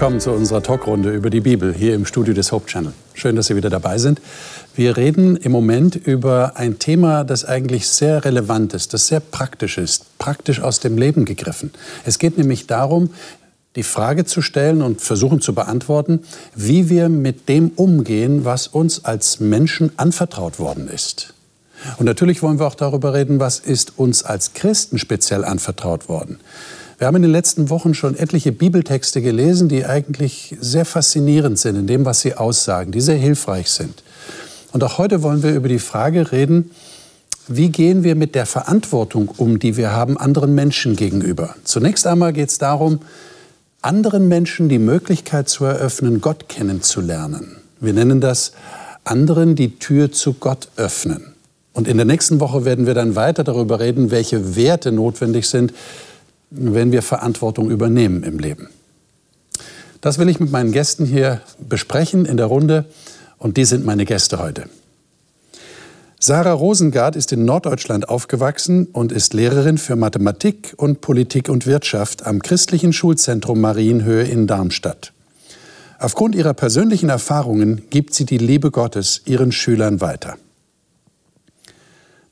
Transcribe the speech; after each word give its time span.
Willkommen 0.00 0.20
zu 0.20 0.32
unserer 0.32 0.62
Talkrunde 0.62 1.10
über 1.10 1.28
die 1.28 1.42
Bibel 1.42 1.74
hier 1.74 1.94
im 1.94 2.06
Studio 2.06 2.32
des 2.32 2.52
Hope 2.52 2.64
Channel. 2.64 2.94
Schön, 3.12 3.36
dass 3.36 3.48
Sie 3.48 3.56
wieder 3.56 3.68
dabei 3.68 3.98
sind. 3.98 4.18
Wir 4.74 4.96
reden 4.96 5.36
im 5.36 5.52
Moment 5.52 5.94
über 5.94 6.56
ein 6.56 6.78
Thema, 6.78 7.22
das 7.22 7.44
eigentlich 7.44 7.86
sehr 7.86 8.24
relevant 8.24 8.72
ist, 8.72 8.94
das 8.94 9.08
sehr 9.08 9.20
praktisch 9.20 9.76
ist, 9.76 10.16
praktisch 10.16 10.62
aus 10.62 10.80
dem 10.80 10.96
Leben 10.96 11.26
gegriffen. 11.26 11.70
Es 12.06 12.18
geht 12.18 12.38
nämlich 12.38 12.66
darum, 12.66 13.10
die 13.76 13.82
Frage 13.82 14.24
zu 14.24 14.40
stellen 14.40 14.80
und 14.80 15.02
versuchen 15.02 15.42
zu 15.42 15.54
beantworten, 15.54 16.20
wie 16.54 16.88
wir 16.88 17.10
mit 17.10 17.50
dem 17.50 17.68
umgehen, 17.76 18.46
was 18.46 18.68
uns 18.68 19.04
als 19.04 19.38
Menschen 19.38 19.92
anvertraut 19.98 20.58
worden 20.58 20.88
ist. 20.88 21.34
Und 21.98 22.06
natürlich 22.06 22.42
wollen 22.42 22.58
wir 22.58 22.66
auch 22.66 22.74
darüber 22.74 23.12
reden, 23.12 23.38
was 23.38 23.58
ist 23.58 23.98
uns 23.98 24.22
als 24.22 24.54
Christen 24.54 24.98
speziell 24.98 25.44
anvertraut 25.44 26.08
worden. 26.08 26.40
Wir 27.00 27.06
haben 27.06 27.16
in 27.16 27.22
den 27.22 27.32
letzten 27.32 27.70
Wochen 27.70 27.94
schon 27.94 28.14
etliche 28.14 28.52
Bibeltexte 28.52 29.22
gelesen, 29.22 29.68
die 29.70 29.86
eigentlich 29.86 30.54
sehr 30.60 30.84
faszinierend 30.84 31.58
sind 31.58 31.76
in 31.76 31.86
dem, 31.86 32.04
was 32.04 32.20
sie 32.20 32.34
aussagen, 32.34 32.92
die 32.92 33.00
sehr 33.00 33.16
hilfreich 33.16 33.70
sind. 33.70 34.02
Und 34.72 34.84
auch 34.84 34.98
heute 34.98 35.22
wollen 35.22 35.42
wir 35.42 35.54
über 35.54 35.70
die 35.70 35.78
Frage 35.78 36.30
reden, 36.30 36.72
wie 37.48 37.70
gehen 37.70 38.04
wir 38.04 38.16
mit 38.16 38.34
der 38.34 38.44
Verantwortung 38.44 39.30
um, 39.38 39.58
die 39.58 39.78
wir 39.78 39.92
haben 39.92 40.18
anderen 40.18 40.54
Menschen 40.54 40.94
gegenüber. 40.94 41.54
Zunächst 41.64 42.06
einmal 42.06 42.34
geht 42.34 42.50
es 42.50 42.58
darum, 42.58 43.00
anderen 43.80 44.28
Menschen 44.28 44.68
die 44.68 44.78
Möglichkeit 44.78 45.48
zu 45.48 45.64
eröffnen, 45.64 46.20
Gott 46.20 46.50
kennenzulernen. 46.50 47.56
Wir 47.80 47.94
nennen 47.94 48.20
das 48.20 48.52
anderen 49.04 49.54
die 49.54 49.78
Tür 49.78 50.12
zu 50.12 50.34
Gott 50.34 50.68
öffnen. 50.76 51.32
Und 51.72 51.88
in 51.88 51.96
der 51.96 52.04
nächsten 52.04 52.40
Woche 52.40 52.66
werden 52.66 52.84
wir 52.84 52.92
dann 52.92 53.16
weiter 53.16 53.42
darüber 53.42 53.80
reden, 53.80 54.10
welche 54.10 54.54
Werte 54.54 54.92
notwendig 54.92 55.48
sind, 55.48 55.72
wenn 56.50 56.92
wir 56.92 57.02
Verantwortung 57.02 57.70
übernehmen 57.70 58.22
im 58.22 58.38
Leben. 58.38 58.68
Das 60.00 60.18
will 60.18 60.28
ich 60.28 60.40
mit 60.40 60.50
meinen 60.50 60.72
Gästen 60.72 61.04
hier 61.04 61.40
besprechen 61.58 62.24
in 62.24 62.36
der 62.36 62.46
Runde 62.46 62.86
und 63.38 63.56
die 63.56 63.64
sind 63.64 63.84
meine 63.84 64.04
Gäste 64.04 64.38
heute. 64.38 64.64
Sarah 66.22 66.52
Rosengart 66.52 67.16
ist 67.16 67.32
in 67.32 67.46
Norddeutschland 67.46 68.10
aufgewachsen 68.10 68.86
und 68.92 69.10
ist 69.10 69.32
Lehrerin 69.32 69.78
für 69.78 69.96
Mathematik 69.96 70.74
und 70.76 71.00
Politik 71.00 71.48
und 71.48 71.66
Wirtschaft 71.66 72.26
am 72.26 72.42
christlichen 72.42 72.92
Schulzentrum 72.92 73.60
Marienhöhe 73.60 74.24
in 74.24 74.46
Darmstadt. 74.46 75.14
Aufgrund 75.98 76.34
ihrer 76.34 76.52
persönlichen 76.52 77.08
Erfahrungen 77.08 77.88
gibt 77.88 78.14
sie 78.14 78.26
die 78.26 78.38
Liebe 78.38 78.70
Gottes 78.70 79.22
ihren 79.24 79.50
Schülern 79.50 80.02
weiter. 80.02 80.36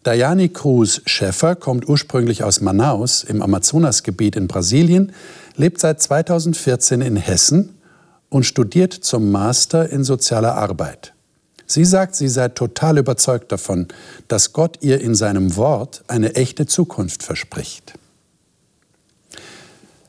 Dayani 0.04 0.48
Cruz 0.48 1.02
Schäffer 1.06 1.56
kommt 1.56 1.88
ursprünglich 1.88 2.44
aus 2.44 2.60
Manaus 2.60 3.24
im 3.24 3.42
Amazonasgebiet 3.42 4.36
in 4.36 4.46
Brasilien, 4.46 5.12
lebt 5.56 5.80
seit 5.80 6.00
2014 6.00 7.00
in 7.00 7.16
Hessen 7.16 7.78
und 8.28 8.44
studiert 8.44 8.92
zum 8.92 9.30
Master 9.30 9.90
in 9.90 10.04
sozialer 10.04 10.54
Arbeit. 10.54 11.14
Sie 11.66 11.84
sagt, 11.84 12.14
sie 12.14 12.28
sei 12.28 12.48
total 12.48 12.98
überzeugt 12.98 13.52
davon, 13.52 13.88
dass 14.28 14.52
Gott 14.52 14.78
ihr 14.80 15.00
in 15.00 15.14
seinem 15.14 15.56
Wort 15.56 16.02
eine 16.08 16.34
echte 16.34 16.64
Zukunft 16.66 17.22
verspricht. 17.22 17.94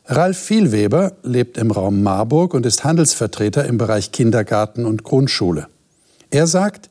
Ralf 0.05 0.37
Vielweber 0.37 1.13
lebt 1.23 1.57
im 1.57 1.71
Raum 1.71 2.01
Marburg 2.01 2.53
und 2.53 2.65
ist 2.65 2.83
Handelsvertreter 2.83 3.65
im 3.65 3.77
Bereich 3.77 4.11
Kindergarten 4.11 4.85
und 4.85 5.03
Grundschule. 5.03 5.67
Er 6.31 6.47
sagt, 6.47 6.88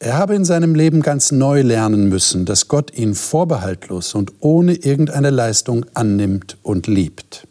er 0.00 0.16
habe 0.16 0.34
in 0.34 0.44
seinem 0.44 0.74
Leben 0.74 1.02
ganz 1.02 1.32
neu 1.32 1.62
lernen 1.62 2.08
müssen, 2.08 2.44
dass 2.44 2.68
Gott 2.68 2.96
ihn 2.96 3.14
vorbehaltlos 3.14 4.14
und 4.14 4.32
ohne 4.40 4.74
irgendeine 4.74 5.30
Leistung 5.30 5.86
annimmt 5.94 6.56
und 6.62 6.86
liebt. 6.86 7.46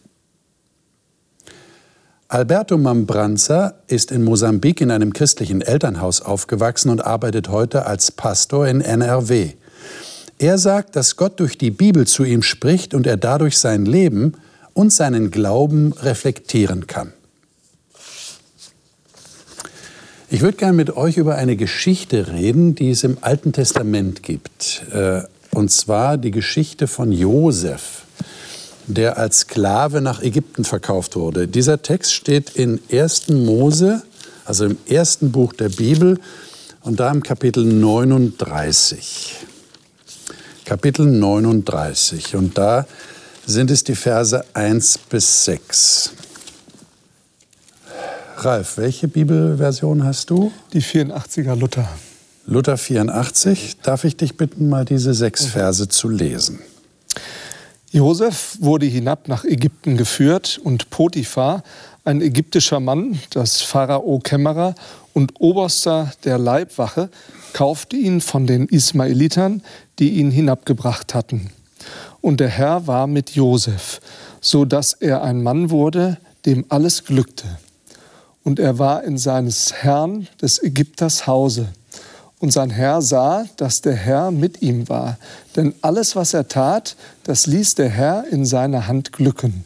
Alberto 2.29 2.77
Mambranza 2.77 3.75
ist 3.87 4.11
in 4.11 4.23
Mosambik 4.23 4.81
in 4.81 4.91
einem 4.91 5.13
christlichen 5.13 5.61
Elternhaus 5.61 6.21
aufgewachsen 6.21 6.89
und 6.89 7.05
arbeitet 7.05 7.49
heute 7.49 7.85
als 7.85 8.11
Pastor 8.11 8.67
in 8.67 8.81
NRW. 8.81 9.53
Er 10.37 10.57
sagt, 10.57 10.95
dass 10.95 11.15
Gott 11.15 11.39
durch 11.39 11.57
die 11.57 11.71
Bibel 11.71 12.05
zu 12.05 12.23
ihm 12.23 12.43
spricht 12.43 12.93
und 12.93 13.07
er 13.07 13.17
dadurch 13.17 13.57
sein 13.57 13.85
Leben 13.85 14.33
und 14.73 14.91
seinen 14.93 15.31
Glauben 15.31 15.93
reflektieren 15.93 16.85
kann. 16.85 17.13
Ich 20.29 20.41
würde 20.41 20.57
gerne 20.57 20.73
mit 20.73 20.97
euch 20.97 21.15
über 21.15 21.35
eine 21.35 21.55
Geschichte 21.55 22.27
reden, 22.27 22.75
die 22.75 22.91
es 22.91 23.05
im 23.05 23.17
Alten 23.21 23.53
Testament 23.53 24.23
gibt. 24.23 24.83
Äh, 24.91 25.21
und 25.51 25.71
zwar 25.71 26.17
die 26.17 26.31
Geschichte 26.31 26.87
von 26.87 27.13
Josef, 27.13 28.03
der 28.87 29.17
als 29.17 29.39
Sklave 29.39 30.01
nach 30.01 30.21
Ägypten 30.21 30.65
verkauft 30.65 31.15
wurde. 31.15 31.47
Dieser 31.47 31.81
Text 31.81 32.13
steht 32.13 32.57
in 32.57 32.81
1. 32.91 33.29
Mose, 33.29 34.01
also 34.43 34.65
im 34.65 34.77
ersten 34.85 35.31
Buch 35.31 35.53
der 35.53 35.69
Bibel, 35.69 36.19
und 36.81 36.99
da 36.99 37.09
im 37.09 37.23
Kapitel 37.23 37.63
39. 37.63 39.33
Kapitel 40.65 41.05
39. 41.05 42.35
Und 42.35 42.57
da 42.57 42.85
sind 43.45 43.71
es 43.71 43.85
die 43.85 43.95
Verse 43.95 44.43
1 44.53 44.97
bis 45.09 45.45
6. 45.45 46.11
Ralf, 48.39 48.77
welche 48.77 49.07
Bibelversion 49.07 50.03
hast 50.03 50.29
du? 50.29 50.51
Die 50.71 50.81
84er 50.83 51.55
Luther. 51.55 51.89
Luther 52.45 52.77
84. 52.77 53.77
Darf 53.81 54.03
ich 54.03 54.15
dich 54.15 54.37
bitten, 54.37 54.69
mal 54.69 54.85
diese 54.85 55.15
sechs 55.15 55.45
Verse 55.45 55.89
zu 55.89 56.07
lesen? 56.07 56.59
Josef 57.89 58.57
wurde 58.59 58.85
hinab 58.85 59.27
nach 59.27 59.43
Ägypten 59.43 59.97
geführt 59.97 60.59
und 60.63 60.91
Potiphar, 60.91 61.63
ein 62.03 62.21
ägyptischer 62.21 62.79
Mann, 62.79 63.19
das 63.31 63.63
Pharao 63.63 64.19
Kämmerer 64.19 64.75
und 65.13 65.33
Oberster 65.39 66.11
der 66.23 66.37
Leibwache, 66.37 67.09
kaufte 67.53 67.95
ihn 67.95 68.21
von 68.21 68.45
den 68.45 68.67
Ismaelitern, 68.67 69.63
die 69.97 70.11
ihn 70.11 70.29
hinabgebracht 70.29 71.15
hatten. 71.15 71.49
Und 72.21 72.39
der 72.39 72.49
Herr 72.49 72.85
war 72.85 73.07
mit 73.07 73.31
Josef, 73.31 73.99
so 74.41 74.63
dass 74.63 74.93
er 74.93 75.23
ein 75.23 75.41
Mann 75.41 75.71
wurde, 75.71 76.17
dem 76.45 76.65
alles 76.69 77.03
glückte 77.03 77.47
und 78.47 78.59
er 78.59 78.79
war 78.79 79.03
in 79.03 79.17
seines 79.17 79.73
Herrn 79.73 80.29
des 80.41 80.63
Ägypters 80.63 81.27
Hause. 81.27 81.67
Und 82.39 82.53
sein 82.53 82.69
Herr 82.69 83.01
sah, 83.01 83.43
dass 83.57 83.81
der 83.81 83.95
Herr 83.95 84.31
mit 84.31 84.61
ihm 84.61 84.87
war, 84.87 85.17
denn 85.57 85.75
alles, 85.81 86.15
was 86.15 86.33
er 86.33 86.47
tat, 86.47 86.95
das 87.25 87.45
ließ 87.45 87.75
der 87.75 87.89
Herr 87.89 88.23
in 88.31 88.45
seiner 88.45 88.87
Hand 88.87 89.11
glücken, 89.11 89.65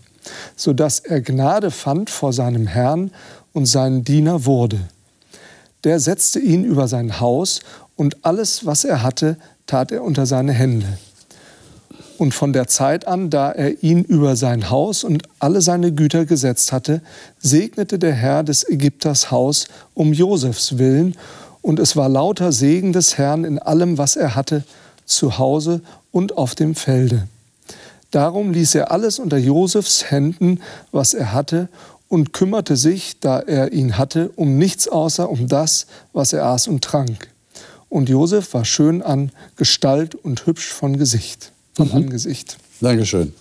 so 0.56 0.74
dass 0.74 0.98
er 0.98 1.22
Gnade 1.22 1.70
fand 1.70 2.10
vor 2.10 2.34
seinem 2.34 2.66
Herrn 2.66 3.12
und 3.54 3.68
sein 3.68 4.04
Diener 4.04 4.46
wurde. 4.46 4.80
Der 5.84 6.00
setzte 6.00 6.40
ihn 6.40 6.64
über 6.64 6.88
sein 6.88 7.20
Haus 7.20 7.60
und 7.96 8.26
alles, 8.26 8.66
was 8.66 8.84
er 8.84 9.04
hatte, 9.04 9.38
tat 9.68 9.92
er 9.92 10.04
unter 10.04 10.26
seine 10.26 10.54
Hände. 10.54 10.88
Und 12.22 12.36
von 12.36 12.54
der 12.54 12.68
Zeit 12.68 13.08
an, 13.08 13.32
da 13.32 13.52
er 13.52 13.82
ihn 13.82 14.04
über 14.04 14.36
sein 14.36 14.70
Haus 14.70 15.04
und 15.04 15.24
alle 15.40 15.60
seine 15.60 15.92
Güter 15.92 16.28
gesetzt 16.28 16.72
hatte, 16.72 17.02
segnete 17.40 17.98
der 17.98 18.14
Herr 18.14 18.44
des 18.44 18.64
Ägypters 18.70 19.32
Haus 19.32 19.66
um 19.96 20.14
Josefs 20.14 20.78
willen, 20.78 21.16
und 21.64 21.80
es 21.80 21.96
war 21.96 22.10
lauter 22.10 22.52
Segen 22.52 22.94
des 22.94 23.18
Herrn 23.18 23.44
in 23.44 23.58
allem, 23.58 23.98
was 23.98 24.18
er 24.18 24.36
hatte, 24.36 24.64
zu 25.04 25.40
Hause 25.40 25.82
und 26.12 26.38
auf 26.38 26.54
dem 26.54 26.76
Felde. 26.76 27.28
Darum 28.12 28.54
ließ 28.54 28.76
er 28.76 28.92
alles 28.92 29.18
unter 29.18 29.40
Josefs 29.40 30.12
Händen, 30.12 30.62
was 30.92 31.16
er 31.16 31.34
hatte, 31.34 31.70
und 32.08 32.34
kümmerte 32.34 32.76
sich, 32.76 33.20
da 33.20 33.40
er 33.40 33.74
ihn 33.74 33.98
hatte, 33.98 34.30
um 34.36 34.60
nichts 34.60 34.88
außer 34.88 35.28
um 35.28 35.48
das, 35.48 35.88
was 36.14 36.34
er 36.34 36.46
aß 36.46 36.68
und 36.68 36.84
trank. 36.84 37.30
Und 37.90 38.10
Josef 38.10 38.54
war 38.54 38.64
schön 38.64 39.02
an 39.02 39.32
Gestalt 39.56 40.14
und 40.14 40.46
hübsch 40.46 40.72
von 40.72 41.00
Gesicht 41.00 41.52
vom 41.74 41.88
mhm. 41.90 41.96
Angesicht. 41.96 42.58
Dankeschön. 42.80 43.34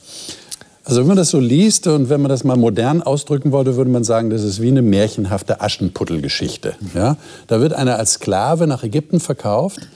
Also 0.85 1.03
wenn 1.03 1.09
man 1.09 1.17
das 1.17 1.31
so 1.31 1.39
liest 1.39 1.87
und 1.87 2.09
wenn 2.09 2.21
man 2.21 2.31
das 2.31 2.43
mal 2.43 2.57
modern 2.57 3.03
ausdrücken 3.03 3.53
wollte, 3.53 3.77
würde 3.77 3.91
man 3.91 4.03
sagen, 4.03 4.31
das 4.31 4.43
ist 4.43 4.61
wie 4.61 4.69
eine 4.69 4.83
märchenhafte 4.83 5.61
Aschenputtelgeschichte. 5.61 6.75
Ja? 6.95 7.17
Da 7.47 7.61
wird 7.61 7.75
einer 7.75 7.97
als 7.97 8.15
Sklave 8.15 8.67
nach 8.67 8.83
Ägypten 8.83 9.21
verkauft 9.21 9.89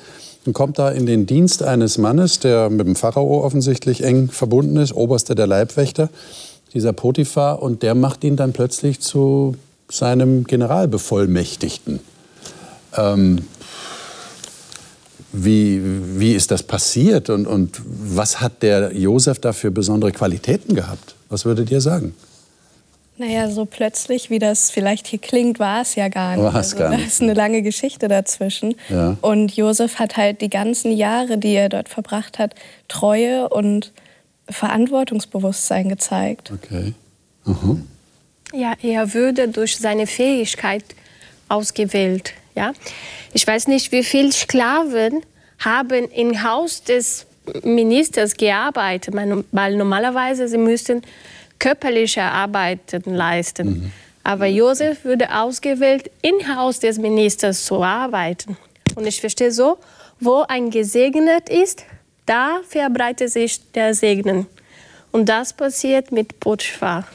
und 0.47 0.53
kommt 0.53 0.79
da 0.79 0.91
in 0.91 1.07
den 1.07 1.27
Dienst 1.27 1.63
eines 1.63 1.99
Mannes, 1.99 2.39
der 2.39 2.71
mit 2.71 2.87
dem 2.87 2.97
Pharao 2.97 3.43
offensichtlich 3.43 4.05
eng 4.05 4.29
verbunden 4.29 4.77
ist, 4.77 4.93
Oberster 4.93 5.35
der 5.35 5.47
Leibwächter, 5.47 6.11
dieser 6.75 6.93
Potiphar, 6.93 7.63
und 7.63 7.83
der 7.83 7.95
macht 7.95 8.23
ihn 8.25 8.37
dann 8.37 8.53
plötzlich 8.53 9.01
zu 9.01 9.57
seinem 9.91 10.45
Generalbevollmächtigten. 10.45 12.01
Ähm, 12.97 13.45
wie, 15.35 15.81
wie 16.19 16.33
ist 16.33 16.51
das 16.51 16.63
passiert 16.63 17.29
und, 17.29 17.47
und 17.47 17.81
was 17.85 18.41
hat 18.41 18.63
der 18.63 18.97
Josef 18.97 19.39
da 19.41 19.53
für 19.53 19.71
besondere 19.71 20.13
Qualitäten 20.13 20.75
gehabt? 20.75 21.17
Was 21.29 21.45
würdet 21.45 21.71
ihr 21.71 21.81
sagen? 21.81 22.15
Naja, 23.17 23.49
so 23.49 23.65
plötzlich, 23.65 24.31
wie 24.31 24.41
das 24.41 24.71
vielleicht 24.71 25.07
hier 25.07 25.21
klingt, 25.21 25.59
war 25.61 25.83
es 25.83 25.95
ja 25.95 26.09
gar 26.09 26.37
nicht. 26.37 26.45
War 26.45 26.51
es 26.55 26.73
also, 26.73 26.77
gar 26.79 26.91
da 26.91 26.97
nicht. 26.97 27.07
ist 27.07 27.23
eine 27.23 27.35
lange 27.35 27.63
Geschichte 27.63 28.09
dazwischen. 28.09 28.75
Ja. 28.89 29.17
Und 29.21 29.57
Josef 29.57 30.01
hat 30.01 30.17
halt 30.17 30.41
die 30.41 30.51
ganzen 30.51 30.91
Jahre, 30.93 31.39
die 31.39 31.55
er 31.55 31.69
dort 31.69 31.89
verbracht 31.89 32.39
hat, 32.39 32.55
Treue 32.89 33.49
und 33.49 33.93
Verantwortungsbewusstsein 34.49 35.89
gezeigt. 35.89 36.53
Okay. 36.53 36.95
Mhm. 37.45 37.87
Ja, 38.53 38.75
er 38.83 39.15
würde 39.15 39.49
durch 39.49 39.79
seine 39.79 40.07
Fähigkeit 40.07 40.85
ausgewählt. 41.49 42.35
Ja? 42.55 42.73
Ich 43.33 43.47
weiß 43.47 43.69
nicht, 43.69 43.93
wie 43.93 44.05
viele 44.05 44.33
Sklaven 44.33 45.23
haben 45.59 46.09
im 46.11 46.43
Haus 46.43 46.83
des 46.83 47.27
Ministers 47.62 48.35
gearbeitet, 48.37 49.15
weil 49.53 49.77
normalerweise 49.77 50.49
sie 50.49 50.59
müssten 50.59 51.03
körperliche 51.59 52.23
Arbeiten 52.23 53.15
leisten. 53.15 53.93
Aber 54.23 54.47
Josef 54.47 55.05
wurde 55.05 55.35
ausgewählt, 55.35 56.11
im 56.23 56.56
Haus 56.56 56.81
des 56.81 56.99
Ministers 56.99 57.65
zu 57.65 57.83
arbeiten. 57.83 58.57
Und 58.95 59.07
ich 59.07 59.21
verstehe 59.21 59.53
so, 59.53 59.79
wo 60.19 60.45
ein 60.49 60.71
gesegnet 60.71 61.49
ist, 61.49 61.85
da 62.25 62.61
verbreitet 62.67 63.31
sich 63.31 63.61
der 63.73 63.95
Segen. 63.95 64.47
Und 65.12 65.29
das 65.29 65.53
passiert 65.53 66.11
mit 66.11 66.41
Potiphar. 66.41 67.07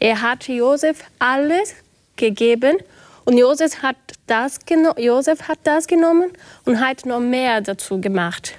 Er 0.00 0.20
hat 0.20 0.48
Josef 0.48 0.98
alles 1.18 1.74
gegeben 2.16 2.78
und 3.24 3.38
Josef 3.38 3.82
hat 3.82 3.96
das, 4.30 4.58
Josef 4.96 5.42
hat 5.42 5.58
das 5.64 5.86
genommen 5.86 6.30
und 6.64 6.80
hat 6.80 7.06
noch 7.06 7.20
mehr 7.20 7.60
dazu 7.60 8.00
gemacht. 8.00 8.52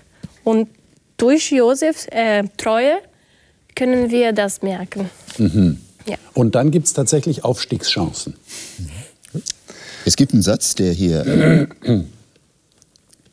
Und 0.44 0.70
durch 1.18 1.52
Josefs 1.52 2.08
äh, 2.12 2.44
Treue 2.58 2.98
können 3.76 4.10
wir 4.10 4.34
das 4.34 4.62
merken. 4.62 5.10
Ja. 6.06 6.16
Und 6.34 6.56
dann 6.56 6.72
gibt 6.72 6.88
es 6.88 6.94
tatsächlich 6.94 7.44
Aufstiegschancen. 7.44 8.36
Es 10.06 10.16
gibt 10.16 10.34
einen 10.34 10.42
Satz, 10.42 10.76
der 10.76 10.92
hier 10.94 11.24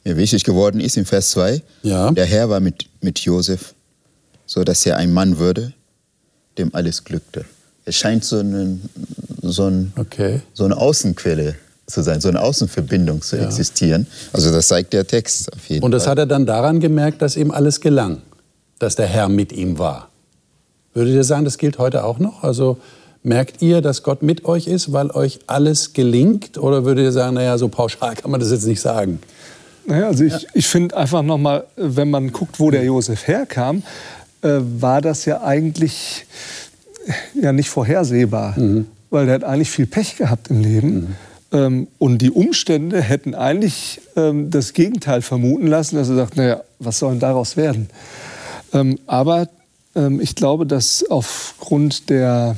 mir 0.04 0.16
wichtig 0.16 0.44
geworden 0.44 0.80
ist, 0.80 0.96
im 0.96 1.06
Vers 1.06 1.30
2. 1.30 1.62
Ja. 1.82 2.10
Der 2.10 2.26
Herr 2.26 2.48
war 2.50 2.60
mit, 2.60 2.86
mit 3.00 3.20
Josef, 3.20 3.74
so 4.46 4.62
dass 4.62 4.84
er 4.86 4.96
ein 4.96 5.12
Mann 5.12 5.38
würde, 5.38 5.72
dem 6.58 6.74
alles 6.74 7.04
glückte. 7.04 7.44
Es 7.84 7.96
scheint 7.96 8.24
so, 8.24 8.40
einen, 8.40 8.88
so, 9.42 9.68
ein, 9.68 9.92
Okay. 9.96 10.42
so 10.52 10.64
eine 10.64 10.76
Außenquelle 10.76 11.56
zu 11.86 12.02
sein, 12.02 12.20
so 12.20 12.28
eine 12.28 12.40
Außenverbindung 12.40 13.22
zu 13.22 13.36
existieren. 13.36 14.06
Also 14.32 14.50
das 14.52 14.68
zeigt 14.68 14.92
der 14.92 15.06
Text 15.06 15.52
auf 15.52 15.68
jeden 15.68 15.84
Und 15.84 15.92
das 15.92 16.04
Fall. 16.04 16.12
hat 16.12 16.18
er 16.18 16.26
dann 16.26 16.44
daran 16.46 16.80
gemerkt, 16.80 17.22
dass 17.22 17.36
ihm 17.36 17.50
alles 17.50 17.80
gelang, 17.80 18.22
dass 18.78 18.96
der 18.96 19.06
Herr 19.06 19.28
mit 19.28 19.52
ihm 19.52 19.78
war. 19.78 20.08
Würdet 20.94 21.14
ihr 21.14 21.24
sagen, 21.24 21.44
das 21.44 21.58
gilt 21.58 21.78
heute 21.78 22.04
auch 22.04 22.18
noch? 22.18 22.42
Also 22.42 22.78
merkt 23.22 23.62
ihr, 23.62 23.82
dass 23.82 24.02
Gott 24.02 24.22
mit 24.22 24.44
euch 24.46 24.66
ist, 24.66 24.92
weil 24.92 25.10
euch 25.10 25.40
alles 25.46 25.92
gelingt? 25.92 26.58
Oder 26.58 26.84
würdet 26.84 27.04
ihr 27.04 27.12
sagen, 27.12 27.34
naja, 27.34 27.56
so 27.58 27.68
pauschal 27.68 28.14
kann 28.14 28.30
man 28.30 28.40
das 28.40 28.50
jetzt 28.50 28.66
nicht 28.66 28.80
sagen? 28.80 29.20
Naja, 29.86 30.08
also 30.08 30.24
ich, 30.24 30.46
ich 30.54 30.66
finde 30.66 30.96
einfach 30.96 31.22
nochmal, 31.22 31.64
wenn 31.76 32.10
man 32.10 32.32
guckt, 32.32 32.58
wo 32.58 32.70
der 32.70 32.82
Josef 32.84 33.28
herkam, 33.28 33.82
äh, 34.42 34.58
war 34.80 35.00
das 35.00 35.24
ja 35.24 35.42
eigentlich 35.42 36.26
äh, 37.06 37.42
ja 37.42 37.52
nicht 37.52 37.70
vorhersehbar. 37.70 38.56
Weil 39.10 39.26
der 39.26 39.36
hat 39.36 39.44
eigentlich 39.44 39.70
viel 39.70 39.86
Pech 39.86 40.16
gehabt 40.16 40.50
im 40.50 40.62
Leben. 40.62 40.88
Ähm, 40.88 41.16
und 41.98 42.18
die 42.18 42.30
Umstände 42.30 43.00
hätten 43.00 43.34
eigentlich 43.34 44.00
ähm, 44.16 44.50
das 44.50 44.72
Gegenteil 44.72 45.22
vermuten 45.22 45.66
lassen, 45.66 45.96
dass 45.96 46.08
er 46.08 46.16
sagt, 46.16 46.36
naja, 46.36 46.62
was 46.78 46.98
soll 46.98 47.12
denn 47.12 47.20
daraus 47.20 47.56
werden? 47.56 47.88
Ähm, 48.72 48.98
aber 49.06 49.48
ähm, 49.94 50.20
ich 50.20 50.34
glaube, 50.34 50.66
dass 50.66 51.04
aufgrund 51.08 52.10
der, 52.10 52.56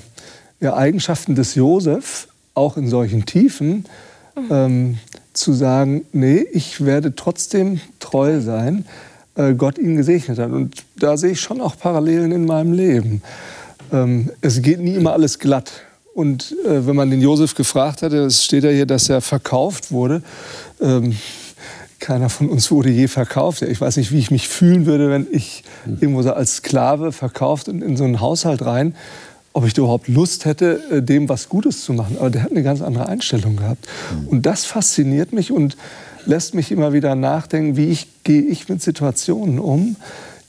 der 0.60 0.76
Eigenschaften 0.76 1.34
des 1.34 1.54
Josef, 1.54 2.28
auch 2.54 2.76
in 2.76 2.88
solchen 2.88 3.24
Tiefen, 3.24 3.84
ähm, 4.50 4.98
zu 5.32 5.52
sagen, 5.52 6.04
nee, 6.12 6.44
ich 6.52 6.84
werde 6.84 7.14
trotzdem 7.14 7.80
treu 8.00 8.40
sein, 8.40 8.84
äh, 9.36 9.54
Gott 9.54 9.78
ihn 9.78 9.96
gesegnet 9.96 10.38
hat. 10.38 10.50
Und 10.50 10.82
da 10.96 11.16
sehe 11.16 11.32
ich 11.32 11.40
schon 11.40 11.60
auch 11.60 11.76
Parallelen 11.78 12.32
in 12.32 12.44
meinem 12.44 12.72
Leben. 12.72 13.22
Ähm, 13.92 14.30
es 14.40 14.60
geht 14.62 14.80
nie 14.80 14.94
immer 14.94 15.12
alles 15.12 15.38
glatt. 15.38 15.70
Und 16.18 16.56
äh, 16.64 16.84
wenn 16.84 16.96
man 16.96 17.12
den 17.12 17.20
Josef 17.20 17.54
gefragt 17.54 18.02
hatte, 18.02 18.24
es 18.24 18.44
steht 18.44 18.64
ja 18.64 18.70
hier, 18.70 18.86
dass 18.86 19.08
er 19.08 19.20
verkauft 19.20 19.92
wurde. 19.92 20.20
Ähm, 20.80 21.14
keiner 22.00 22.28
von 22.28 22.48
uns 22.48 22.72
wurde 22.72 22.90
je 22.90 23.06
verkauft. 23.06 23.62
Ich 23.62 23.80
weiß 23.80 23.98
nicht, 23.98 24.10
wie 24.10 24.18
ich 24.18 24.32
mich 24.32 24.48
fühlen 24.48 24.84
würde, 24.84 25.10
wenn 25.10 25.28
ich 25.30 25.62
irgendwo 25.86 26.22
so 26.22 26.32
als 26.32 26.56
Sklave 26.56 27.12
verkauft 27.12 27.68
und 27.68 27.82
in 27.82 27.96
so 27.96 28.02
einen 28.02 28.20
Haushalt 28.20 28.66
rein, 28.66 28.96
ob 29.52 29.64
ich 29.64 29.78
überhaupt 29.78 30.08
Lust 30.08 30.44
hätte, 30.44 30.82
äh, 30.90 31.02
dem 31.02 31.28
was 31.28 31.48
Gutes 31.48 31.84
zu 31.84 31.92
machen. 31.92 32.16
Aber 32.18 32.30
der 32.30 32.42
hat 32.42 32.50
eine 32.50 32.64
ganz 32.64 32.82
andere 32.82 33.06
Einstellung 33.06 33.54
gehabt. 33.54 33.86
Und 34.26 34.44
das 34.44 34.64
fasziniert 34.64 35.32
mich 35.32 35.52
und 35.52 35.76
lässt 36.26 36.52
mich 36.52 36.72
immer 36.72 36.92
wieder 36.92 37.14
nachdenken, 37.14 37.76
wie 37.76 37.90
ich, 37.90 38.08
gehe 38.24 38.42
ich 38.42 38.68
mit 38.68 38.82
Situationen 38.82 39.60
um, 39.60 39.94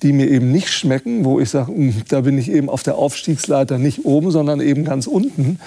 die 0.01 0.13
mir 0.13 0.29
eben 0.29 0.51
nicht 0.51 0.69
schmecken, 0.69 1.25
wo 1.25 1.39
ich 1.39 1.49
sage, 1.49 1.73
"Hm, 1.73 1.93
da 2.07 2.21
bin 2.21 2.37
ich 2.37 2.49
eben 2.49 2.69
auf 2.69 2.83
der 2.83 2.97
Aufstiegsleiter 2.97 3.77
nicht 3.77 4.05
oben, 4.05 4.31
sondern 4.31 4.61
eben 4.61 4.85
ganz 4.85 5.07
unten. 5.07 5.59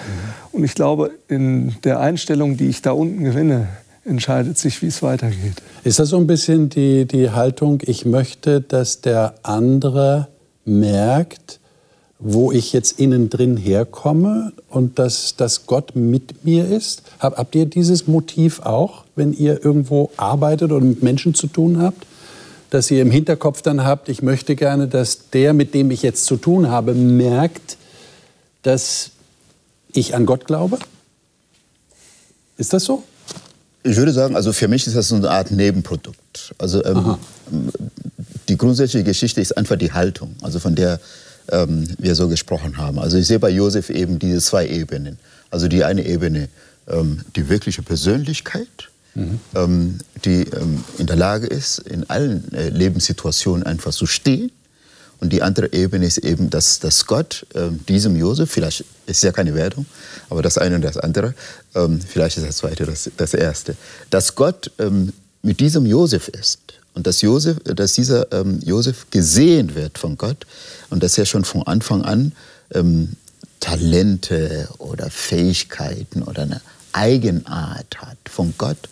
Und 0.51 0.63
ich 0.63 0.73
glaube, 0.73 1.11
in 1.27 1.75
der 1.83 1.99
Einstellung, 1.99 2.57
die 2.57 2.67
ich 2.67 2.81
da 2.81 2.91
unten 2.91 3.23
gewinne, 3.23 3.67
entscheidet 4.05 4.57
sich, 4.57 4.81
wie 4.81 4.87
es 4.87 5.01
weitergeht. 5.01 5.61
Ist 5.83 5.99
das 5.99 6.09
so 6.09 6.17
ein 6.17 6.27
bisschen 6.27 6.69
die, 6.69 7.05
die 7.05 7.29
Haltung, 7.31 7.79
ich 7.85 8.05
möchte, 8.05 8.61
dass 8.61 9.01
der 9.01 9.35
andere 9.43 10.27
merkt, 10.65 11.59
wo 12.19 12.51
ich 12.51 12.71
jetzt 12.71 12.99
innen 12.99 13.29
drin 13.29 13.57
herkomme 13.57 14.53
und 14.69 14.97
dass, 14.97 15.35
dass 15.35 15.65
Gott 15.65 15.95
mit 15.95 16.45
mir 16.45 16.69
ist? 16.69 17.03
Hab, 17.19 17.37
habt 17.37 17.53
ihr 17.55 17.65
dieses 17.65 18.07
Motiv 18.07 18.61
auch, 18.61 19.03
wenn 19.15 19.33
ihr 19.33 19.63
irgendwo 19.63 20.09
arbeitet 20.15 20.71
oder 20.71 20.85
mit 20.85 21.03
Menschen 21.03 21.33
zu 21.33 21.47
tun 21.47 21.81
habt? 21.81 22.05
Dass 22.73 22.89
ihr 22.89 23.03
im 23.03 23.11
Hinterkopf 23.11 23.61
dann 23.61 23.83
habt, 23.83 24.09
ich 24.09 24.23
möchte 24.23 24.55
gerne, 24.55 24.87
dass 24.87 25.29
der, 25.29 25.53
mit 25.53 25.75
dem 25.75 25.91
ich 25.91 26.01
jetzt 26.01 26.25
zu 26.25 26.37
tun 26.37 26.69
habe, 26.69 26.95
merkt, 26.95 27.77
dass 28.63 29.11
ich 29.91 30.15
an 30.15 30.25
Gott 30.25 30.47
glaube? 30.47 30.79
Ist 32.57 32.73
das 32.73 32.85
so? 32.85 33.03
Ich 33.83 33.95
würde 33.95 34.11
sagen, 34.11 34.35
also 34.35 34.51
für 34.53 34.67
mich 34.67 34.87
ist 34.87 34.95
das 34.95 35.09
so 35.09 35.15
eine 35.15 35.29
Art 35.29 35.51
Nebenprodukt. 35.51 36.55
Also 36.57 36.83
ähm, 36.83 37.19
die 38.49 38.57
grundsätzliche 38.57 39.03
Geschichte 39.03 39.39
ist 39.39 39.55
einfach 39.55 39.75
die 39.75 39.93
Haltung, 39.93 40.35
also 40.41 40.57
von 40.57 40.73
der 40.73 40.99
ähm, 41.51 41.87
wir 41.99 42.15
so 42.15 42.27
gesprochen 42.27 42.77
haben. 42.77 42.97
Also 42.97 43.17
ich 43.19 43.27
sehe 43.27 43.37
bei 43.37 43.51
Josef 43.51 43.91
eben 43.91 44.17
diese 44.17 44.39
zwei 44.39 44.67
Ebenen. 44.67 45.19
Also 45.51 45.67
die 45.67 45.83
eine 45.83 46.03
Ebene, 46.07 46.49
ähm, 46.87 47.21
die 47.35 47.49
wirkliche 47.49 47.83
Persönlichkeit, 47.83 48.89
ähm, 49.15 49.99
die 50.25 50.43
ähm, 50.43 50.83
in 50.97 51.07
der 51.07 51.15
Lage 51.15 51.47
ist, 51.47 51.79
in 51.79 52.09
allen 52.09 52.51
äh, 52.53 52.69
Lebenssituationen 52.69 53.63
einfach 53.63 53.91
zu 53.91 54.05
stehen. 54.07 54.51
Und 55.19 55.31
die 55.31 55.41
andere 55.41 55.71
Ebene 55.71 56.05
ist 56.05 56.17
eben, 56.17 56.49
dass, 56.49 56.79
dass 56.79 57.05
Gott 57.05 57.45
ähm, 57.55 57.79
diesem 57.87 58.15
Josef, 58.15 58.51
vielleicht 58.51 58.83
ist 59.05 59.23
ja 59.23 59.31
keine 59.31 59.55
Wertung, 59.55 59.85
aber 60.29 60.41
das 60.41 60.57
eine 60.57 60.75
und 60.75 60.81
das 60.81 60.97
andere, 60.97 61.33
ähm, 61.75 61.99
vielleicht 62.01 62.37
ist 62.37 62.45
das 62.45 62.57
zweite 62.57 62.85
das, 62.85 63.09
das 63.15 63.33
erste, 63.33 63.75
dass 64.09 64.35
Gott 64.35 64.71
ähm, 64.79 65.13
mit 65.41 65.59
diesem 65.59 65.85
Josef 65.85 66.27
ist 66.27 66.59
und 66.93 67.07
dass, 67.07 67.21
Josef, 67.21 67.57
dass 67.63 67.93
dieser 67.93 68.31
ähm, 68.33 68.59
Josef 68.65 69.05
gesehen 69.11 69.75
wird 69.75 69.97
von 69.97 70.17
Gott 70.17 70.45
und 70.89 71.03
dass 71.03 71.17
er 71.17 71.25
schon 71.25 71.45
von 71.45 71.63
Anfang 71.63 72.01
an 72.01 72.33
ähm, 72.73 73.13
Talente 73.59 74.67
oder 74.77 75.09
Fähigkeiten 75.09 76.23
oder 76.23 76.41
eine 76.41 76.61
Eigenart 76.91 78.01
hat 78.01 78.17
von 78.25 78.53
Gott 78.57 78.89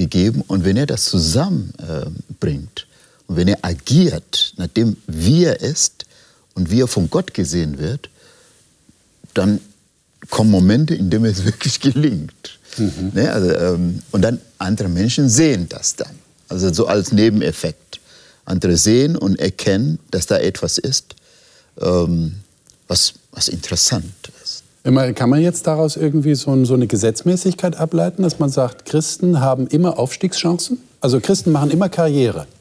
gegeben. 0.00 0.42
Und 0.46 0.64
wenn 0.64 0.76
er 0.76 0.86
das 0.86 1.04
zusammenbringt 1.04 2.86
und 3.26 3.36
wenn 3.36 3.48
er 3.48 3.58
agiert, 3.62 4.54
nachdem 4.56 4.96
wie 5.06 5.44
er 5.44 5.60
ist 5.60 6.06
und 6.54 6.70
wie 6.70 6.80
er 6.80 6.88
von 6.88 7.10
Gott 7.10 7.34
gesehen 7.34 7.78
wird, 7.78 8.08
dann 9.34 9.60
kommen 10.30 10.50
Momente, 10.50 10.94
in 10.94 11.10
denen 11.10 11.26
es 11.26 11.44
wirklich 11.50 11.80
gelingt. 11.80 12.58
Ne, 13.14 13.30
also, 13.30 13.52
ähm, 13.52 14.00
und 14.12 14.22
dann 14.22 14.40
andere 14.58 14.88
Menschen 14.88 15.28
sehen 15.28 15.68
das 15.68 15.96
dann. 15.96 16.18
Also 16.48 16.72
so 16.72 16.86
als 16.86 17.12
Nebeneffekt. 17.12 18.00
Andere 18.44 18.76
sehen 18.76 19.16
und 19.16 19.38
erkennen, 19.38 19.98
dass 20.10 20.26
da 20.26 20.38
etwas 20.38 20.78
ist, 20.78 21.14
ähm, 21.80 22.36
was, 22.88 23.14
was 23.32 23.48
interessant 23.48 24.12
ist. 24.82 24.88
Immer- 24.88 25.12
Kann 25.12 25.30
man 25.30 25.40
jetzt 25.40 25.66
daraus 25.66 25.96
irgendwie 25.96 26.34
so, 26.34 26.50
ein- 26.52 26.64
so 26.64 26.74
eine 26.74 26.86
Gesetzmäßigkeit 26.86 27.76
ableiten, 27.76 28.22
dass 28.22 28.38
man 28.38 28.50
sagt, 28.50 28.84
Christen 28.86 29.40
haben 29.40 29.66
immer 29.66 29.98
Aufstiegschancen? 29.98 30.78
Also 31.00 31.20
Christen 31.20 31.52
machen 31.52 31.70
immer 31.70 31.88
Karriere. 31.88 32.46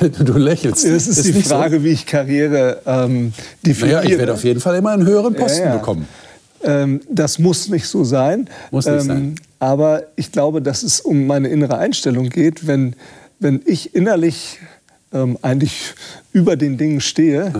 Du 0.00 0.34
lächelst. 0.34 0.84
Das 0.84 1.08
ist, 1.08 1.24
die 1.24 1.32
nicht 1.32 1.48
so? 1.48 1.56
Frage, 1.56 1.82
wie 1.82 1.88
ich 1.88 2.06
Karriere 2.06 2.80
ähm, 2.86 3.32
definiere. 3.66 3.98
Naja, 3.98 4.08
ich 4.10 4.16
werde 4.18 4.32
auf 4.34 4.44
jeden 4.44 4.60
Fall 4.60 4.76
immer 4.76 4.90
einen 4.90 5.04
höheren 5.04 5.34
Posten 5.34 5.62
Ja, 5.62 5.66
ja. 5.70 5.76
bekommen. 5.76 6.06
Ähm, 6.62 7.00
das 7.10 7.40
muss 7.40 7.68
nicht 7.68 7.86
so 7.88 8.04
sein. 8.04 8.48
Muss 8.70 8.86
nicht 8.86 8.94
ähm, 9.00 9.06
sein. 9.08 9.34
Aber 9.58 10.04
ich 10.14 10.30
glaube, 10.30 10.62
dass 10.62 10.84
es 10.84 11.00
um 11.00 11.26
meine 11.26 11.48
innere 11.48 11.78
Einstellung 11.78 12.28
geht, 12.30 12.66
wenn 12.68 12.94
wenn 13.40 13.60
ich 13.66 13.94
innerlich 13.94 14.58
ähm, 15.12 15.36
eigentlich 15.42 15.94
über 16.32 16.56
den 16.56 16.76
Dingen 16.78 17.00
stehe, 17.00 17.52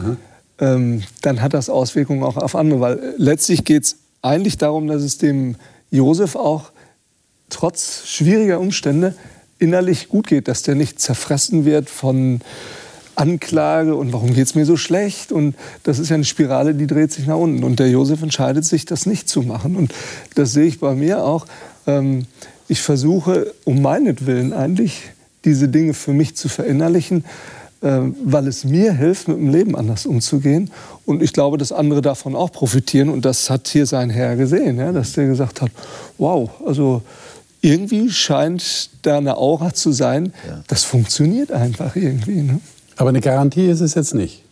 ähm, 0.60 1.02
dann 1.22 1.42
hat 1.42 1.54
das 1.54 1.70
Auswirkungen 1.70 2.22
auch 2.22 2.36
auf 2.36 2.54
andere. 2.54 2.80
Weil 2.80 3.14
letztlich 3.16 3.64
geht 3.64 3.84
es 3.84 3.96
eigentlich 4.22 4.58
darum, 4.58 4.86
dass 4.86 5.02
es 5.02 5.18
dem 5.18 5.56
Josef 5.90 6.36
auch 6.36 6.70
trotz 7.50 8.06
schwieriger 8.06 8.60
Umstände 8.60 9.14
innerlich 9.58 10.08
gut 10.08 10.26
geht, 10.26 10.48
dass 10.48 10.62
der 10.62 10.74
nicht 10.74 11.00
zerfressen 11.00 11.64
wird 11.64 11.90
von 11.90 12.40
Anklage 13.16 13.96
und 13.96 14.12
warum 14.12 14.32
geht 14.32 14.46
es 14.46 14.54
mir 14.54 14.64
so 14.64 14.76
schlecht. 14.76 15.32
Und 15.32 15.56
das 15.82 15.98
ist 15.98 16.08
ja 16.08 16.14
eine 16.14 16.24
Spirale, 16.24 16.74
die 16.74 16.86
dreht 16.86 17.12
sich 17.12 17.26
nach 17.26 17.36
unten. 17.36 17.64
Und 17.64 17.80
der 17.80 17.90
Josef 17.90 18.22
entscheidet 18.22 18.64
sich, 18.64 18.84
das 18.84 19.06
nicht 19.06 19.28
zu 19.28 19.42
machen. 19.42 19.76
Und 19.76 19.92
das 20.34 20.52
sehe 20.52 20.66
ich 20.66 20.78
bei 20.78 20.94
mir 20.94 21.24
auch. 21.24 21.46
Ähm, 21.86 22.26
ich 22.68 22.80
versuche 22.80 23.52
um 23.64 23.82
meinetwillen 23.82 24.52
eigentlich 24.52 25.10
diese 25.44 25.68
Dinge 25.68 25.94
für 25.94 26.12
mich 26.12 26.36
zu 26.36 26.48
verinnerlichen, 26.48 27.24
weil 27.80 28.47
es 28.49 28.64
mir 28.64 28.92
hilft, 28.92 29.28
mit 29.28 29.37
dem 29.37 29.50
Leben 29.50 29.76
anders 29.76 30.04
umzugehen. 30.06 30.70
Und 31.06 31.23
ich 31.23 31.32
glaube, 31.32 31.58
dass 31.58 31.70
andere 31.70 32.02
davon 32.02 32.35
auch 32.35 32.50
profitieren. 32.50 33.08
Und 33.08 33.25
das 33.25 33.50
hat 33.50 33.68
hier 33.68 33.87
sein 33.87 34.11
Herr 34.11 34.37
gesehen, 34.37 34.78
ja, 34.78 34.92
dass 34.92 35.12
der 35.12 35.26
gesagt 35.26 35.62
hat, 35.62 35.70
wow, 36.18 36.50
also 36.66 37.02
irgendwie 37.61 38.11
scheint 38.11 38.90
da 39.02 39.18
eine 39.18 39.37
Aura 39.37 39.73
zu 39.75 39.92
sein, 39.92 40.32
Ja. 40.49 40.62
das 40.66 40.85
funktioniert 40.85 41.52
einfach 41.52 41.94
irgendwie. 41.97 42.42
Ne? 42.42 42.61
Aber 42.97 43.11
eine 43.11 43.20
Garantie 43.20 43.66
ist 43.66 43.80
es 43.80 43.94
jetzt 43.94 44.14
nicht. 44.14 44.42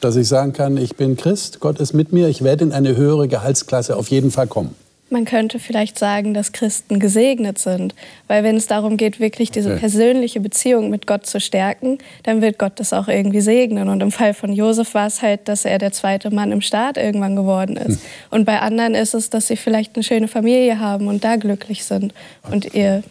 Dass 0.00 0.16
ich 0.16 0.28
sagen 0.28 0.52
kann, 0.52 0.76
ich 0.76 0.96
bin 0.96 1.16
Christ, 1.16 1.60
Gott 1.60 1.80
ist 1.80 1.94
mit 1.94 2.12
mir, 2.12 2.28
ich 2.28 2.42
werde 2.44 2.64
in 2.64 2.72
eine 2.72 2.96
höhere 2.96 3.28
Gehaltsklasse 3.28 3.96
auf 3.96 4.08
jeden 4.08 4.30
Fall 4.30 4.46
kommen. 4.46 4.74
Man 5.10 5.26
könnte 5.26 5.58
vielleicht 5.58 5.98
sagen, 5.98 6.32
dass 6.34 6.52
Christen 6.52 6.98
gesegnet 6.98 7.58
sind, 7.58 7.94
weil 8.26 8.42
wenn 8.42 8.56
es 8.56 8.66
darum 8.66 8.96
geht, 8.96 9.20
wirklich 9.20 9.50
diese 9.50 9.70
Okay. 9.70 9.80
persönliche 9.80 10.40
Beziehung 10.40 10.90
mit 10.90 11.06
Gott 11.06 11.26
zu 11.26 11.40
stärken, 11.40 11.98
dann 12.22 12.40
wird 12.40 12.58
Gott 12.58 12.80
das 12.80 12.92
auch 12.92 13.06
irgendwie 13.06 13.42
segnen. 13.42 13.88
Und 13.88 14.00
im 14.00 14.10
Fall 14.10 14.34
von 14.34 14.52
Josef 14.52 14.94
war 14.94 15.06
es 15.06 15.20
halt, 15.22 15.46
dass 15.46 15.66
er 15.66 15.78
der 15.78 15.92
zweite 15.92 16.30
Mann 16.30 16.52
im 16.52 16.62
Staat 16.62 16.96
irgendwann 16.96 17.36
geworden 17.36 17.76
ist. 17.76 18.00
Und 18.30 18.44
bei 18.46 18.60
anderen 18.60 18.94
ist 18.94 19.14
es, 19.14 19.30
dass 19.30 19.46
sie 19.46 19.56
vielleicht 19.56 19.94
eine 19.94 20.02
schöne 20.02 20.26
Familie 20.26 20.80
haben 20.80 21.06
und 21.06 21.22
da 21.22 21.36
glücklich 21.36 21.84
sind 21.84 22.14
und 22.50 22.74
ihr, 22.74 23.02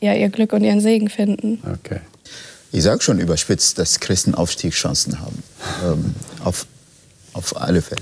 ja, 0.00 0.14
ihr 0.14 0.30
Glück 0.30 0.52
und 0.54 0.64
ihren 0.64 0.80
Segen 0.80 1.10
finden. 1.10 1.62
Okay. 1.80 2.00
Ich 2.72 2.82
sage 2.82 3.02
schon 3.02 3.20
überspitzt, 3.20 3.78
dass 3.78 4.00
Christen 4.00 4.34
Aufstiegschancen 4.34 5.20
haben. 5.20 5.42
Ähm, 5.84 6.14
auf, 6.42 6.66
auf 7.34 7.60
alle 7.60 7.82
Fälle. 7.82 8.00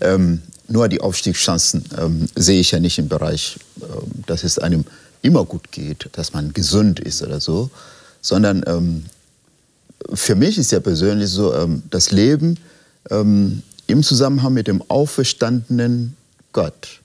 Ähm, 0.00 0.42
nur 0.72 0.88
die 0.88 1.00
Aufstiegschancen 1.00 1.84
ähm, 1.98 2.28
sehe 2.34 2.60
ich 2.60 2.70
ja 2.70 2.80
nicht 2.80 2.98
im 2.98 3.08
Bereich, 3.08 3.58
ähm, 3.82 4.24
dass 4.26 4.42
es 4.42 4.58
einem 4.58 4.84
immer 5.20 5.44
gut 5.44 5.70
geht, 5.70 6.08
dass 6.12 6.32
man 6.32 6.52
gesund 6.52 6.98
ist 6.98 7.22
oder 7.22 7.40
so, 7.40 7.70
sondern 8.22 8.64
ähm, 8.66 9.04
für 10.14 10.34
mich 10.34 10.58
ist 10.58 10.72
ja 10.72 10.80
persönlich 10.80 11.30
so, 11.30 11.54
ähm, 11.54 11.82
das 11.90 12.10
Leben 12.10 12.58
ähm, 13.10 13.62
im 13.86 14.02
Zusammenhang 14.02 14.54
mit 14.54 14.66
dem 14.66 14.82
auferstandenen 14.88 16.16
Gott. 16.52 17.00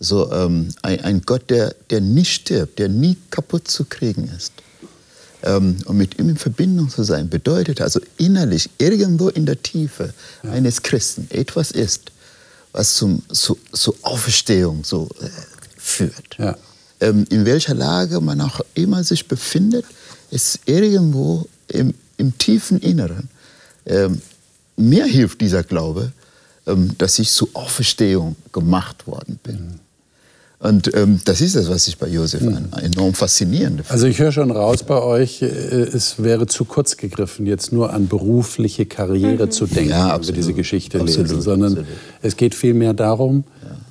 So 0.00 0.30
ähm, 0.32 0.68
ein, 0.82 1.00
ein 1.00 1.22
Gott, 1.22 1.50
der, 1.50 1.74
der 1.90 2.00
nie 2.00 2.24
stirbt, 2.24 2.78
der 2.78 2.88
nie 2.88 3.16
kaputt 3.30 3.68
zu 3.68 3.84
kriegen 3.84 4.30
ist. 4.36 4.52
Und 5.40 5.96
mit 5.96 6.18
ihm 6.18 6.30
in 6.30 6.36
Verbindung 6.36 6.90
zu 6.90 7.04
sein, 7.04 7.30
bedeutet 7.30 7.80
also 7.80 8.00
innerlich, 8.16 8.68
irgendwo 8.78 9.28
in 9.28 9.46
der 9.46 9.62
Tiefe 9.62 10.12
eines 10.42 10.82
Christen 10.82 11.28
etwas 11.30 11.70
ist, 11.70 12.10
was 12.72 12.96
zum, 12.96 13.22
zu, 13.30 13.58
zur 13.72 13.94
Auferstehung 14.02 14.84
so, 14.84 15.08
äh, 15.20 15.28
führt. 15.76 16.36
Ja. 16.38 16.56
Ähm, 17.00 17.24
in 17.30 17.44
welcher 17.44 17.74
Lage 17.74 18.20
man 18.20 18.40
auch 18.40 18.60
immer 18.74 19.04
sich 19.04 19.28
befindet, 19.28 19.84
ist 20.30 20.60
irgendwo 20.66 21.48
im, 21.68 21.94
im 22.16 22.36
tiefen 22.38 22.80
Inneren. 22.80 23.28
Ähm, 23.86 24.20
mir 24.76 25.04
hilft 25.04 25.40
dieser 25.40 25.62
Glaube, 25.62 26.12
ähm, 26.66 26.96
dass 26.98 27.18
ich 27.18 27.30
zur 27.30 27.48
Auferstehung 27.54 28.36
gemacht 28.52 29.06
worden 29.06 29.38
bin. 29.42 29.80
Und 30.60 30.92
ähm, 30.96 31.20
das 31.24 31.40
ist 31.40 31.54
das, 31.54 31.70
was 31.70 31.86
ich 31.86 31.98
bei 31.98 32.08
Josef 32.08 32.42
an- 32.42 32.72
enorm 32.82 33.14
faszinierend 33.14 33.76
finde. 33.82 33.90
Also 33.92 34.06
ich 34.08 34.18
höre 34.18 34.32
schon 34.32 34.50
raus 34.50 34.82
bei 34.82 35.00
euch, 35.00 35.40
äh, 35.42 35.46
es 35.46 36.20
wäre 36.20 36.46
zu 36.48 36.64
kurz 36.64 36.96
gegriffen, 36.96 37.46
jetzt 37.46 37.72
nur 37.72 37.92
an 37.92 38.08
berufliche 38.08 38.84
Karriere 38.84 39.50
zu 39.50 39.66
denken, 39.66 39.90
Ja, 39.90 40.16
wenn 40.18 40.26
wir 40.26 40.34
diese 40.34 40.54
Geschichte 40.54 41.00
Absolut, 41.00 41.28
lesen, 41.30 41.42
sondern 41.42 41.72
absolut. 41.72 41.88
es 42.22 42.36
geht 42.36 42.56
vielmehr 42.56 42.92
darum, 42.92 43.44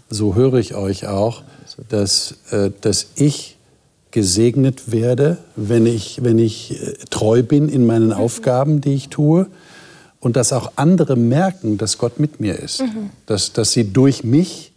so 0.10 0.36
höre 0.36 0.56
ich 0.56 0.76
euch 0.76 1.08
auch, 1.08 1.44
dass, 1.88 2.36
äh, 2.52 2.72
dass 2.82 3.08
ich 3.16 3.56
gesegnet 4.12 4.92
werde, 4.92 5.38
wenn 5.56 5.86
ich, 5.86 6.20
wenn 6.24 6.38
ich 6.40 6.82
äh, 6.82 6.96
treu 7.10 7.44
bin 7.44 7.70
in 7.70 7.86
meinen 7.86 8.12
Aufgaben, 8.12 8.82
die 8.82 8.94
ich 8.94 9.08
tue. 9.10 9.48
Und 10.20 10.36
dass 10.36 10.52
auch 10.52 10.72
andere 10.76 11.16
merken, 11.16 11.78
dass 11.78 11.98
Gott 12.00 12.20
mit 12.20 12.40
mir 12.42 12.58
ist. 12.60 12.84
Dass, 13.28 13.54
dass 13.54 13.72
sie 13.72 13.86
durch 13.94 14.24
mich 14.24 14.74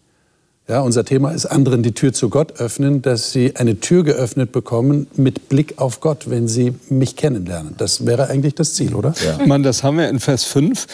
ja, 0.71 0.81
unser 0.83 1.05
Thema 1.05 1.33
ist, 1.33 1.47
anderen 1.47 1.83
die 1.83 1.93
Tür 1.93 2.13
zu 2.13 2.29
Gott 2.29 2.61
öffnen, 2.61 3.03
dass 3.03 3.33
sie 3.33 3.57
eine 3.57 3.81
Tür 3.81 4.05
geöffnet 4.05 4.53
bekommen 4.53 5.09
mit 5.17 5.49
Blick 5.49 5.79
auf 5.79 6.01
Gott, 6.01 6.31
wenn 6.31 6.47
sie 6.47 6.75
mich 6.89 7.17
kennenlernen. 7.17 7.75
Das 7.77 8.07
wäre 8.07 8.29
eigentlich 8.29 8.55
das 8.55 8.75
Ziel, 8.75 8.95
oder? 8.95 9.13
Ja. 9.25 9.45
Mann, 9.47 9.65
das 9.65 9.83
haben 9.83 9.99
wir 9.99 10.09
in 10.09 10.21
Vers 10.21 10.45
5. 10.45 10.87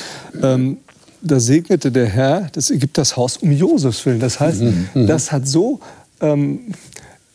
Ähm, 0.43 0.79
da 1.21 1.41
segnete 1.41 1.93
der 1.93 2.07
Herr 2.07 2.49
des 2.57 2.71
Ägypters 2.71 3.19
Haus 3.19 3.37
um 3.37 3.53
Josefs 3.53 4.07
willen. 4.07 4.19
Das 4.19 4.41
heißt, 4.41 4.63
das 4.95 5.31
hat 5.31 5.47
so 5.47 5.81
ähm, 6.23 6.73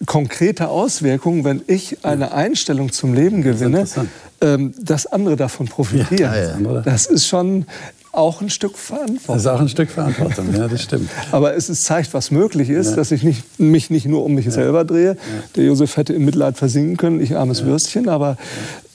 konkrete 0.07 0.69
Auswirkungen, 0.69 1.43
wenn 1.43 1.61
ich 1.67 2.03
eine 2.03 2.33
Einstellung 2.33 2.91
zum 2.91 3.13
Leben 3.13 3.43
gewinne, 3.43 3.81
interessant. 3.81 4.09
ähm, 4.41 4.73
dass 4.79 5.05
andere 5.05 5.35
davon 5.35 5.67
profitieren. 5.67 6.33
Ja, 6.33 6.35
ja, 6.35 6.59
ja. 6.59 6.81
Das 6.81 7.05
ist 7.05 7.27
schon 7.27 7.67
auch 8.11 8.41
ein 8.41 8.49
Stück 8.49 8.73
Das 8.73 8.81
Verantwortung. 8.81 9.35
ist 9.37 9.47
auch 9.47 9.59
ein 9.59 9.69
Stück 9.69 9.89
Verantwortung, 9.89 10.53
ja, 10.53 10.67
das 10.67 10.81
stimmt. 10.81 11.09
Aber 11.31 11.55
es 11.55 11.69
ist, 11.69 11.85
zeigt, 11.85 12.13
was 12.13 12.31
möglich 12.31 12.69
ist, 12.69 12.95
dass 12.95 13.11
ich 13.11 13.23
nicht, 13.23 13.59
mich 13.59 13.89
nicht 13.89 14.05
nur 14.05 14.25
um 14.25 14.33
mich 14.33 14.51
selber 14.51 14.83
drehe. 14.83 15.17
Der 15.55 15.63
Josef 15.65 15.97
hätte 15.97 16.13
im 16.13 16.25
Mitleid 16.25 16.57
versinken 16.57 16.97
können, 16.97 17.21
ich 17.21 17.37
armes 17.37 17.63
Würstchen, 17.63 18.09
aber 18.09 18.37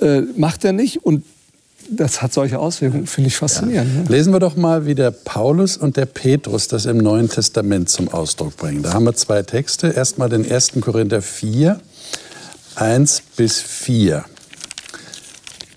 äh, 0.01 0.21
macht 0.37 0.65
er 0.65 0.73
nicht. 0.73 1.05
Und 1.05 1.25
das 1.89 2.21
hat 2.21 2.33
solche 2.33 2.59
Auswirkungen, 2.59 3.07
finde 3.07 3.29
ich 3.29 3.37
faszinierend. 3.37 3.95
Ne? 3.95 4.17
Lesen 4.17 4.33
wir 4.33 4.41
doch 4.41 4.57
mal, 4.57 4.87
wie 4.87 4.95
der 4.95 5.13
Paulus 5.13 5.77
und 5.77 5.97
der 5.97 6.07
Petrus 6.07 6.69
das 6.69 6.85
im 6.85 6.99
Neuen 6.99 7.29
Testament 7.29 7.89
zum 7.89 8.09
Ausdruck 8.09 8.57
bringen. 8.57 8.83
Da 8.83 8.93
haben 8.93 9.05
wir 9.05 9.15
zwei 9.15 9.43
Texte. 9.43 9.89
Erstmal 9.89 10.29
den 10.29 10.51
1. 10.51 10.73
Korinther 10.81 11.23
4, 11.23 11.81
1 12.75 13.23
bis 13.37 13.61
4. 13.61 14.25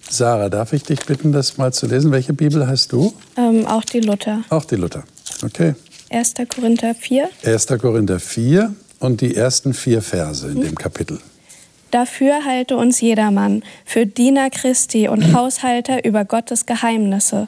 Sarah, 0.09 0.49
darf 0.49 0.73
ich 0.73 0.83
dich 0.83 1.05
bitten, 1.05 1.31
das 1.31 1.57
mal 1.57 1.71
zu 1.71 1.85
lesen? 1.85 2.11
Welche 2.11 2.33
Bibel 2.33 2.67
hast 2.67 2.91
du? 2.91 3.13
Ähm, 3.37 3.65
auch 3.67 3.83
die 3.83 3.99
Luther. 3.99 4.43
Auch 4.49 4.65
die 4.65 4.75
Luther. 4.75 5.03
Okay. 5.43 5.75
1. 6.09 6.33
Korinther 6.53 6.95
4. 6.95 7.29
1. 7.45 7.67
Korinther 7.79 8.19
4 8.19 8.73
und 8.99 9.21
die 9.21 9.35
ersten 9.35 9.73
vier 9.73 10.01
Verse 10.01 10.47
in 10.47 10.61
dem 10.61 10.75
Kapitel. 10.75 11.19
Dafür 11.91 12.45
halte 12.45 12.77
uns 12.77 13.01
jedermann 13.01 13.63
für 13.85 14.05
Diener 14.05 14.49
Christi 14.49 15.07
und 15.07 15.33
Haushalter 15.33 16.03
über 16.03 16.25
Gottes 16.25 16.65
Geheimnisse. 16.65 17.47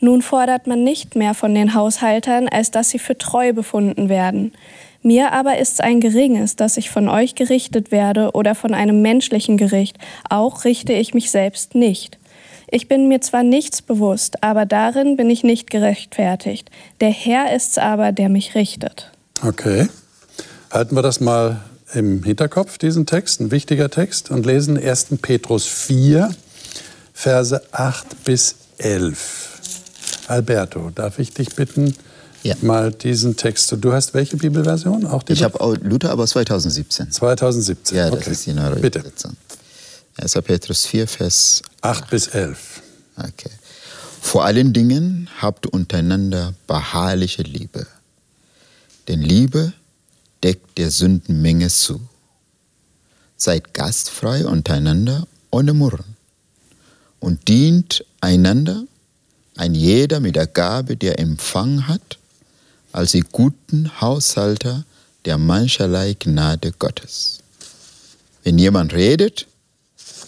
Nun 0.00 0.22
fordert 0.22 0.66
man 0.66 0.82
nicht 0.82 1.14
mehr 1.14 1.34
von 1.34 1.54
den 1.54 1.74
Haushaltern, 1.74 2.48
als 2.48 2.70
dass 2.70 2.90
sie 2.90 2.98
für 2.98 3.18
treu 3.18 3.52
befunden 3.52 4.08
werden. 4.08 4.52
Mir 5.02 5.32
aber 5.32 5.58
ist's 5.58 5.80
ein 5.80 6.00
geringes, 6.00 6.56
dass 6.56 6.76
ich 6.76 6.90
von 6.90 7.08
euch 7.08 7.34
gerichtet 7.34 7.90
werde 7.90 8.32
oder 8.32 8.54
von 8.54 8.74
einem 8.74 9.00
menschlichen 9.00 9.56
Gericht. 9.56 9.96
Auch 10.28 10.64
richte 10.64 10.92
ich 10.92 11.14
mich 11.14 11.30
selbst 11.30 11.74
nicht. 11.74 12.18
Ich 12.70 12.86
bin 12.86 13.08
mir 13.08 13.20
zwar 13.20 13.42
nichts 13.42 13.82
bewusst, 13.82 14.44
aber 14.44 14.66
darin 14.66 15.16
bin 15.16 15.28
ich 15.30 15.42
nicht 15.42 15.70
gerechtfertigt. 15.70 16.70
Der 17.00 17.10
Herr 17.10 17.54
ist's 17.54 17.78
aber, 17.78 18.12
der 18.12 18.28
mich 18.28 18.54
richtet. 18.54 19.10
Okay. 19.42 19.88
Halten 20.70 20.94
wir 20.94 21.02
das 21.02 21.18
mal 21.18 21.60
im 21.94 22.22
Hinterkopf, 22.22 22.78
diesen 22.78 23.06
Text, 23.06 23.40
ein 23.40 23.50
wichtiger 23.50 23.90
Text, 23.90 24.30
und 24.30 24.46
lesen 24.46 24.78
1. 24.78 25.08
Petrus 25.20 25.66
4, 25.66 26.30
Verse 27.12 27.60
8 27.72 28.24
bis 28.24 28.54
11. 28.78 29.48
Alberto, 30.28 30.90
darf 30.94 31.18
ich 31.18 31.34
dich 31.34 31.56
bitten, 31.56 31.96
Ja. 32.42 32.54
mal 32.62 32.92
diesen 32.92 33.36
Text. 33.36 33.74
Du 33.78 33.92
hast 33.92 34.14
welche 34.14 34.36
Bibelversion? 34.36 35.06
Auch 35.06 35.22
die 35.22 35.34
Ich 35.34 35.42
habe 35.42 35.78
Luther, 35.82 36.10
aber 36.10 36.26
2017. 36.26 37.10
2017. 37.10 37.96
Ja, 37.96 38.10
das 38.10 38.20
okay. 38.20 38.30
ist 38.30 38.46
die 38.46 38.52
neue 38.52 38.76
Bitte. 38.76 39.00
Übersetzung. 39.00 39.36
1. 40.16 40.32
Petrus 40.44 40.86
4, 40.86 41.06
Vers 41.06 41.62
8 41.82 42.10
bis 42.10 42.28
11. 42.28 42.82
Okay. 43.16 43.50
Vor 44.20 44.44
allen 44.44 44.72
Dingen 44.72 45.28
habt 45.40 45.66
untereinander 45.66 46.54
beharrliche 46.66 47.42
Liebe. 47.42 47.86
Denn 49.08 49.22
Liebe 49.22 49.72
deckt 50.42 50.78
der 50.78 50.90
Sündenmenge 50.90 51.68
zu. 51.68 52.00
Seid 53.36 53.72
gastfrei 53.72 54.46
untereinander 54.46 55.26
ohne 55.50 55.72
Murren 55.72 56.16
und 57.18 57.48
dient 57.48 58.04
einander, 58.20 58.84
ein 59.56 59.74
jeder 59.74 60.20
mit 60.20 60.36
der 60.36 60.46
Gabe, 60.46 60.96
die 60.96 61.08
er 61.08 61.18
empfangen 61.18 61.88
hat, 61.88 62.19
als 62.92 63.12
die 63.12 63.24
guten 63.32 64.00
Haushalter 64.00 64.84
der 65.24 65.38
mancherlei 65.38 66.14
Gnade 66.18 66.72
Gottes. 66.72 67.40
Wenn 68.42 68.58
jemand 68.58 68.94
redet, 68.94 69.46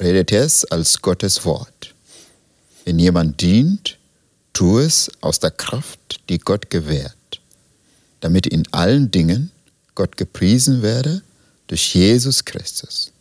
redet 0.00 0.33
es 0.33 0.64
als 0.64 1.00
Gottes 1.00 1.45
Wort. 1.45 1.95
Wenn 2.85 2.99
jemand 2.99 3.40
dient, 3.40 3.99
tu 4.52 4.78
es 4.78 5.11
aus 5.21 5.38
der 5.40 5.50
Kraft, 5.50 6.21
die 6.28 6.38
Gott 6.38 6.71
gewährt, 6.71 7.40
damit 8.21 8.47
in 8.47 8.64
allen 8.73 9.11
Dingen 9.11 9.50
Gott 9.95 10.16
gepriesen 10.16 10.83
werde 10.83 11.23
durch 11.69 11.95
Jesus 11.95 12.45
Christus. 12.45 13.12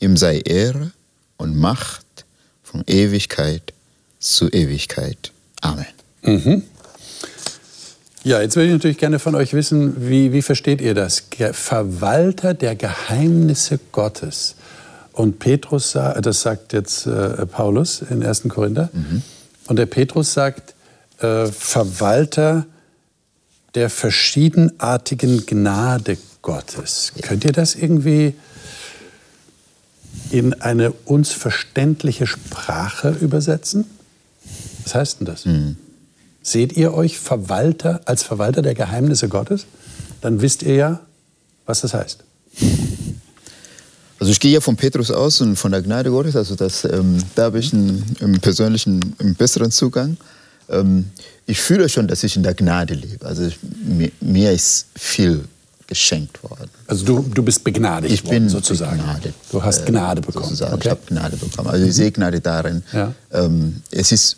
Ihm 0.00 0.16
sei 0.16 0.38
Ehre 0.40 0.92
und 1.36 1.56
Macht 1.56 2.24
von 2.62 2.82
Ewigkeit 2.86 3.72
zu 4.18 4.48
Ewigkeit. 4.48 5.30
Amen. 5.60 5.86
Mhm. 6.22 6.62
Ja, 8.24 8.40
jetzt 8.40 8.54
würde 8.54 8.68
ich 8.68 8.72
natürlich 8.72 8.98
gerne 8.98 9.18
von 9.18 9.34
euch 9.34 9.52
wissen, 9.52 10.08
wie, 10.08 10.32
wie 10.32 10.42
versteht 10.42 10.80
ihr 10.80 10.94
das? 10.94 11.24
Verwalter 11.52 12.54
der 12.54 12.76
Geheimnisse 12.76 13.80
Gottes. 13.90 14.54
Und 15.12 15.40
Petrus, 15.40 15.92
das 15.92 16.42
sagt 16.42 16.72
jetzt 16.72 17.06
äh, 17.06 17.46
Paulus 17.46 18.02
in 18.08 18.24
1. 18.24 18.44
Korinther. 18.48 18.90
Mhm. 18.92 19.22
Und 19.66 19.76
der 19.76 19.86
Petrus 19.86 20.32
sagt, 20.32 20.74
äh, 21.18 21.46
Verwalter 21.46 22.66
der 23.74 23.90
verschiedenartigen 23.90 25.46
Gnade 25.46 26.16
Gottes. 26.42 27.12
Ja. 27.16 27.26
Könnt 27.26 27.44
ihr 27.44 27.52
das 27.52 27.74
irgendwie 27.74 28.34
in 30.30 30.54
eine 30.60 30.92
uns 30.92 31.32
verständliche 31.32 32.26
Sprache 32.26 33.10
übersetzen? 33.10 33.84
Was 34.84 34.94
heißt 34.94 35.20
denn 35.20 35.26
das? 35.26 35.44
Mhm. 35.44 35.76
Seht 36.42 36.76
ihr 36.76 36.92
euch 36.92 37.18
Verwalter 37.18 38.00
als 38.04 38.22
Verwalter 38.22 38.62
der 38.62 38.74
Geheimnisse 38.74 39.28
Gottes? 39.28 39.66
Dann 40.20 40.42
wisst 40.42 40.62
ihr 40.62 40.74
ja, 40.74 41.00
was 41.66 41.82
das 41.82 41.94
heißt. 41.94 42.24
Also 44.18 44.30
ich 44.30 44.38
gehe 44.38 44.52
ja 44.52 44.60
von 44.60 44.76
Petrus 44.76 45.10
aus 45.10 45.40
und 45.40 45.56
von 45.56 45.72
der 45.72 45.82
Gnade 45.82 46.10
Gottes, 46.10 46.36
also 46.36 46.54
das, 46.54 46.84
ähm, 46.84 47.18
da 47.34 47.44
habe 47.44 47.58
ich 47.58 47.72
einen, 47.72 48.04
einen, 48.20 48.40
persönlichen, 48.40 49.16
einen 49.18 49.34
besseren 49.34 49.72
Zugang. 49.72 50.16
Ähm, 50.68 51.06
ich 51.46 51.60
fühle 51.60 51.88
schon, 51.88 52.06
dass 52.06 52.22
ich 52.22 52.36
in 52.36 52.44
der 52.44 52.54
Gnade 52.54 52.94
lebe. 52.94 53.26
Also 53.26 53.42
ich, 53.46 53.58
mir, 53.84 54.12
mir, 54.20 54.52
ist 54.52 54.86
viel 54.94 55.44
geschenkt 55.88 56.42
worden. 56.44 56.70
Also 56.86 57.04
du, 57.04 57.22
du 57.34 57.42
bist 57.42 57.64
begnadigt 57.64 58.14
ich 58.14 58.22
bin 58.22 58.30
worden, 58.30 58.48
sozusagen. 58.48 58.98
Begnadet, 58.98 59.34
du 59.50 59.62
hast 59.62 59.86
Gnade 59.86 60.20
äh, 60.20 60.24
bekommen. 60.24 60.52
Okay. 60.52 60.78
Ich 60.80 60.90
habe 60.90 61.00
Gnade 61.06 61.36
bekommen. 61.36 61.68
Also 61.68 61.84
ich 61.84 61.94
sehe 61.94 62.12
Gnade 62.12 62.40
darin. 62.40 62.84
Ja. 62.92 63.12
Ähm, 63.32 63.82
es 63.90 64.12
ist 64.12 64.36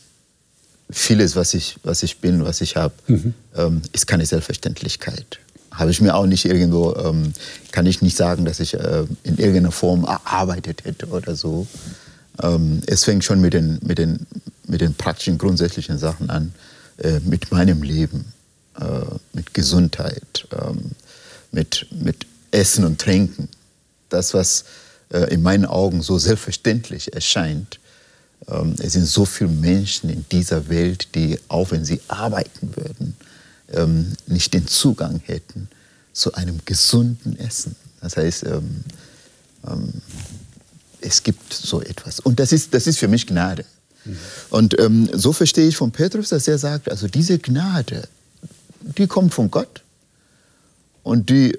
vieles, 0.90 1.36
was 1.36 1.54
ich, 1.54 1.76
was 1.82 2.02
ich 2.02 2.20
bin, 2.20 2.44
was 2.44 2.60
ich 2.60 2.76
habe, 2.76 2.94
mhm. 3.08 3.34
ähm, 3.56 3.82
ist 3.92 4.06
keine 4.06 4.26
Selbstverständlichkeit 4.26 5.40
habe 5.74 5.90
ich 5.90 6.00
mir 6.00 6.14
auch 6.14 6.26
nicht 6.26 6.44
irgendwo, 6.44 6.94
ähm, 6.94 7.32
kann 7.72 7.86
ich 7.86 8.00
nicht 8.00 8.16
sagen, 8.16 8.44
dass 8.44 8.60
ich 8.60 8.74
äh, 8.74 9.04
in 9.24 9.38
irgendeiner 9.38 9.72
Form 9.72 10.04
erarbeitet 10.04 10.84
hätte 10.84 11.06
oder 11.08 11.34
so. 11.34 11.66
Ähm, 12.42 12.80
es 12.86 13.04
fängt 13.04 13.24
schon 13.24 13.40
mit 13.40 13.54
den, 13.54 13.78
mit, 13.82 13.98
den, 13.98 14.26
mit 14.66 14.80
den 14.80 14.94
praktischen, 14.94 15.38
grundsätzlichen 15.38 15.98
Sachen 15.98 16.30
an, 16.30 16.54
äh, 16.98 17.20
mit 17.20 17.50
meinem 17.50 17.82
Leben, 17.82 18.32
äh, 18.80 18.84
mit 19.32 19.52
Gesundheit, 19.52 20.46
ähm, 20.52 20.92
mit, 21.50 21.86
mit 21.90 22.26
Essen 22.52 22.84
und 22.84 23.00
Trinken. 23.00 23.48
Das, 24.08 24.32
was 24.32 24.64
äh, 25.10 25.32
in 25.32 25.42
meinen 25.42 25.66
Augen 25.66 26.02
so 26.02 26.18
selbstverständlich 26.18 27.12
erscheint. 27.12 27.80
Ähm, 28.48 28.74
es 28.78 28.92
sind 28.92 29.06
so 29.06 29.24
viele 29.24 29.50
Menschen 29.50 30.10
in 30.10 30.24
dieser 30.30 30.68
Welt, 30.68 31.14
die, 31.14 31.38
auch 31.48 31.70
wenn 31.70 31.84
sie 31.84 32.00
arbeiten 32.08 32.74
würden, 32.76 33.16
ähm, 33.72 34.12
nicht 34.26 34.52
den 34.54 34.66
Zugang 34.66 35.20
hätten 35.24 35.68
zu 36.12 36.34
einem 36.34 36.60
gesunden 36.64 37.38
Essen. 37.38 37.76
Das 38.00 38.16
heißt, 38.16 38.44
ähm, 38.44 38.84
es 41.00 41.22
gibt 41.22 41.52
so 41.52 41.80
etwas. 41.80 42.20
Und 42.20 42.38
das 42.38 42.52
ist, 42.52 42.74
das 42.74 42.86
ist 42.86 42.98
für 42.98 43.08
mich 43.08 43.26
Gnade. 43.26 43.64
Mhm. 44.04 44.16
Und 44.50 44.76
so 45.14 45.32
verstehe 45.32 45.66
ich 45.66 45.76
von 45.76 45.90
Petrus, 45.90 46.28
dass 46.28 46.46
er 46.46 46.59
sagt, 46.59 46.90
also 46.90 47.09
diese 47.09 47.38
Gnade, 47.38 48.06
die 48.98 49.06
kommt 49.06 49.32
von 49.32 49.50
Gott. 49.50 49.82
Und 51.02 51.30
die, 51.30 51.56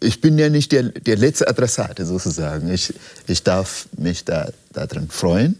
ich 0.00 0.20
bin 0.20 0.38
ja 0.38 0.48
nicht 0.48 0.72
der, 0.72 0.84
der 0.84 1.16
letzte 1.16 1.48
Adressate 1.48 2.06
sozusagen. 2.06 2.68
Ich, 2.72 2.94
ich 3.26 3.42
darf 3.42 3.88
mich 3.96 4.24
da 4.24 4.48
darin 4.72 5.08
freuen, 5.08 5.58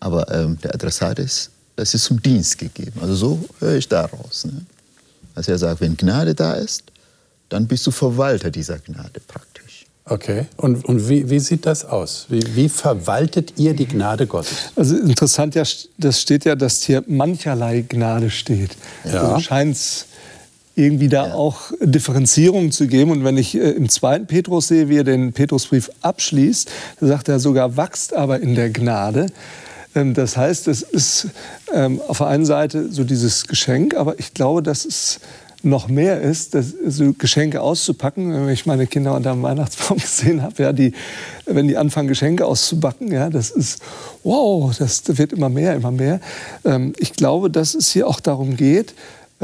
aber 0.00 0.32
ähm, 0.32 0.58
der 0.62 0.74
Adressat 0.74 1.18
ist 1.18 1.50
das 1.76 1.94
ist 1.94 2.04
zum 2.04 2.20
Dienst 2.22 2.58
gegeben. 2.58 2.92
Also 3.00 3.14
so 3.14 3.44
höre 3.60 3.76
ich 3.76 3.88
daraus. 3.88 4.44
Ne? 4.44 4.64
Also 5.34 5.52
er 5.52 5.58
sagt, 5.58 5.80
wenn 5.80 5.96
Gnade 5.96 6.34
da 6.34 6.54
ist, 6.54 6.84
dann 7.48 7.66
bist 7.66 7.86
du 7.86 7.90
Verwalter 7.90 8.50
dieser 8.50 8.78
Gnade 8.78 9.20
praktisch. 9.26 9.86
Okay, 10.04 10.46
und, 10.56 10.84
und 10.84 11.08
wie, 11.08 11.30
wie 11.30 11.38
sieht 11.38 11.64
das 11.64 11.84
aus? 11.84 12.26
Wie, 12.28 12.42
wie 12.56 12.68
verwaltet 12.68 13.54
ihr 13.56 13.72
die 13.72 13.86
Gnade 13.86 14.26
Gottes? 14.26 14.72
Also 14.74 14.96
interessant, 14.96 15.54
ja, 15.54 15.62
das 15.96 16.20
steht 16.20 16.44
ja, 16.44 16.56
dass 16.56 16.82
hier 16.82 17.04
mancherlei 17.06 17.82
Gnade 17.82 18.28
steht. 18.28 18.76
Ja. 19.04 19.22
Also 19.22 19.40
scheint 19.40 19.78
irgendwie 20.74 21.08
da 21.08 21.28
ja. 21.28 21.34
auch 21.34 21.72
Differenzierung 21.80 22.72
zu 22.72 22.86
geben. 22.86 23.10
Und 23.10 23.24
wenn 23.24 23.36
ich 23.36 23.54
äh, 23.54 23.70
im 23.70 23.88
zweiten 23.88 24.26
Petrus 24.26 24.68
sehe, 24.68 24.88
wie 24.88 24.98
er 24.98 25.04
den 25.04 25.32
Petrusbrief 25.32 25.90
abschließt, 26.00 26.70
da 27.00 27.06
sagt 27.06 27.28
er 27.28 27.38
sogar, 27.38 27.76
wachst 27.76 28.14
aber 28.14 28.40
in 28.40 28.54
der 28.54 28.70
Gnade. 28.70 29.26
Ähm, 29.94 30.14
das 30.14 30.36
heißt, 30.36 30.68
es 30.68 30.82
ist 30.82 31.28
ähm, 31.72 32.00
auf 32.08 32.18
der 32.18 32.28
einen 32.28 32.46
Seite 32.46 32.90
so 32.90 33.04
dieses 33.04 33.46
Geschenk, 33.46 33.94
aber 33.94 34.18
ich 34.18 34.34
glaube, 34.34 34.62
dass 34.62 34.84
es 34.84 35.20
noch 35.64 35.88
mehr 35.88 36.20
ist, 36.20 36.54
das, 36.54 36.74
so 36.86 37.12
Geschenke 37.12 37.60
auszupacken. 37.60 38.32
Wenn 38.32 38.48
ich 38.48 38.66
meine 38.66 38.86
Kinder 38.86 39.14
unter 39.14 39.32
dem 39.32 39.42
Weihnachtsbaum 39.42 39.98
gesehen 40.00 40.42
habe, 40.42 40.62
ja, 40.62 40.72
die, 40.72 40.92
wenn 41.46 41.68
die 41.68 41.76
anfangen, 41.76 42.08
Geschenke 42.08 42.46
auszupacken, 42.46 43.12
ja, 43.12 43.30
das 43.30 43.50
ist, 43.50 43.80
wow, 44.24 44.76
das 44.76 45.02
wird 45.06 45.32
immer 45.32 45.48
mehr, 45.48 45.74
immer 45.74 45.92
mehr. 45.92 46.20
Ähm, 46.64 46.94
ich 46.98 47.12
glaube, 47.12 47.50
dass 47.50 47.74
es 47.74 47.90
hier 47.90 48.08
auch 48.08 48.20
darum 48.20 48.56
geht, 48.56 48.94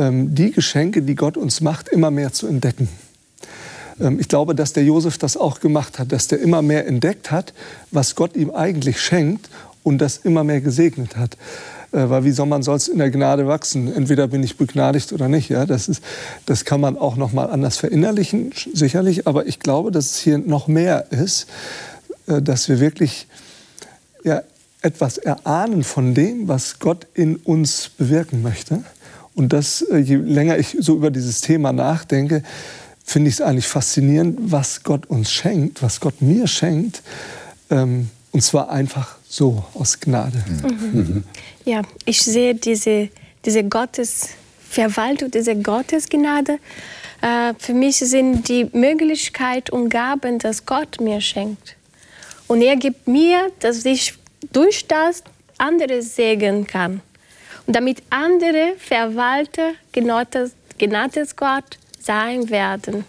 die 0.01 0.53
Geschenke, 0.53 1.03
die 1.03 1.17
Gott 1.17 1.37
uns 1.37 1.61
macht, 1.61 1.89
immer 1.89 2.13
mehr 2.13 2.33
zu 2.33 2.47
entdecken. 2.47 2.89
Ich 4.19 4.29
glaube, 4.29 4.55
dass 4.55 4.73
der 4.73 4.85
Josef 4.85 5.19
das 5.19 5.37
auch 5.37 5.59
gemacht 5.59 5.99
hat, 5.99 6.13
dass 6.13 6.29
der 6.29 6.39
immer 6.39 6.63
mehr 6.63 6.87
entdeckt 6.87 7.33
hat, 7.33 7.53
was 7.91 8.15
Gott 8.15 8.37
ihm 8.37 8.53
eigentlich 8.53 9.01
schenkt 9.01 9.51
und 9.83 9.99
das 9.99 10.19
immer 10.19 10.45
mehr 10.45 10.61
gesegnet 10.61 11.17
hat. 11.17 11.37
Äh, 11.93 12.11
weil 12.11 12.25
wie 12.25 12.31
soll 12.31 12.47
man 12.47 12.63
sonst 12.63 12.89
in 12.89 12.99
der 12.99 13.11
Gnade 13.11 13.47
wachsen? 13.47 13.93
Entweder 13.93 14.29
bin 14.29 14.43
ich 14.43 14.57
begnadigt 14.57 15.13
oder 15.13 15.29
nicht. 15.29 15.49
Ja? 15.49 15.67
Das, 15.67 15.89
ist, 15.89 16.03
das 16.47 16.65
kann 16.65 16.81
man 16.81 16.99
auch 16.99 17.17
noch 17.17 17.33
mal 17.33 17.47
anders 17.47 17.77
verinnerlichen, 17.77 18.53
sicherlich. 18.75 19.27
Aber 19.27 19.47
ich 19.47 19.61
glaube, 19.61 19.91
dass 19.91 20.13
es 20.13 20.19
hier 20.19 20.39
noch 20.39 20.69
mehr 20.69 21.11
ist, 21.11 21.47
äh, 22.27 22.43
dass 22.43 22.69
wir 22.69 22.81
wirklich 22.81 23.27
ja, 24.25 24.43
etwas 24.83 25.19
erahnen 25.19 25.85
von 25.85 26.15
dem, 26.15 26.49
was 26.49 26.79
Gott 26.79 27.07
in 27.15 27.37
uns 27.37 27.91
bewirken 27.97 28.43
möchte. 28.43 28.85
Und 29.39 29.53
das, 29.53 29.83
äh, 29.83 29.99
je 29.99 30.17
länger 30.17 30.59
ich 30.59 30.77
so 30.81 30.97
über 30.97 31.13
dieses 31.13 31.41
Thema 31.41 31.73
nachdenke, 31.73 32.43
finde 33.05 33.29
ich 33.29 33.37
es 33.37 33.41
eigentlich 33.41 33.69
faszinierend, 33.69 34.37
was 34.41 34.83
Gott 34.83 35.07
uns 35.07 35.31
schenkt, 35.31 35.81
was 35.81 36.01
Gott 36.01 36.21
mir 36.21 36.49
schenkt. 36.49 37.03
Ähm, 37.71 38.11
und 38.33 38.43
zwar 38.43 38.69
einfach 38.71 39.17
so 39.29 39.65
aus 39.75 40.01
Gnade. 40.01 40.43
Mhm. 40.49 40.91
Mhm. 40.93 41.25
Ja, 41.65 41.83
ich 42.05 42.21
sehe 42.21 42.57
diese, 42.57 43.11
diese 43.45 43.63
Gottesverwaltung, 43.63 45.31
diese 45.31 45.55
Gottesgnade. 45.55 46.59
Äh, 47.23 47.55
für 47.61 47.75
mich 47.75 47.99
sind 47.99 48.49
die 48.49 48.69
Möglichkeit 48.73 49.71
und 49.71 49.89
Gaben, 49.89 50.41
das 50.41 50.67
Gott 50.67 51.01
mir 51.01 51.21
schenkt. 51.21 51.77
Und 52.49 52.61
er 52.61 52.75
gibt 52.75 53.07
mir, 53.07 53.53
dass 53.61 53.85
ich 53.85 54.15
durch 54.53 54.89
das 54.89 55.23
andere 55.59 56.03
segnen 56.03 56.67
kann. 56.67 57.03
Damit 57.69 58.03
andere 58.11 58.73
Verwalter 58.79 59.75
genanntes 59.93 61.37
Gott 61.37 61.79
sein 62.01 62.49
werden. 62.49 63.05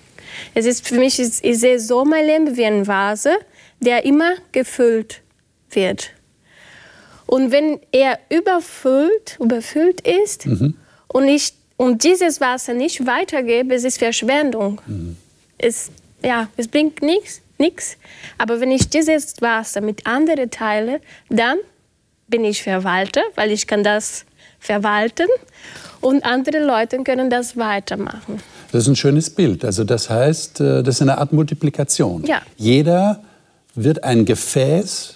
Es 0.54 0.66
ist 0.66 0.88
für 0.88 0.96
mich, 0.96 1.18
ich 1.20 1.60
sehe 1.60 1.80
so 1.80 2.04
mein 2.06 2.26
Leben 2.26 2.58
wie 2.58 2.66
eine 2.66 2.86
Vase, 2.86 3.38
der 3.80 4.04
immer 4.06 4.34
gefüllt 4.52 5.22
wird. 5.72 6.12
Und 7.26 7.52
wenn 7.52 7.80
er 7.92 8.20
überfüllt, 8.30 9.38
überfüllt 9.40 10.02
ist 10.02 10.46
mhm. 10.46 10.76
und, 11.08 11.28
ich, 11.28 11.54
und 11.78 12.04
dieses 12.04 12.42
Wasser 12.42 12.74
nicht 12.74 13.06
weitergebe, 13.06 13.74
es 13.76 13.86
ist 13.86 14.00
Verschwendung. 14.00 14.82
Mhm. 14.86 15.16
Es, 15.58 15.90
ja, 16.22 16.50
es 16.58 16.68
bringt 16.68 17.02
nichts. 17.02 17.42
Nix. 17.60 17.98
Aber 18.38 18.62
wenn 18.62 18.72
ich 18.72 18.90
dieses 18.90 19.42
Wasser 19.42 19.82
mit 19.82 20.08
anderen 20.08 20.50
teile, 20.50 21.02
dann 21.30 21.58
bin 22.30 22.46
ich 22.46 22.64
Verwalter, 22.64 23.22
weil 23.36 23.52
ich 23.52 23.68
kann 23.68 23.84
das 23.84 24.26
verwalten 24.60 25.28
und 26.02 26.24
andere 26.24 26.64
Leute 26.64 27.02
können 27.04 27.30
das 27.30 27.58
weitermachen. 27.58 28.42
Das 28.72 28.84
ist 28.84 28.88
ein 28.88 28.96
schönes 28.96 29.30
Bild. 29.30 29.66
Also 29.66 29.84
das 29.84 30.10
heißt, 30.10 30.62
äh, 30.62 30.84
das 30.84 30.96
ist 30.96 31.02
eine 31.02 31.18
Art 31.18 31.34
Multiplikation. 31.34 32.24
Ja. 32.26 32.42
Jeder 32.58 33.22
wird 33.76 34.04
ein 34.04 34.26
Gefäß 34.26 35.16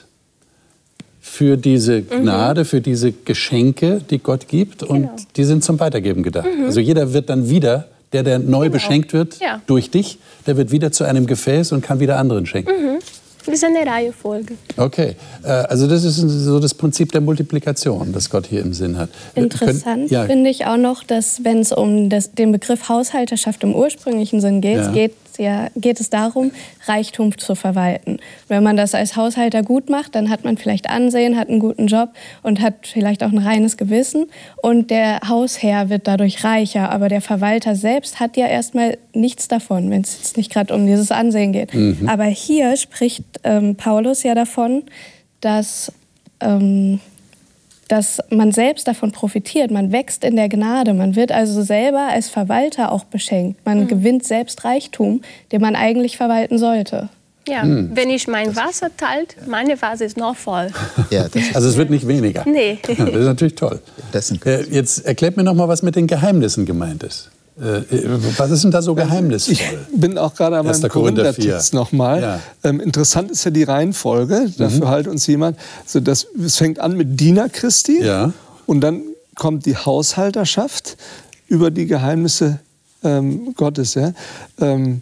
für 1.21 1.57
diese 1.57 2.01
mhm. 2.01 2.23
Gnade, 2.23 2.61
mhm. 2.61 2.65
für 2.65 2.81
diese 2.81 3.11
Geschenke, 3.11 4.01
die 4.09 4.19
Gott 4.19 4.47
gibt. 4.47 4.83
Und 4.83 5.01
genau. 5.03 5.15
die 5.35 5.43
sind 5.43 5.63
zum 5.63 5.79
Weitergeben 5.79 6.23
gedacht. 6.23 6.47
Mhm. 6.47 6.65
Also 6.65 6.79
jeder 6.79 7.13
wird 7.13 7.29
dann 7.29 7.49
wieder, 7.49 7.87
der, 8.11 8.23
der 8.23 8.39
neu 8.39 8.65
genau. 8.65 8.73
beschenkt 8.73 9.13
wird 9.13 9.39
ja. 9.39 9.61
durch 9.67 9.89
dich, 9.89 10.19
der 10.45 10.57
wird 10.57 10.71
wieder 10.71 10.91
zu 10.91 11.03
einem 11.03 11.25
Gefäß 11.25 11.71
und 11.71 11.81
kann 11.81 11.99
wieder 11.99 12.17
anderen 12.17 12.45
schenken. 12.45 12.71
Mhm. 12.71 12.99
Das 13.45 13.55
ist 13.55 13.63
eine 13.63 13.85
Reihenfolge. 13.85 14.55
Okay, 14.77 15.15
äh, 15.43 15.47
also 15.47 15.87
das 15.87 16.03
ist 16.03 16.17
so 16.17 16.59
das 16.59 16.73
Prinzip 16.73 17.11
der 17.11 17.21
Multiplikation, 17.21 18.13
das 18.13 18.29
Gott 18.29 18.47
hier 18.47 18.61
im 18.61 18.73
Sinn 18.73 18.97
hat. 18.97 19.09
Interessant 19.35 20.09
ja. 20.11 20.25
finde 20.25 20.49
ich 20.49 20.65
auch 20.65 20.77
noch, 20.77 21.03
dass 21.03 21.43
wenn 21.43 21.59
es 21.59 21.71
um 21.71 22.09
das, 22.09 22.31
den 22.31 22.51
Begriff 22.51 22.89
Haushalterschaft 22.89 23.63
im 23.63 23.75
ursprünglichen 23.75 24.39
Sinn 24.39 24.61
geht, 24.61 24.77
ja. 24.77 24.91
geht 24.91 25.13
ja, 25.37 25.67
geht 25.75 25.99
es 25.99 26.09
darum, 26.09 26.51
Reichtum 26.85 27.37
zu 27.37 27.55
verwalten. 27.55 28.19
Wenn 28.47 28.63
man 28.63 28.77
das 28.77 28.95
als 28.95 29.15
Haushalter 29.15 29.63
gut 29.63 29.89
macht, 29.89 30.15
dann 30.15 30.29
hat 30.29 30.43
man 30.43 30.57
vielleicht 30.57 30.89
Ansehen, 30.89 31.37
hat 31.37 31.49
einen 31.49 31.59
guten 31.59 31.87
Job 31.87 32.09
und 32.41 32.61
hat 32.61 32.87
vielleicht 32.87 33.23
auch 33.23 33.31
ein 33.31 33.37
reines 33.37 33.77
Gewissen. 33.77 34.27
Und 34.61 34.91
der 34.91 35.21
Hausherr 35.27 35.89
wird 35.89 36.07
dadurch 36.07 36.43
reicher. 36.43 36.91
Aber 36.91 37.09
der 37.09 37.21
Verwalter 37.21 37.75
selbst 37.75 38.19
hat 38.19 38.37
ja 38.37 38.47
erstmal 38.47 38.97
nichts 39.13 39.47
davon, 39.47 39.89
wenn 39.89 40.01
es 40.01 40.17
jetzt 40.17 40.37
nicht 40.37 40.51
gerade 40.51 40.73
um 40.73 40.85
dieses 40.85 41.11
Ansehen 41.11 41.53
geht. 41.53 41.73
Mhm. 41.73 42.07
Aber 42.07 42.25
hier 42.25 42.75
spricht 42.77 43.23
ähm, 43.43 43.75
Paulus 43.75 44.23
ja 44.23 44.35
davon, 44.35 44.83
dass 45.41 45.91
ähm, 46.39 46.99
dass 47.87 48.19
man 48.29 48.51
selbst 48.51 48.87
davon 48.87 49.11
profitiert. 49.11 49.71
Man 49.71 49.91
wächst 49.91 50.23
in 50.23 50.35
der 50.35 50.49
Gnade. 50.49 50.93
Man 50.93 51.15
wird 51.15 51.31
also 51.31 51.61
selber 51.61 52.07
als 52.11 52.29
Verwalter 52.29 52.91
auch 52.91 53.03
beschenkt. 53.03 53.65
Man 53.65 53.81
mhm. 53.81 53.87
gewinnt 53.87 54.25
selbst 54.25 54.63
Reichtum, 54.63 55.21
den 55.51 55.61
man 55.61 55.75
eigentlich 55.75 56.17
verwalten 56.17 56.57
sollte. 56.57 57.09
Ja, 57.47 57.63
mhm. 57.65 57.91
wenn 57.93 58.09
ich 58.09 58.27
mein 58.27 58.55
Wasser 58.55 58.89
teilt, 58.95 59.35
meine 59.47 59.81
Vase 59.81 60.05
ist 60.05 60.15
noch 60.15 60.35
voll. 60.35 60.69
Ja, 61.09 61.25
also 61.53 61.67
es 61.67 61.77
wird 61.77 61.89
nicht 61.89 62.07
weniger. 62.07 62.43
Nee. 62.47 62.77
Das 62.87 62.99
ist 62.99 63.25
natürlich 63.25 63.55
toll. 63.55 63.81
Äh, 64.13 64.63
jetzt 64.69 65.05
erklärt 65.05 65.35
mir 65.35 65.43
noch 65.43 65.53
mal, 65.53 65.67
was 65.67 65.83
mit 65.83 65.95
den 65.95 66.07
Geheimnissen 66.07 66.65
gemeint 66.65 67.03
ist. 67.03 67.29
Äh, 67.59 67.83
was 68.37 68.49
ist 68.49 68.63
denn 68.63 68.71
da 68.71 68.81
so 68.81 68.95
geheimnisvoll? 68.95 69.53
Ich 69.53 69.99
bin 69.99 70.17
auch 70.17 70.33
gerade 70.33 70.57
an 70.57 70.65
meinem 70.65 70.89
Korinther-Text 70.89 71.73
nochmal. 71.73 72.21
Ja. 72.21 72.39
Ähm, 72.63 72.79
interessant 72.79 73.29
ist 73.29 73.43
ja 73.43 73.51
die 73.51 73.63
Reihenfolge. 73.63 74.51
Dafür 74.57 74.85
mhm. 74.85 74.89
halt 74.89 75.07
uns 75.07 75.27
jemand. 75.27 75.57
Also 75.83 75.99
das, 75.99 76.25
es 76.43 76.57
fängt 76.57 76.79
an 76.79 76.97
mit 76.97 77.19
Diener 77.19 77.49
Christi. 77.49 78.01
Ja. 78.01 78.33
Und 78.65 78.81
dann 78.81 79.01
kommt 79.35 79.65
die 79.65 79.75
Haushalterschaft 79.75 80.97
über 81.47 81.69
die 81.69 81.85
Geheimnisse 81.85 82.59
ähm, 83.03 83.53
Gottes. 83.55 83.93
Ja? 83.93 84.13
Ähm, 84.59 85.01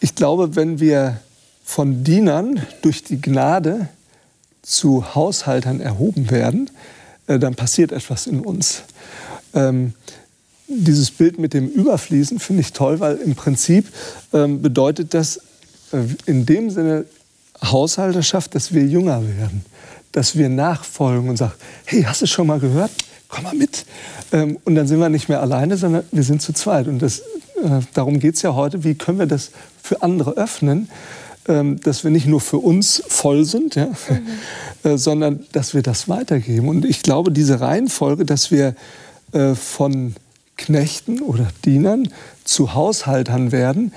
ich 0.00 0.14
glaube, 0.14 0.56
wenn 0.56 0.80
wir 0.80 1.18
von 1.64 2.02
Dienern 2.02 2.62
durch 2.80 3.04
die 3.04 3.20
Gnade 3.20 3.88
zu 4.62 5.14
Haushaltern 5.14 5.80
erhoben 5.80 6.30
werden, 6.30 6.70
äh, 7.26 7.38
dann 7.38 7.54
passiert 7.54 7.92
etwas 7.92 8.26
in 8.26 8.40
uns. 8.40 8.84
Dieses 10.68 11.10
Bild 11.10 11.38
mit 11.38 11.54
dem 11.54 11.68
Überfließen 11.68 12.38
finde 12.38 12.60
ich 12.60 12.72
toll, 12.72 13.00
weil 13.00 13.16
im 13.16 13.34
Prinzip 13.34 13.86
ähm, 14.32 14.60
bedeutet 14.60 15.14
das 15.14 15.38
äh, 15.92 16.02
in 16.26 16.44
dem 16.44 16.70
Sinne 16.70 17.06
Haushalterschaft, 17.64 18.54
dass 18.54 18.72
wir 18.72 18.84
jünger 18.84 19.22
werden, 19.26 19.64
dass 20.12 20.36
wir 20.36 20.48
nachfolgen 20.48 21.28
und 21.28 21.36
sagen, 21.36 21.54
hey, 21.86 22.02
hast 22.02 22.22
du 22.22 22.26
schon 22.26 22.46
mal 22.46 22.60
gehört? 22.60 22.90
Komm 23.28 23.44
mal 23.44 23.54
mit. 23.54 23.84
Ähm, 24.32 24.58
und 24.64 24.74
dann 24.74 24.86
sind 24.86 25.00
wir 25.00 25.08
nicht 25.08 25.28
mehr 25.28 25.40
alleine, 25.40 25.76
sondern 25.76 26.04
wir 26.12 26.22
sind 26.22 26.42
zu 26.42 26.52
zweit. 26.52 26.86
Und 26.86 27.00
das, 27.00 27.20
äh, 27.20 27.80
darum 27.94 28.20
geht 28.20 28.36
es 28.36 28.42
ja 28.42 28.54
heute, 28.54 28.84
wie 28.84 28.94
können 28.94 29.18
wir 29.18 29.26
das 29.26 29.50
für 29.82 30.02
andere 30.02 30.36
öffnen, 30.36 30.88
ähm, 31.46 31.80
dass 31.80 32.04
wir 32.04 32.10
nicht 32.10 32.26
nur 32.26 32.40
für 32.40 32.58
uns 32.58 33.02
voll 33.08 33.44
sind, 33.44 33.74
ja, 33.74 33.86
mhm. 33.86 34.28
äh, 34.90 34.98
sondern 34.98 35.46
dass 35.52 35.74
wir 35.74 35.82
das 35.82 36.08
weitergeben. 36.08 36.68
Und 36.68 36.84
ich 36.84 37.02
glaube, 37.02 37.32
diese 37.32 37.60
Reihenfolge, 37.60 38.24
dass 38.24 38.50
wir 38.50 38.74
äh, 39.32 39.54
von 39.54 40.14
Knechten 40.58 41.22
oder 41.22 41.48
Dienern 41.64 42.08
zu 42.44 42.74
Haushaltern 42.74 43.52
werden, 43.52 43.94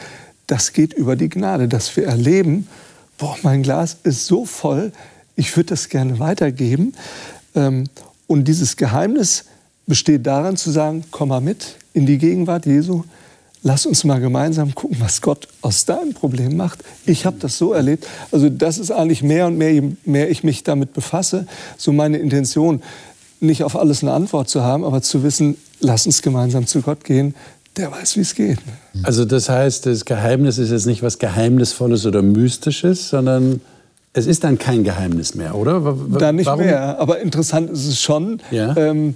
das 0.47 0.71
geht 0.71 0.93
über 0.93 1.17
die 1.17 1.29
Gnade, 1.29 1.67
dass 1.67 1.95
wir 1.97 2.05
erleben, 2.05 2.67
boah, 3.17 3.35
mein 3.43 3.63
Glas 3.63 3.97
ist 4.03 4.25
so 4.25 4.45
voll, 4.45 4.93
ich 5.35 5.55
würde 5.57 5.69
das 5.69 5.89
gerne 5.89 6.19
weitergeben. 6.19 6.93
Ähm, 7.55 7.85
und 8.27 8.45
dieses 8.47 8.77
Geheimnis 8.77 9.45
besteht 9.87 10.25
darin 10.25 10.57
zu 10.57 10.71
sagen, 10.71 11.03
komm 11.11 11.29
mal 11.29 11.41
mit 11.41 11.75
in 11.93 12.05
die 12.05 12.17
Gegenwart 12.17 12.65
Jesu, 12.65 13.03
lass 13.63 13.85
uns 13.85 14.03
mal 14.03 14.19
gemeinsam 14.19 14.73
gucken, 14.73 14.97
was 14.99 15.21
Gott 15.21 15.47
aus 15.61 15.85
deinem 15.85 16.13
Problem 16.13 16.55
macht. 16.55 16.83
Ich 17.05 17.25
habe 17.25 17.37
das 17.39 17.57
so 17.57 17.73
erlebt. 17.73 18.07
Also 18.31 18.49
das 18.49 18.77
ist 18.77 18.91
eigentlich 18.91 19.23
mehr 19.23 19.47
und 19.47 19.57
mehr, 19.57 19.73
je 19.73 19.91
mehr 20.05 20.29
ich 20.29 20.43
mich 20.43 20.63
damit 20.63 20.93
befasse, 20.93 21.47
so 21.77 21.91
meine 21.91 22.17
Intention, 22.17 22.81
nicht 23.39 23.63
auf 23.63 23.75
alles 23.75 24.03
eine 24.03 24.13
Antwort 24.13 24.49
zu 24.49 24.63
haben, 24.63 24.83
aber 24.83 25.01
zu 25.01 25.23
wissen, 25.23 25.57
lass 25.81 26.05
uns 26.05 26.21
gemeinsam 26.21 26.67
zu 26.67 26.81
Gott 26.81 27.03
gehen. 27.03 27.35
Der 27.77 27.91
weiß, 27.91 28.17
wie 28.17 28.21
es 28.21 28.35
geht. 28.35 28.59
Also 29.03 29.23
das 29.23 29.47
heißt, 29.47 29.85
das 29.85 30.05
Geheimnis 30.05 30.57
ist 30.57 30.71
jetzt 30.71 30.85
nicht 30.85 31.03
was 31.03 31.19
Geheimnisvolles 31.19 32.05
oder 32.05 32.21
Mystisches, 32.21 33.09
sondern 33.09 33.61
es 34.13 34.25
ist 34.27 34.43
dann 34.43 34.57
kein 34.57 34.83
Geheimnis 34.83 35.35
mehr, 35.35 35.55
oder? 35.55 35.85
W 35.85 36.17
dann 36.19 36.35
nicht 36.35 36.47
Warum? 36.47 36.65
mehr. 36.65 36.99
Aber 36.99 37.19
interessant 37.19 37.69
ist 37.69 37.87
es 37.87 38.01
schon, 38.01 38.41
ja. 38.51 38.75
ähm, 38.75 39.15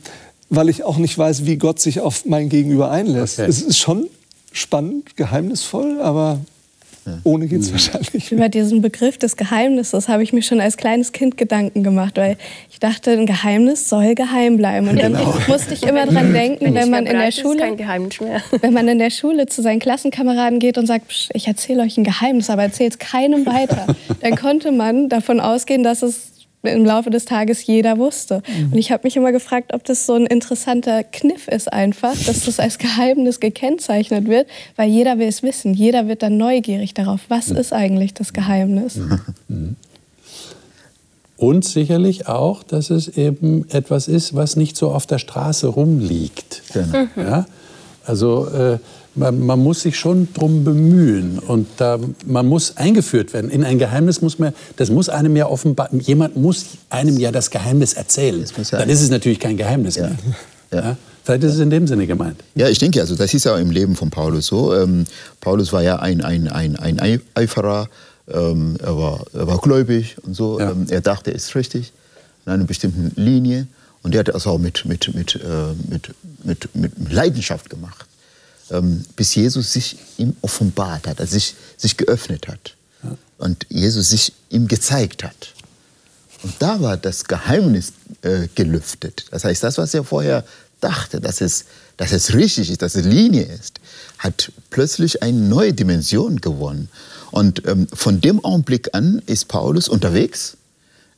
weil 0.50 0.70
ich 0.70 0.84
auch 0.86 0.98
nicht 0.98 1.18
weiß, 1.18 1.46
wie 1.46 1.58
Gott 1.58 1.82
sich 1.82 2.00
auf 2.00 2.26
mein 2.26 2.48
Gegenüber 2.48 2.92
einlässt. 2.92 3.40
Okay. 3.40 3.50
Es 3.50 3.62
ist 3.62 3.78
schon 3.78 4.08
spannend, 4.54 5.18
geheimnisvoll, 5.18 6.00
aber 6.02 6.40
ohne 7.24 7.48
geht 7.48 7.62
es 7.62 7.70
mhm. 7.70 7.74
wahrscheinlich. 7.74 8.32
Über 8.32 8.50
diesen 8.50 8.82
Begriff 8.82 9.18
des 9.18 9.38
Geheimnisses 9.38 10.08
habe 10.08 10.24
ich 10.24 10.34
mir 10.34 10.42
schon 10.42 10.60
als 10.60 10.78
kleines 10.78 11.12
Kind 11.12 11.38
Gedanken 11.38 11.84
gemacht, 11.84 12.18
weil 12.18 12.38
ich 12.72 12.80
dachte, 12.80 13.12
ein 13.12 13.26
Geheimnis 13.26 13.90
soll 13.90 14.16
geheim 14.16 14.58
bleiben. 14.58 14.88
Und 14.88 15.00
dann 15.00 15.14
genau. 15.14 15.36
musste 15.48 15.74
ich 15.74 15.84
immer 15.84 16.06
dran 16.06 16.34
denken, 16.34 16.74
wenn, 16.74 16.90
man 16.90 17.06
in 17.06 17.18
der 17.18 17.32
Schule, 17.32 17.62
wenn 18.62 18.74
man 18.74 18.88
in 18.88 19.00
der 19.00 19.12
Schule 19.12 19.46
zu 19.46 19.62
seinen 19.62 19.80
Klassenkameraden 19.80 20.60
geht 20.60 20.78
und 20.78 20.88
sagt, 20.88 21.30
ich 21.34 21.48
erzähle 21.48 21.84
euch 21.84 21.98
ein 21.98 22.04
Geheimnis, 22.04 22.50
aber 22.50 22.64
erzählt 22.64 22.94
es 22.94 23.00
keinem 23.00 23.46
weiter, 23.46 23.88
dann 24.22 24.36
konnte 24.36 24.72
man 24.72 25.10
davon 25.10 25.40
ausgehen, 25.40 25.84
dass 25.84 26.02
es 26.02 26.32
im 26.72 26.86
Laufe 26.86 27.10
des 27.10 27.26
Tages 27.26 27.66
jeder 27.66 27.98
wusste. 27.98 28.42
Mhm. 28.48 28.74
Und 28.74 28.78
ich 28.78 28.92
habe 28.92 29.02
mich 29.04 29.16
immer 29.16 29.32
gefragt, 29.32 29.74
ob 29.74 29.84
das 29.84 30.06
so 30.06 30.14
ein 30.14 30.26
interessanter 30.26 31.04
Kniff 31.04 31.48
ist 31.48 31.72
einfach, 31.72 32.16
dass 32.26 32.46
das 32.46 32.60
als 32.60 32.78
Geheimnis 32.78 33.40
gekennzeichnet 33.40 34.28
wird, 34.28 34.48
weil 34.76 34.90
jeder 34.90 35.20
will 35.20 35.28
es 35.28 35.44
wissen. 35.44 35.74
Jeder 35.74 36.08
wird 36.08 36.24
dann 36.24 36.38
neugierig 36.38 36.94
darauf, 36.94 37.22
was 37.30 37.50
mhm. 37.50 37.58
ist 37.58 37.74
eigentlich 37.74 38.14
das 38.14 38.34
Geheimnis. 38.34 38.96
Mhm. 39.48 39.76
Und 41.38 41.66
sicherlich 41.66 42.28
auch, 42.28 42.64
dass 42.64 42.90
es 42.90 43.10
eben 43.10 43.68
etwas 43.70 44.08
ist, 44.08 44.36
was 44.36 44.56
nicht 44.56 44.78
so 44.78 44.92
auf 44.92 45.06
der 45.06 45.20
Straße 45.20 45.68
rumliegt. 45.68 46.64
Genau. 46.74 47.08
Ja? 47.18 47.46
Also 48.06 48.48
äh, 48.48 48.78
man, 49.16 49.40
man, 49.40 49.60
muss 49.60 49.82
sich 49.82 49.98
schon 49.98 50.28
darum 50.34 50.64
bemühen 50.64 51.40
und 51.40 51.68
da, 51.78 52.00
man 52.26 52.46
muss 52.46 52.78
eingeführt 52.78 53.34
werden. 53.34 53.50
In 53.50 53.64
ein 53.64 53.80
Geheimnis 53.80 54.22
muss 54.22 54.40
man, 54.40 54.54
das 54.76 54.90
muss 54.90 55.10
einem 55.10 55.36
ja 55.36 55.48
offenbar, 55.48 55.90
jemand 55.94 56.36
muss 56.36 56.66
einem 56.90 57.18
ja 57.18 57.32
das 57.32 57.50
Geheimnis 57.50 57.94
erzählen. 57.94 58.46
Das 58.56 58.72
ja 58.72 58.80
Dann 58.80 58.90
ist 58.90 59.02
es 59.02 59.10
natürlich 59.10 59.40
kein 59.40 59.58
Geheimnis 59.58 59.98
mehr. 59.98 60.18
Ja. 60.72 60.80
Ja. 60.80 60.98
Vielleicht 61.24 61.44
ist 61.44 61.54
es 61.54 61.60
in 61.60 61.72
dem 61.72 61.88
Sinne 61.88 62.06
gemeint. 62.06 62.44
Ja, 62.54 62.70
ich 62.70 62.78
denke, 62.78 63.02
also 63.02 63.16
das 63.16 63.34
ist 63.34 63.46
ja 63.46 63.58
im 63.58 63.72
Leben 63.72 63.96
von 63.96 64.12
Paulus 64.12 64.46
so. 64.46 64.76
Ähm, 64.76 65.06
Paulus 65.42 65.74
war 65.74 65.82
ja 65.82 65.98
ein, 65.98 66.22
ein, 66.22 66.48
ein, 66.48 66.76
ein 66.76 67.20
Eiferer, 67.34 67.90
ähm, 68.32 68.78
er, 68.80 68.96
war, 68.96 69.26
er 69.34 69.48
war 69.48 69.58
gläubig 69.58 70.18
und 70.24 70.36
so. 70.36 70.60
Ähm, 70.60 70.86
er 70.90 71.02
dachte, 71.02 71.32
er 71.32 71.36
ist 71.36 71.56
richtig 71.56 71.94
in 72.46 72.52
einer 72.52 72.66
bestimmten 72.66 73.12
Linie. 73.20 73.66
Und 74.06 74.14
er 74.14 74.20
hat 74.20 74.28
das 74.28 74.48
auch 74.48 74.60
mit, 74.60 74.86
mit, 74.86 75.14
mit, 75.14 75.36
äh, 75.36 75.74
mit, 75.90 76.14
mit, 76.44 76.76
mit 76.76 77.12
Leidenschaft 77.12 77.70
gemacht 77.70 78.06
ähm, 78.72 79.06
bis 79.16 79.36
Jesus 79.36 79.74
sich 79.74 79.98
ihm 80.18 80.36
offenbart 80.42 81.08
hat, 81.08 81.20
also 81.20 81.34
sich, 81.34 81.56
sich 81.78 81.98
geöffnet 81.98 82.48
hat. 82.48 82.76
Ja. 83.04 83.18
Und 83.38 83.66
Jesus 83.70 84.10
sich 84.10 84.34
ihm 84.50 84.68
gezeigt 84.68 85.24
hat. 85.24 85.54
Und 86.44 86.54
da 86.60 86.82
war 86.82 86.98
das 86.98 87.26
Geheimnis 87.26 87.94
äh, 88.22 88.48
gelüftet. 88.56 89.26
Das 89.32 89.44
heißt, 89.44 89.64
das, 89.64 89.78
was 89.78 89.94
er 89.94 90.04
vorher 90.04 90.44
dachte, 90.82 91.20
dass 91.20 91.42
es, 91.42 91.66
dass 91.98 92.12
es 92.12 92.34
richtig 92.34 92.70
ist, 92.70 92.82
dass 92.82 92.96
es 92.96 93.06
Linie 93.06 93.44
ist, 93.44 93.80
hat 94.18 94.52
plötzlich 94.70 95.24
eine 95.24 95.38
neue 95.38 95.74
Dimension 95.74 96.42
gewonnen. 96.42 96.90
Und 97.32 97.66
ähm, 97.68 97.88
von 97.94 98.22
dem 98.22 98.44
Augenblick 98.44 98.94
an 98.94 99.22
ist 99.26 99.48
Paulus 99.48 99.88
unterwegs, 99.88 100.58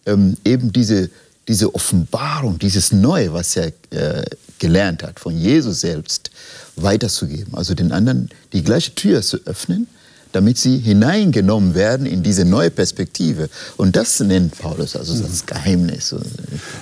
ähm, 0.05 0.37
eben 0.45 0.71
diese, 0.71 1.09
diese 1.47 1.73
Offenbarung, 1.73 2.59
dieses 2.59 2.91
Neue, 2.91 3.33
was 3.33 3.55
er 3.55 3.67
äh, 3.91 4.23
gelernt 4.59 5.03
hat 5.03 5.19
von 5.19 5.37
Jesus 5.37 5.81
selbst, 5.81 6.31
weiterzugeben. 6.75 7.55
Also 7.55 7.73
den 7.73 7.91
anderen 7.91 8.29
die 8.53 8.63
gleiche 8.63 8.93
Tür 8.95 9.21
zu 9.21 9.37
öffnen, 9.45 9.87
damit 10.33 10.57
sie 10.57 10.77
hineingenommen 10.77 11.73
werden 11.73 12.05
in 12.05 12.21
diese 12.21 12.45
neue 12.45 12.69
Perspektive. 12.69 13.49
Und 13.77 13.95
das 13.95 14.19
nennt 14.19 14.57
Paulus 14.57 14.95
also 14.95 15.19
das 15.19 15.45
Geheimnis. 15.45 16.13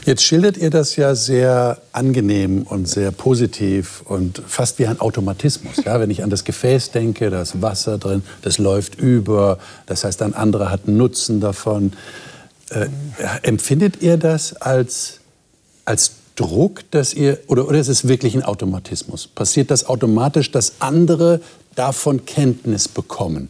Jetzt 0.05 0.23
schildert 0.23 0.57
ihr 0.57 0.69
das 0.69 0.95
ja 0.95 1.15
sehr 1.15 1.79
angenehm 1.91 2.63
und 2.63 2.89
sehr 2.89 3.11
positiv 3.11 4.01
und 4.05 4.41
fast 4.45 4.79
wie 4.79 4.87
ein 4.87 4.99
Automatismus. 4.99 5.75
Ja, 5.85 5.99
wenn 5.99 6.09
ich 6.09 6.23
an 6.23 6.29
das 6.29 6.43
Gefäß 6.43 6.91
denke, 6.91 7.29
da 7.29 7.43
ist 7.43 7.61
Wasser 7.61 7.97
drin, 7.97 8.23
das 8.41 8.57
läuft 8.57 8.95
über, 8.95 9.59
das 9.85 10.03
heißt, 10.03 10.21
ein 10.23 10.33
anderer 10.33 10.71
hat 10.71 10.87
Nutzen 10.87 11.39
davon. 11.39 11.93
Äh, 12.75 12.89
empfindet 13.43 14.01
ihr 14.01 14.17
das 14.17 14.53
als, 14.53 15.21
als 15.85 16.11
Druck, 16.35 16.83
dass 16.91 17.13
ihr, 17.13 17.39
oder, 17.47 17.67
oder 17.67 17.79
ist 17.79 17.87
es 17.87 18.07
wirklich 18.07 18.35
ein 18.35 18.43
Automatismus? 18.43 19.27
Passiert 19.27 19.71
das 19.71 19.85
automatisch, 19.85 20.51
dass 20.51 20.73
andere 20.79 21.41
davon 21.75 22.25
Kenntnis 22.25 22.87
bekommen? 22.87 23.49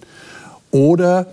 Oder 0.70 1.28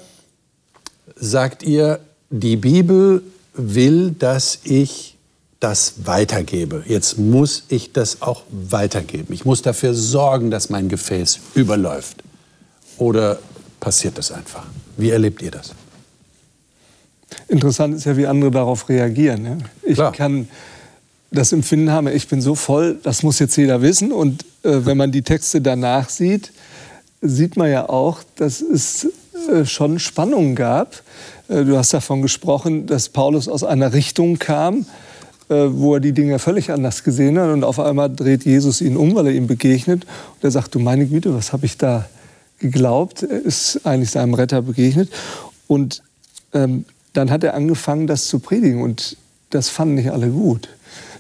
sagt 1.17 1.63
ihr, 1.63 2.01
die 2.31 2.57
Bibel 2.57 3.23
will, 3.53 4.13
dass 4.13 4.61
ich 4.65 5.17
das 5.61 6.07
weitergebe. 6.07 6.83
Jetzt 6.87 7.19
muss 7.19 7.65
ich 7.69 7.93
das 7.93 8.23
auch 8.23 8.43
weitergeben. 8.51 9.33
Ich 9.33 9.45
muss 9.45 9.63
dafür 9.63 9.95
sorgen, 9.95 10.51
dass 10.51 10.71
mein 10.71 10.89
Gefäß 10.89 11.39
überläuft. 11.55 12.17
Oder 12.99 13.39
passiert 13.79 14.19
das 14.19 14.33
einfach? 14.33 14.65
Wie 14.97 15.11
erlebt 15.11 15.41
ihr 15.43 15.53
das? 15.53 15.73
Interessant 17.49 17.95
ist 17.95 18.05
ja, 18.05 18.17
wie 18.17 18.27
andere 18.27 18.51
darauf 18.51 18.89
reagieren. 18.89 19.45
Ja? 19.45 19.57
Ich 19.83 19.95
Klar. 19.95 20.13
kann 20.13 20.49
das 21.31 21.53
Empfinden 21.53 21.91
haben, 21.91 22.09
ich 22.09 22.29
bin 22.29 22.41
so 22.41 22.55
voll, 22.55 22.99
das 23.03 23.23
muss 23.23 23.39
jetzt 23.39 23.57
jeder 23.57 23.83
wissen. 23.83 24.13
Und 24.13 24.45
äh, 24.63 24.85
wenn 24.85 24.97
man 24.97 25.13
die 25.13 25.23
Texte 25.23 25.61
danach 25.61 26.09
sieht, 26.09 26.53
sieht 27.23 27.57
man 27.57 27.71
ja 27.71 27.89
auch, 27.89 28.21
dass 28.37 28.61
es 28.61 29.09
äh, 29.51 29.65
schon 29.65 29.99
Spannungen 29.99 30.55
gab. 30.55 31.03
Äh, 31.49 31.65
du 31.65 31.77
hast 31.77 31.95
davon 31.95 32.23
gesprochen, 32.23 32.87
dass 32.87 33.09
Paulus 33.09 33.49
aus 33.49 33.65
einer 33.65 33.93
Richtung 33.93 34.39
kam, 34.39 34.87
äh, 35.49 35.55
wo 35.71 35.95
er 35.95 36.01
die 36.01 36.13
Dinge 36.13 36.39
völlig 36.39 36.71
anders 36.71 37.03
gesehen 37.03 37.39
hat. 37.39 37.51
Und 37.51 37.65
auf 37.65 37.81
einmal 37.81 38.15
dreht 38.15 38.45
Jesus 38.45 38.81
ihn 38.81 38.97
um, 38.97 39.15
weil 39.15 39.29
er 39.29 39.33
ihm 39.33 39.47
begegnet. 39.47 40.05
Und 40.05 40.45
er 40.45 40.51
sagt, 40.51 40.75
du 40.75 40.81
meine 40.81 41.07
Güte, 41.07 41.35
was 41.35 41.53
habe 41.53 41.65
ich 41.65 41.79
da 41.79 42.07
geglaubt? 42.59 43.23
Er 43.23 43.41
ist 43.41 43.81
eigentlich 43.85 44.11
seinem 44.11 44.35
Retter 44.35 44.63
begegnet. 44.63 45.11
Und 45.67 46.03
ähm, 46.53 46.85
dann 47.13 47.31
hat 47.31 47.45
er 47.45 47.55
angefangen, 47.55 48.07
das 48.07 48.27
zu 48.27 48.39
predigen. 48.39 48.83
Und 48.83 49.17
das 49.51 49.69
fanden 49.69 49.95
nicht 49.95 50.11
alle 50.11 50.29
gut. 50.29 50.69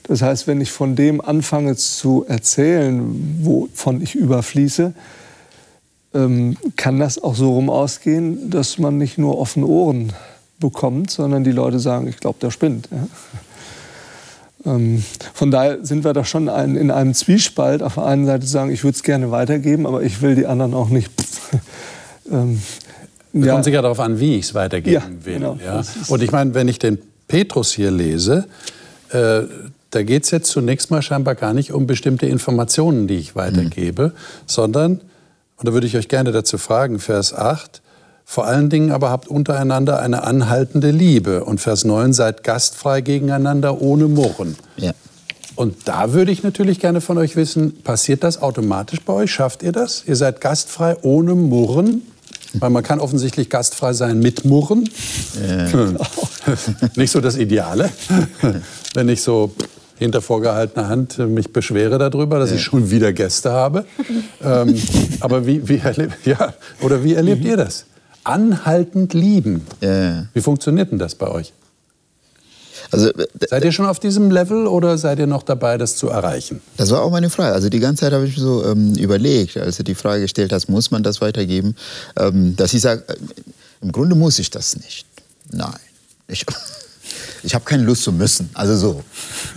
Das 0.04 0.22
heißt, 0.22 0.46
wenn 0.46 0.60
ich 0.60 0.72
von 0.72 0.96
dem 0.96 1.20
anfange 1.20 1.76
zu 1.76 2.24
erzählen, 2.26 3.38
wovon 3.42 4.02
ich 4.02 4.14
überfließe, 4.14 4.94
ähm, 6.14 6.56
kann 6.76 6.98
das 6.98 7.22
auch 7.22 7.34
so 7.34 7.52
rum 7.54 7.70
ausgehen, 7.70 8.50
dass 8.50 8.78
man 8.78 8.98
nicht 8.98 9.18
nur 9.18 9.38
offene 9.38 9.66
Ohren 9.66 10.12
bekommt, 10.58 11.10
sondern 11.10 11.44
die 11.44 11.52
Leute 11.52 11.78
sagen, 11.78 12.06
ich 12.08 12.18
glaube, 12.18 12.38
der 12.40 12.50
spinnt. 12.50 12.88
Ähm, 14.64 15.02
von 15.34 15.50
daher 15.50 15.84
sind 15.84 16.04
wir 16.04 16.12
da 16.12 16.24
schon 16.24 16.48
in 16.48 16.90
einem 16.90 17.14
Zwiespalt. 17.14 17.82
Auf 17.82 17.94
der 17.94 18.06
einen 18.06 18.26
Seite 18.26 18.46
sagen, 18.46 18.70
ich 18.70 18.84
würde 18.84 18.96
es 18.96 19.02
gerne 19.02 19.30
weitergeben, 19.30 19.86
aber 19.86 20.02
ich 20.02 20.22
will 20.22 20.34
die 20.34 20.46
anderen 20.46 20.74
auch 20.74 20.88
nicht. 20.88 21.10
Es 23.32 23.46
ja. 23.46 23.52
kommt 23.52 23.64
sicher 23.64 23.82
darauf 23.82 24.00
an, 24.00 24.20
wie 24.20 24.36
ich 24.36 24.46
es 24.46 24.54
weitergeben 24.54 25.18
Ja, 25.20 25.26
will. 25.26 25.34
genau. 25.34 25.58
Ja? 25.64 25.82
Und 26.08 26.22
ich 26.22 26.32
meine, 26.32 26.54
wenn 26.54 26.68
ich 26.68 26.78
den 26.78 26.98
Petrus 27.28 27.72
hier 27.72 27.90
lese, 27.90 28.46
äh, 29.10 29.42
da 29.90 30.02
geht 30.02 30.24
es 30.24 30.30
jetzt 30.30 30.50
zunächst 30.50 30.90
mal 30.90 31.02
scheinbar 31.02 31.34
gar 31.34 31.54
nicht 31.54 31.72
um 31.72 31.86
bestimmte 31.86 32.26
Informationen, 32.26 33.06
die 33.06 33.16
ich 33.16 33.36
weitergebe, 33.36 34.12
sondern, 34.46 35.00
und 35.56 35.68
da 35.68 35.72
würde 35.72 35.86
ich 35.86 35.96
euch 35.96 36.08
gerne 36.08 36.32
dazu 36.32 36.58
fragen, 36.58 36.98
Vers 36.98 37.34
8, 37.34 37.82
vor 38.24 38.46
allen 38.46 38.70
Dingen 38.70 38.92
aber 38.92 39.10
habt 39.10 39.28
untereinander 39.28 40.00
eine 40.00 40.24
anhaltende 40.24 40.90
Liebe. 40.90 41.44
Und 41.44 41.60
Vers 41.60 41.84
9, 41.84 42.12
seid 42.14 42.44
gastfrei 42.44 43.00
gegeneinander 43.02 43.82
ohne 43.82 44.08
Murren. 44.08 44.56
Ja. 44.76 44.92
Und 45.54 45.86
da 45.86 46.14
würde 46.14 46.32
ich 46.32 46.42
natürlich 46.42 46.80
gerne 46.80 47.02
von 47.02 47.18
euch 47.18 47.36
wissen, 47.36 47.82
passiert 47.82 48.24
das 48.24 48.40
automatisch 48.40 49.00
bei 49.02 49.12
euch? 49.12 49.30
Schafft 49.32 49.62
ihr 49.62 49.72
das? 49.72 50.04
Ihr 50.06 50.16
seid 50.16 50.40
gastfrei 50.40 50.96
ohne 51.02 51.34
Murren? 51.34 52.02
Weil 52.54 52.70
man 52.70 52.82
kann 52.82 53.00
offensichtlich 53.00 53.48
gastfrei 53.48 53.92
sein 53.92 54.18
mit 54.18 54.44
Murren. 54.44 54.88
Nicht 56.96 57.10
so 57.10 57.20
das 57.20 57.36
Ideale. 57.36 57.90
Wenn 58.94 59.08
ich 59.08 59.22
so 59.22 59.54
hinter 59.98 60.20
vorgehaltener 60.20 60.88
Hand 60.88 61.18
mich 61.18 61.52
beschwere 61.52 61.98
darüber, 61.98 62.38
dass 62.38 62.50
ich 62.50 62.62
schon 62.62 62.90
wieder 62.90 63.12
Gäste 63.12 63.52
habe. 63.52 63.84
ähm, 64.42 64.80
aber 65.20 65.46
wie, 65.46 65.68
wie, 65.68 65.78
erleb, 65.78 66.12
ja, 66.24 66.54
oder 66.82 67.04
wie 67.04 67.14
erlebt 67.14 67.44
ihr 67.44 67.56
das? 67.56 67.86
Anhaltend 68.24 69.14
lieben. 69.14 69.66
Ja. 69.80 70.26
Wie 70.32 70.40
funktioniert 70.40 70.92
denn 70.92 70.98
das 70.98 71.14
bei 71.14 71.28
euch? 71.28 71.52
Also 72.90 73.08
äh, 73.08 73.26
Seid 73.48 73.64
ihr 73.64 73.72
schon 73.72 73.86
auf 73.86 74.00
diesem 74.00 74.30
Level 74.30 74.66
oder 74.66 74.98
seid 74.98 75.18
ihr 75.18 75.26
noch 75.26 75.42
dabei, 75.42 75.78
das 75.78 75.96
zu 75.96 76.08
erreichen? 76.08 76.60
Das 76.76 76.90
war 76.90 77.02
auch 77.02 77.10
meine 77.10 77.30
Frage. 77.30 77.54
Also 77.54 77.68
die 77.68 77.80
ganze 77.80 78.00
Zeit 78.04 78.12
habe 78.12 78.26
ich 78.26 78.36
mir 78.36 78.42
so 78.42 78.64
ähm, 78.64 78.94
überlegt, 78.94 79.56
als 79.56 79.76
du 79.76 79.84
die 79.84 79.94
Frage 79.94 80.22
gestellt 80.22 80.52
hast, 80.52 80.68
muss 80.68 80.90
man 80.90 81.02
das 81.02 81.20
weitergeben? 81.20 81.76
Ähm, 82.16 82.56
dass 82.56 82.74
ich 82.74 82.80
sage, 82.80 83.04
äh, 83.08 83.16
im 83.82 83.92
Grunde 83.92 84.14
muss 84.14 84.38
ich 84.38 84.50
das 84.50 84.76
nicht. 84.76 85.06
Nein. 85.50 85.74
Ich, 86.28 86.46
ich 87.42 87.54
habe 87.54 87.64
keine 87.64 87.82
Lust 87.82 88.02
zu 88.02 88.12
müssen. 88.12 88.50
Also 88.54 88.76
so. 88.76 89.04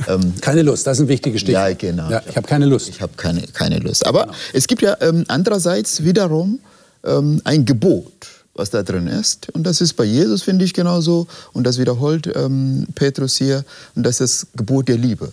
Ähm, 0.07 0.33
Keine 0.41 0.61
Lust, 0.61 0.85
das 0.87 0.97
ist 0.97 1.05
ein 1.05 1.07
wichtiges 1.07 1.41
Stichwort. 1.41 1.69
Ja, 1.69 1.73
genau. 1.75 2.09
Ja, 2.09 2.21
ich 2.27 2.35
habe 2.35 2.47
keine 2.47 2.65
Lust. 2.65 2.89
ich 2.89 3.01
habe 3.01 3.13
keine, 3.15 3.41
keine 3.47 3.79
Lust. 3.79 4.05
Aber 4.05 4.27
es 4.53 4.67
gibt 4.67 4.81
ja 4.81 4.97
ähm, 5.01 5.23
andererseits 5.27 6.03
wiederum 6.03 6.59
ähm, 7.05 7.41
ein 7.43 7.65
Gebot, 7.65 8.27
was 8.55 8.69
da 8.69 8.81
drin 8.83 9.07
ist. 9.07 9.49
Und 9.51 9.63
das 9.63 9.81
ist 9.81 9.93
bei 9.93 10.05
Jesus, 10.05 10.41
finde 10.41 10.65
ich, 10.65 10.73
genauso. 10.73 11.27
Und 11.53 11.65
das 11.65 11.77
wiederholt 11.77 12.27
ähm, 12.35 12.87
Petrus 12.95 13.35
hier. 13.35 13.63
Und 13.95 14.03
das 14.03 14.21
ist 14.21 14.43
das 14.43 14.47
Gebot 14.55 14.87
der 14.87 14.97
Liebe. 14.97 15.31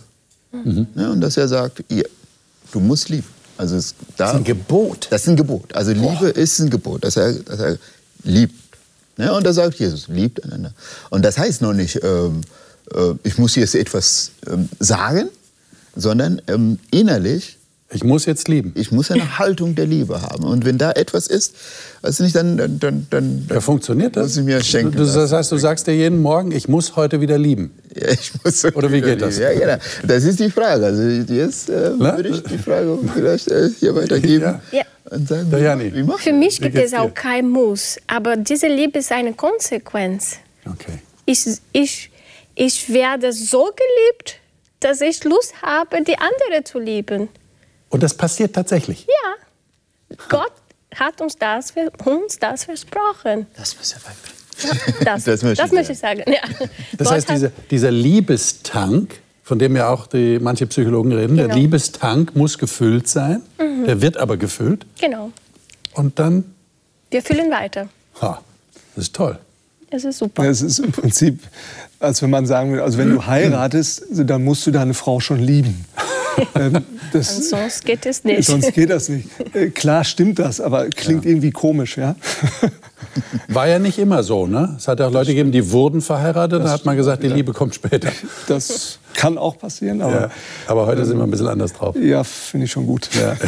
Ja, 0.95 1.09
und 1.09 1.21
dass 1.21 1.37
er 1.37 1.47
sagt, 1.47 1.83
ihr, 1.89 2.07
du 2.71 2.79
musst 2.79 3.09
lieben. 3.09 3.27
Also 3.57 3.75
es, 3.75 3.95
da, 4.17 4.25
Das 4.25 4.33
ist 4.33 4.37
ein 4.37 4.43
Gebot. 4.43 5.07
Das 5.09 5.21
ist 5.23 5.27
ein 5.29 5.35
Gebot. 5.35 5.73
Also 5.75 5.91
Liebe 5.91 6.27
ist 6.27 6.59
ein 6.59 6.69
Gebot, 6.69 7.03
dass 7.03 7.17
er, 7.17 7.33
dass 7.33 7.59
er 7.59 7.77
liebt. 8.23 8.53
Ja, 9.17 9.31
und 9.35 9.45
da 9.45 9.53
sagt 9.53 9.79
Jesus, 9.79 10.07
liebt 10.07 10.43
einander. 10.43 10.73
Und 11.09 11.23
das 11.23 11.37
heißt 11.37 11.61
noch 11.61 11.73
nicht, 11.73 11.99
ähm, 12.03 12.41
äh, 12.93 13.13
ich 13.23 13.37
muss 13.37 13.55
jetzt 13.55 13.75
etwas 13.75 14.31
ähm, 14.47 14.69
sagen, 14.79 15.29
sondern 15.95 16.41
ähm, 16.47 16.79
innerlich, 16.91 17.57
Ich 17.93 18.03
muss 18.03 18.25
jetzt 18.25 18.47
lieben. 18.47 18.73
ich 18.75 18.91
muss 18.91 19.11
eine 19.11 19.37
Haltung 19.39 19.75
der 19.75 19.85
Liebe 19.85 20.21
haben. 20.21 20.43
Und 20.43 20.65
wenn 20.65 20.77
da 20.77 20.91
etwas 20.91 21.27
ist, 21.27 21.55
weiß 22.01 22.19
nicht, 22.21 22.35
dann, 22.35 22.57
dann, 22.57 22.79
dann, 22.79 23.07
dann, 23.09 23.47
Ja, 23.49 23.61
funktioniert 23.61 24.15
das? 24.15 24.27
muss 24.27 24.37
ich 24.37 24.43
mir 24.43 24.63
schenken. 24.63 24.91
Du, 24.93 24.99
das 25.05 25.15
lassen. 25.15 25.35
heißt, 25.37 25.51
du 25.51 25.57
sagst 25.57 25.87
dir 25.87 25.95
jeden 25.95 26.21
Morgen, 26.21 26.51
ich 26.51 26.67
muss 26.67 26.95
heute 26.95 27.21
wieder 27.21 27.37
lieben. 27.37 27.71
Ja, 27.95 28.09
ich 28.09 28.31
muss 28.43 28.65
Oder 28.65 28.91
wie 28.91 29.01
geht 29.01 29.21
das? 29.21 29.37
Ja, 29.37 29.53
genau. 29.53 29.77
Das 30.05 30.23
ist 30.23 30.39
die 30.39 30.49
Frage. 30.49 30.85
Also 30.85 31.03
jetzt 31.03 31.69
äh, 31.69 31.99
würde 31.99 32.29
ich 32.29 32.41
die 32.43 32.57
Frage 32.57 32.97
vielleicht 33.13 33.49
äh, 33.49 33.69
hier 33.79 33.95
weitergeben 33.95 34.59
Ja. 34.71 34.79
Ja. 34.79 34.83
und 35.11 35.27
sagen, 35.27 35.79
wie, 35.79 35.93
wie 36.07 36.11
Für 36.17 36.33
mich 36.33 36.59
gibt 36.59 36.77
es 36.77 36.93
auch 36.93 37.13
kein 37.13 37.47
Muss, 37.49 37.97
aber 38.07 38.35
diese 38.37 38.67
Liebe 38.67 38.99
ist 38.99 39.11
eine 39.11 39.33
Konsequenz. 39.33 40.37
Okay. 40.65 40.99
Ich, 41.25 41.45
ich, 41.71 42.09
ich 42.55 42.91
werde 42.91 43.31
so 43.31 43.63
geliebt, 43.65 44.39
dass 44.79 45.01
ich 45.01 45.23
Lust 45.23 45.53
habe, 45.61 46.03
die 46.03 46.15
andere 46.17 46.63
zu 46.63 46.79
lieben. 46.79 47.29
Und 47.93 48.03
das 48.03 48.13
passiert 48.15 48.53
tatsächlich. 48.53 49.05
Ja, 49.07 50.15
Gott 50.29 50.51
hat 50.95 51.21
uns 51.21 51.37
das, 51.37 51.73
uns 52.05 52.39
das 52.39 52.65
versprochen. 52.65 53.47
Das 53.55 53.77
muss 53.77 53.91
ja 53.91 53.97
wegbringen. 53.97 55.03
Das, 55.05 55.23
Das 55.25 55.43
möchte 55.43 55.65
ich 55.65 55.71
möchte 55.71 55.91
ich 55.93 55.99
sagen. 55.99 56.23
Ja. 56.27 56.41
Das 56.97 57.07
Gott 57.07 57.15
heißt, 57.17 57.29
dieser, 57.29 57.49
dieser 57.71 57.91
Liebestank, 57.91 59.19
von 59.43 59.59
dem 59.59 59.75
ja 59.75 59.89
auch 59.89 60.07
die, 60.07 60.39
manche 60.39 60.67
Psychologen 60.67 61.11
reden, 61.11 61.35
der 61.37 61.47
Genau. 61.47 61.57
Liebestank 61.59 62.35
muss 62.35 62.57
gefüllt 62.57 63.07
sein. 63.07 63.41
Der 63.59 64.01
wird 64.01 64.17
aber 64.17 64.37
gefüllt. 64.37 64.85
Genau. 64.99 65.31
Und 65.93 66.17
dann, 66.19 66.45
Wir 67.11 67.21
fühlen 67.21 67.51
weiter. 67.51 67.89
ha, 68.21 68.41
das 68.95 69.05
ist 69.05 69.15
toll. 69.15 69.37
Es 69.91 70.03
ist 70.03 70.17
super. 70.17 70.43
Ja, 70.45 70.49
Es 70.49 70.61
ist 70.61 70.79
im 70.79 70.91
Prinzip, 70.91 71.39
als 71.99 72.21
wenn 72.21 72.29
man 72.31 72.45
sagen 72.47 72.71
würde, 72.71 72.83
also 72.83 72.97
wenn 72.97 73.11
du 73.11 73.25
heiratest, 73.25 74.03
dann 74.11 74.43
musst 74.43 74.65
du 74.65 74.71
deine 74.71 74.93
Frau 74.95 75.19
schon 75.19 75.39
lieben. 75.39 75.85
Ähm, 76.55 76.83
das, 77.11 77.49
Sonst 77.49 77.85
geht 77.85 78.05
es 78.05 78.23
nicht. 78.23 78.45
sonst 78.45 78.73
geht 78.73 78.89
das 78.89 79.09
nicht. 79.09 79.27
Äh, 79.53 79.69
Klar 79.69 80.03
stimmt 80.03 80.39
das, 80.39 80.59
aber 80.61 80.87
klingt 80.89 81.25
irgendwie 81.25 81.51
komisch, 81.51 81.97
ja? 81.97 82.15
War 83.47 83.67
ja 83.67 83.79
nicht 83.79 83.99
immer 83.99 84.23
so, 84.23 84.47
ne? 84.47 84.75
Es 84.77 84.87
hat 84.87 84.99
ja 84.99 85.07
auch 85.07 85.11
Leute 85.11 85.31
gegeben, 85.31 85.51
die 85.51 85.71
wurden 85.71 86.01
verheiratet, 86.01 86.61
dann 86.61 86.69
hat 86.69 86.85
man 86.85 86.95
gesagt, 86.97 87.21
die 87.23 87.27
Liebe 87.27 87.53
kommt 87.53 87.75
später. 87.75 88.09
Das 88.47 88.99
kann 89.13 89.37
auch 89.37 89.57
passieren, 89.57 90.01
aber 90.01 90.21
Ja. 90.21 90.29
Aber 90.67 90.85
heute 90.87 91.05
sind 91.05 91.17
wir 91.17 91.23
ein 91.23 91.31
bisschen 91.31 91.47
anders 91.47 91.73
drauf. 91.73 91.95
ja, 91.95 92.23
finde 92.23 92.65
ich 92.65 92.71
schon 92.71 92.85
gut. 92.87 93.09
Ja. 93.13 93.35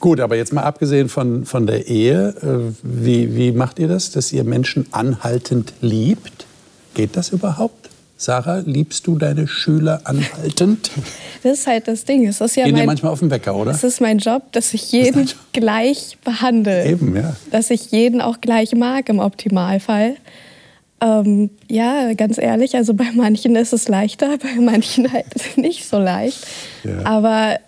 Gut, 0.00 0.20
aber 0.20 0.36
jetzt 0.36 0.52
mal 0.52 0.62
abgesehen 0.62 1.08
von, 1.08 1.44
von 1.46 1.66
der 1.66 1.88
Ehe, 1.88 2.28
äh, 2.40 2.72
wie, 2.82 3.34
wie 3.34 3.50
macht 3.50 3.78
ihr 3.80 3.88
das, 3.88 4.12
dass 4.12 4.32
ihr 4.32 4.44
Menschen 4.44 4.86
anhaltend 4.92 5.72
liebt? 5.80 6.46
Geht 6.94 7.16
das 7.16 7.30
überhaupt? 7.30 7.88
Sarah, 8.18 8.62
liebst 8.64 9.06
du 9.06 9.18
deine 9.18 9.46
Schüler 9.46 10.00
anhaltend? 10.04 10.90
Das 11.42 11.60
ist 11.60 11.66
halt 11.68 11.86
das 11.86 12.04
Ding. 12.04 12.26
Es 12.26 12.40
ist 12.40 12.56
ja 12.56 12.64
Gehen 12.64 12.74
dir 12.74 12.80
mein, 12.80 12.86
manchmal 12.86 13.12
auf 13.12 13.20
den 13.20 13.30
Wecker, 13.30 13.54
oder? 13.54 13.70
es 13.70 13.84
ist 13.84 14.00
mein 14.00 14.18
Job, 14.18 14.50
dass 14.50 14.74
ich 14.74 14.90
jeden 14.90 15.30
gleich 15.52 16.18
behandle. 16.24 16.84
Eben, 16.86 17.14
ja. 17.14 17.36
Dass 17.52 17.70
ich 17.70 17.92
jeden 17.92 18.20
auch 18.20 18.40
gleich 18.40 18.74
mag 18.74 19.08
im 19.08 19.20
Optimalfall. 19.20 20.16
Ähm, 21.00 21.50
ja, 21.68 22.14
ganz 22.14 22.38
ehrlich, 22.38 22.74
also 22.74 22.94
bei 22.94 23.12
manchen 23.14 23.54
ist 23.54 23.72
es 23.72 23.86
leichter, 23.86 24.38
bei 24.42 24.60
manchen 24.60 25.12
halt 25.12 25.56
nicht 25.56 25.88
so 25.88 25.98
leicht. 25.98 26.44
Ja. 26.82 27.04
Aber 27.04 27.58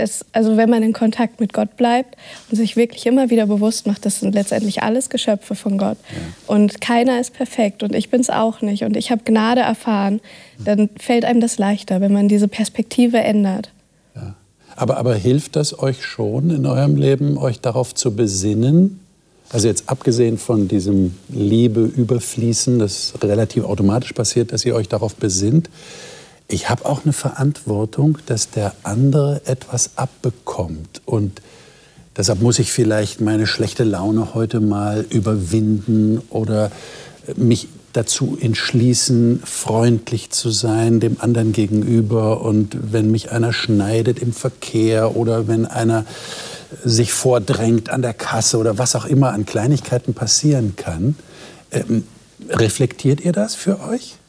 es, 0.00 0.24
also 0.32 0.56
wenn 0.56 0.70
man 0.70 0.82
in 0.82 0.92
Kontakt 0.92 1.40
mit 1.40 1.52
Gott 1.52 1.76
bleibt 1.76 2.16
und 2.50 2.56
sich 2.56 2.76
wirklich 2.76 3.06
immer 3.06 3.30
wieder 3.30 3.46
bewusst 3.46 3.86
macht, 3.86 4.04
das 4.04 4.20
sind 4.20 4.34
letztendlich 4.34 4.82
alles 4.82 5.10
Geschöpfe 5.10 5.54
von 5.54 5.78
Gott. 5.78 5.98
Und 6.46 6.80
keiner 6.80 7.20
ist 7.20 7.32
perfekt 7.32 7.82
und 7.82 7.94
ich 7.94 8.10
bin 8.10 8.20
es 8.20 8.30
auch 8.30 8.60
nicht. 8.62 8.84
Und 8.84 8.96
ich 8.96 9.10
habe 9.10 9.22
Gnade 9.24 9.60
erfahren, 9.60 10.20
dann 10.64 10.88
fällt 10.98 11.24
einem 11.24 11.40
das 11.40 11.58
leichter, 11.58 12.00
wenn 12.00 12.12
man 12.12 12.28
diese 12.28 12.48
Perspektive 12.48 13.18
ändert. 13.18 13.70
Ja. 14.14 14.34
Aber, 14.76 14.96
aber 14.96 15.14
hilft 15.14 15.56
das 15.56 15.78
euch 15.78 16.04
schon 16.04 16.50
in 16.50 16.66
eurem 16.66 16.96
Leben, 16.96 17.38
euch 17.38 17.60
darauf 17.60 17.94
zu 17.94 18.14
besinnen, 18.14 19.00
Also 19.52 19.66
jetzt 19.66 19.88
abgesehen 19.88 20.38
von 20.38 20.68
diesem 20.68 21.14
Liebe 21.28 21.80
überfließen, 21.80 22.78
das 22.78 23.14
relativ 23.20 23.64
automatisch 23.64 24.12
passiert, 24.12 24.52
dass 24.52 24.64
ihr 24.64 24.76
euch 24.76 24.88
darauf 24.88 25.16
besinnt, 25.16 25.68
ich 26.52 26.68
habe 26.68 26.84
auch 26.84 27.04
eine 27.04 27.12
Verantwortung, 27.12 28.18
dass 28.26 28.50
der 28.50 28.74
andere 28.82 29.42
etwas 29.44 29.90
abbekommt. 29.96 31.00
Und 31.06 31.40
deshalb 32.16 32.42
muss 32.42 32.58
ich 32.58 32.72
vielleicht 32.72 33.20
meine 33.20 33.46
schlechte 33.46 33.84
Laune 33.84 34.34
heute 34.34 34.60
mal 34.60 35.06
überwinden 35.08 36.20
oder 36.30 36.70
mich 37.36 37.68
dazu 37.92 38.38
entschließen, 38.40 39.42
freundlich 39.44 40.30
zu 40.30 40.50
sein 40.50 41.00
dem 41.00 41.20
anderen 41.20 41.52
gegenüber. 41.52 42.42
Und 42.42 42.92
wenn 42.92 43.10
mich 43.10 43.30
einer 43.30 43.52
schneidet 43.52 44.18
im 44.18 44.32
Verkehr 44.32 45.16
oder 45.16 45.48
wenn 45.48 45.66
einer 45.66 46.04
sich 46.84 47.12
vordrängt 47.12 47.90
an 47.90 48.02
der 48.02 48.14
Kasse 48.14 48.58
oder 48.58 48.78
was 48.78 48.94
auch 48.94 49.04
immer 49.04 49.32
an 49.32 49.46
Kleinigkeiten 49.46 50.14
passieren 50.14 50.74
kann. 50.76 51.16
Ähm, 51.72 52.04
reflektiert 52.48 53.20
ihr 53.20 53.32
das 53.32 53.54
für 53.54 53.80
euch? 53.80 54.19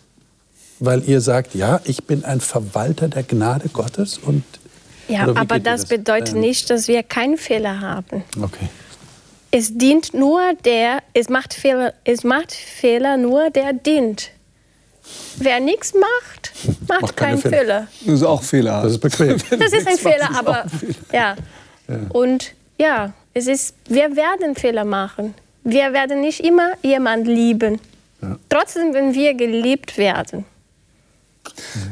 Weil 0.83 1.07
ihr 1.07 1.21
sagt, 1.21 1.53
ja, 1.53 1.79
ich 1.85 2.03
bin 2.05 2.25
ein 2.25 2.41
Verwalter 2.41 3.07
der 3.07 3.23
Gnade 3.23 3.69
Gottes 3.69 4.17
und 4.17 4.43
ja, 5.07 5.27
aber 5.35 5.59
das, 5.59 5.81
das, 5.81 5.89
bedeutet 5.89 6.33
ähm, 6.35 6.41
nicht, 6.41 6.69
dass 6.69 6.87
wir 6.87 7.03
keinen 7.03 7.37
Fehler 7.37 7.81
haben. 7.81 8.23
Okay. 8.41 8.67
Es 9.51 9.77
dient 9.77 10.13
nur 10.13 10.41
der, 10.65 10.99
es 11.13 11.29
macht 11.29 11.53
Fehler, 11.53 11.93
es 12.03 12.23
macht 12.23 12.51
Fehler 12.53 13.17
nur 13.17 13.49
der 13.49 13.73
dient. 13.73 14.31
Wer 15.37 15.59
nichts 15.59 15.93
macht, 15.93 16.53
macht, 16.87 17.01
macht 17.01 17.17
keinen 17.17 17.37
Fehler. 17.37 17.59
Fehler. 17.59 17.87
Das 18.05 18.13
ist 18.15 18.23
auch 18.23 18.41
Fehler. 18.41 18.81
Das 18.81 18.93
ist 18.93 18.99
bequem. 18.99 19.37
das 19.59 19.73
ist 19.73 19.87
ein 19.87 19.97
Fehler, 19.97 20.29
aber 20.33 20.65
ja. 21.11 21.35
Und 22.09 22.53
ja, 22.79 23.13
es 23.33 23.47
ist, 23.47 23.75
wir 23.87 24.15
werden 24.15 24.55
Fehler 24.55 24.85
machen. 24.85 25.35
Wir 25.63 25.93
werden 25.93 26.21
nicht 26.21 26.39
immer 26.39 26.71
jemand 26.81 27.27
lieben. 27.27 27.79
Ja. 28.21 28.37
Trotzdem, 28.49 28.93
wenn 28.93 29.13
wir 29.13 29.33
geliebt 29.33 29.97
werden. 29.97 30.45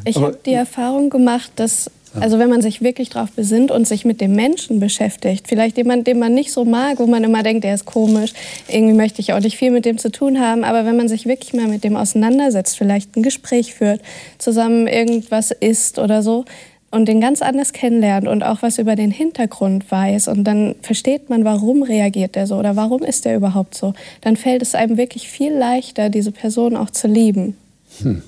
Ich 0.06 0.18
habe 0.18 0.38
die 0.46 0.54
Erfahrung 0.54 1.10
gemacht, 1.10 1.52
dass 1.56 1.92
also 2.20 2.40
wenn 2.40 2.50
man 2.50 2.62
sich 2.62 2.82
wirklich 2.82 3.10
darauf 3.10 3.32
besinnt 3.32 3.72
und 3.72 3.88
sich 3.88 4.04
mit 4.04 4.20
dem 4.20 4.34
Menschen 4.34 4.80
beschäftigt, 4.80 5.48
vielleicht 5.48 5.78
jemand, 5.78 6.08
den 6.08 6.20
man 6.20 6.34
nicht 6.34 6.52
so 6.52 6.66
mag, 6.66 7.00
wo 7.00 7.06
man 7.06 7.24
immer 7.24 7.44
denkt, 7.44 7.64
der 7.64 7.76
ist 7.76 7.86
komisch, 7.86 8.34
irgendwie 8.68 8.96
möchte 8.96 9.22
ich 9.22 9.34
auch 9.34 9.40
nicht 9.40 9.58
viel 9.58 9.72
mit 9.72 9.86
dem 9.86 9.98
zu 9.98 10.12
tun 10.12 10.40
haben, 10.40 10.64
aber 10.64 10.86
wenn 10.86 10.98
man 10.98 11.08
sich 11.08 11.26
wirklich 11.28 11.54
mal 11.54 11.68
mit 11.68 11.84
dem 11.84 11.96
auseinandersetzt, 11.96 12.78
vielleicht 12.78 13.16
ein 13.16 13.24
Gespräch 13.24 13.76
führt, 13.76 14.02
zusammen 14.38 14.88
irgendwas 14.88 15.52
isst 15.52 16.00
oder 16.00 16.24
so, 16.24 16.46
und 16.92 17.06
den 17.06 17.22
ganz 17.22 17.44
anders 17.44 17.72
kennenlernt 17.72 18.28
und 18.28 18.42
auch 18.42 18.64
was 18.64 18.80
über 18.80 18.96
den 18.96 19.12
Hintergrund 19.12 19.92
weiß 19.92 20.28
und 20.28 20.44
dann 20.44 20.74
versteht 20.82 21.30
man, 21.30 21.46
warum 21.46 21.84
reagiert 21.84 22.36
er 22.36 22.48
so 22.48 22.58
oder 22.58 22.76
warum 22.76 23.04
ist 23.04 23.28
er 23.28 23.36
überhaupt 23.36 23.76
so, 23.76 23.94
dann 24.22 24.36
fällt 24.36 24.64
es 24.64 24.74
einem 24.74 24.98
wirklich 24.98 25.30
viel 25.30 25.54
leichter, 25.54 26.10
diese 26.10 26.32
Person 26.32 26.76
auch 26.76 26.90
zu 26.90 27.08
lieben. 27.08 27.56
Hm. 28.02 28.24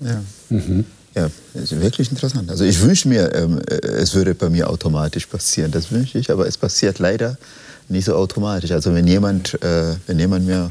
Ja. 0.00 0.22
Mhm. 0.50 0.84
Ja, 1.14 1.30
ist 1.54 1.80
wirklich 1.80 2.10
interessant. 2.10 2.50
Also 2.50 2.64
ich 2.64 2.78
wünsche 2.82 3.08
mir, 3.08 3.34
ähm, 3.34 3.58
äh, 3.66 3.74
es 3.74 4.14
würde 4.14 4.34
bei 4.34 4.50
mir 4.50 4.68
automatisch 4.68 5.24
passieren. 5.24 5.70
Das 5.70 5.90
wünsche 5.90 6.18
ich, 6.18 6.30
aber 6.30 6.46
es 6.46 6.58
passiert 6.58 6.98
leider 6.98 7.38
nicht 7.88 8.04
so 8.04 8.14
automatisch. 8.14 8.70
Also 8.72 8.94
wenn 8.94 9.06
jemand, 9.06 9.54
äh, 9.62 9.94
wenn 10.06 10.18
jemand 10.18 10.46
mir 10.46 10.70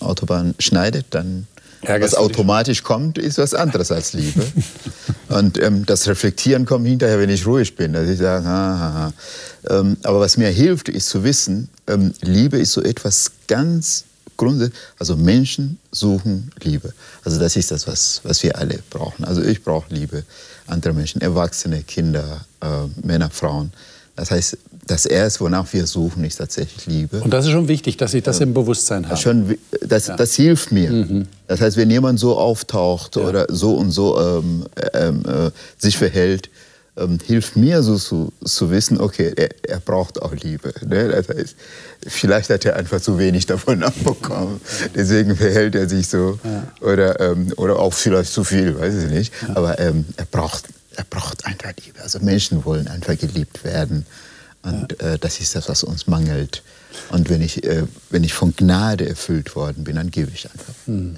Autobahn 0.00 0.54
schneidet, 0.58 1.06
dann 1.10 1.46
Ärgerst 1.82 2.14
was 2.14 2.20
automatisch 2.20 2.82
kommt, 2.84 3.18
ist 3.18 3.38
was 3.38 3.54
anderes 3.54 3.90
als 3.90 4.12
Liebe. 4.12 4.42
Und 5.28 5.60
ähm, 5.60 5.84
das 5.84 6.06
Reflektieren 6.06 6.64
kommt 6.64 6.86
hinterher, 6.86 7.18
wenn 7.18 7.30
ich 7.30 7.44
ruhig 7.44 7.74
bin. 7.74 7.92
Dass 7.92 8.08
ich 8.08 8.18
sage, 8.18 8.44
ha, 8.44 8.78
ha, 8.78 8.92
ha. 8.94 9.12
Ähm, 9.80 9.96
aber 10.04 10.20
was 10.20 10.36
mir 10.36 10.48
hilft, 10.48 10.88
ist 10.88 11.08
zu 11.08 11.24
wissen, 11.24 11.68
ähm, 11.88 12.12
Liebe 12.20 12.58
ist 12.58 12.72
so 12.72 12.82
etwas 12.82 13.32
ganz 13.48 14.04
Grundsätzlich. 14.42 14.80
Also 14.98 15.16
Menschen 15.16 15.78
suchen 15.90 16.50
Liebe. 16.62 16.92
Also 17.24 17.38
das 17.38 17.56
ist 17.56 17.70
das, 17.70 17.86
was, 17.86 18.20
was 18.24 18.42
wir 18.42 18.58
alle 18.58 18.80
brauchen. 18.90 19.24
Also 19.24 19.42
ich 19.42 19.62
brauche 19.62 19.92
Liebe. 19.94 20.24
Andere 20.66 20.92
Menschen, 20.94 21.20
Erwachsene, 21.20 21.82
Kinder, 21.82 22.44
äh, 22.60 22.66
Männer, 23.06 23.30
Frauen. 23.30 23.72
Das 24.16 24.30
heißt, 24.30 24.58
das 24.86 25.06
Erste, 25.06 25.40
wonach 25.40 25.72
wir 25.72 25.86
suchen, 25.86 26.24
ist 26.24 26.36
tatsächlich 26.36 26.86
Liebe. 26.86 27.20
Und 27.20 27.32
das 27.32 27.44
ist 27.44 27.52
schon 27.52 27.68
wichtig, 27.68 27.96
dass 27.96 28.14
ich 28.14 28.22
das 28.22 28.40
im 28.40 28.52
Bewusstsein 28.52 29.08
habe. 29.08 29.16
Schon, 29.16 29.56
das, 29.80 30.08
ja. 30.08 30.16
das 30.16 30.34
hilft 30.34 30.72
mir. 30.72 30.90
Mhm. 30.90 31.28
Das 31.46 31.60
heißt, 31.60 31.76
wenn 31.76 31.90
jemand 31.90 32.18
so 32.18 32.36
auftaucht 32.36 33.16
ja. 33.16 33.22
oder 33.22 33.46
so 33.48 33.76
und 33.76 33.92
so 33.92 34.20
ähm, 34.20 34.66
ähm, 34.94 35.22
äh, 35.24 35.50
sich 35.78 35.96
verhält, 35.96 36.50
ähm, 36.96 37.18
hilft 37.24 37.56
mir 37.56 37.82
so 37.82 37.96
zu, 37.96 38.32
zu 38.44 38.70
wissen, 38.70 39.00
okay, 39.00 39.32
er, 39.36 39.48
er 39.66 39.80
braucht 39.80 40.20
auch 40.20 40.34
Liebe. 40.34 40.74
Ne? 40.86 41.08
Das 41.08 41.28
heißt, 41.28 41.56
vielleicht 42.06 42.50
hat 42.50 42.64
er 42.64 42.76
einfach 42.76 43.00
zu 43.00 43.18
wenig 43.18 43.46
davon 43.46 43.82
abbekommen. 43.82 44.60
Deswegen 44.94 45.36
verhält 45.36 45.74
er 45.74 45.88
sich 45.88 46.08
so. 46.08 46.38
Ja. 46.44 46.68
Oder, 46.80 47.20
ähm, 47.20 47.52
oder 47.56 47.78
auch 47.78 47.94
vielleicht 47.94 48.32
zu 48.32 48.44
viel, 48.44 48.78
weiß 48.78 49.04
ich 49.04 49.10
nicht. 49.10 49.32
Ja. 49.42 49.56
Aber 49.56 49.78
ähm, 49.78 50.04
er, 50.16 50.26
braucht, 50.26 50.64
er 50.94 51.04
braucht 51.04 51.46
einfach 51.46 51.72
Liebe. 51.84 52.00
Also 52.02 52.18
Menschen 52.20 52.64
wollen 52.64 52.88
einfach 52.88 53.18
geliebt 53.18 53.64
werden. 53.64 54.04
Und 54.62 54.96
ja. 55.00 55.14
äh, 55.14 55.18
das 55.18 55.40
ist 55.40 55.54
das, 55.56 55.68
was 55.68 55.84
uns 55.84 56.06
mangelt. 56.06 56.62
Und 57.08 57.30
wenn 57.30 57.40
ich, 57.40 57.64
äh, 57.64 57.84
wenn 58.10 58.22
ich 58.22 58.34
von 58.34 58.54
Gnade 58.54 59.08
erfüllt 59.08 59.56
worden 59.56 59.84
bin, 59.84 59.96
dann 59.96 60.10
gebe 60.10 60.30
ich 60.34 60.44
einfach. 60.50 60.74
Hm. 60.86 61.16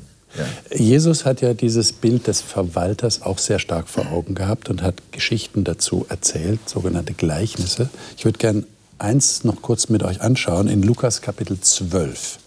Jesus 0.75 1.25
hat 1.25 1.41
ja 1.41 1.55
dieses 1.55 1.93
Bild 1.93 2.27
des 2.27 2.41
Verwalters 2.41 3.23
auch 3.23 3.39
sehr 3.39 3.59
stark 3.59 3.89
vor 3.89 4.11
Augen 4.11 4.35
gehabt 4.35 4.69
und 4.69 4.83
hat 4.83 4.97
Geschichten 5.13 5.65
dazu 5.65 6.07
erzählt, 6.09 6.61
sogenannte 6.69 7.15
Gleichnisse. 7.15 7.89
Ich 8.17 8.25
würde 8.25 8.39
gerne 8.39 8.65
eins 8.99 9.45
noch 9.45 9.63
kurz 9.63 9.89
mit 9.89 10.03
euch 10.03 10.21
anschauen, 10.21 10.69
in 10.69 10.83
Lukas 10.83 11.21
Kapitel 11.21 11.61
12. 11.61 12.39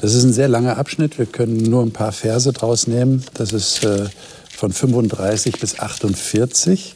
Das 0.00 0.14
ist 0.14 0.24
ein 0.24 0.32
sehr 0.32 0.48
langer 0.48 0.78
Abschnitt, 0.78 1.18
wir 1.18 1.26
können 1.26 1.58
nur 1.62 1.82
ein 1.82 1.92
paar 1.92 2.12
Verse 2.12 2.50
draus 2.52 2.86
nehmen. 2.86 3.22
Das 3.34 3.52
ist 3.52 3.84
äh, 3.84 4.06
von 4.48 4.72
35 4.72 5.60
bis 5.60 5.78
48. 5.78 6.94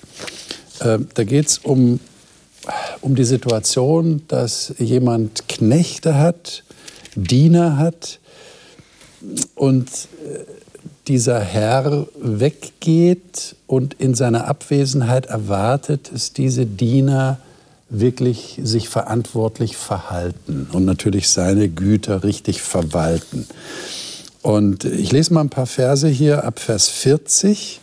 Äh, 0.80 0.98
da 1.12 1.24
geht 1.24 1.46
es 1.46 1.58
um, 1.58 2.00
um 3.02 3.14
die 3.14 3.24
Situation, 3.24 4.22
dass 4.28 4.74
jemand 4.78 5.48
Knechte 5.48 6.16
hat, 6.16 6.64
Diener 7.14 7.76
hat, 7.76 8.20
und 9.54 9.88
äh, 9.88 10.44
dieser 11.08 11.40
Herr 11.40 12.06
weggeht 12.18 13.56
und 13.66 13.94
in 13.94 14.14
seiner 14.14 14.46
Abwesenheit 14.46 15.26
erwartet, 15.26 16.10
dass 16.12 16.32
diese 16.32 16.66
Diener 16.66 17.38
wirklich 17.90 18.58
sich 18.62 18.88
verantwortlich 18.88 19.76
verhalten 19.76 20.66
und 20.72 20.84
natürlich 20.84 21.28
seine 21.28 21.68
Güter 21.68 22.24
richtig 22.24 22.62
verwalten. 22.62 23.46
Und 24.42 24.84
ich 24.84 25.12
lese 25.12 25.32
mal 25.32 25.40
ein 25.40 25.50
paar 25.50 25.66
Verse 25.66 26.08
hier 26.08 26.44
ab 26.44 26.58
Vers 26.58 26.88
40. 26.88 27.80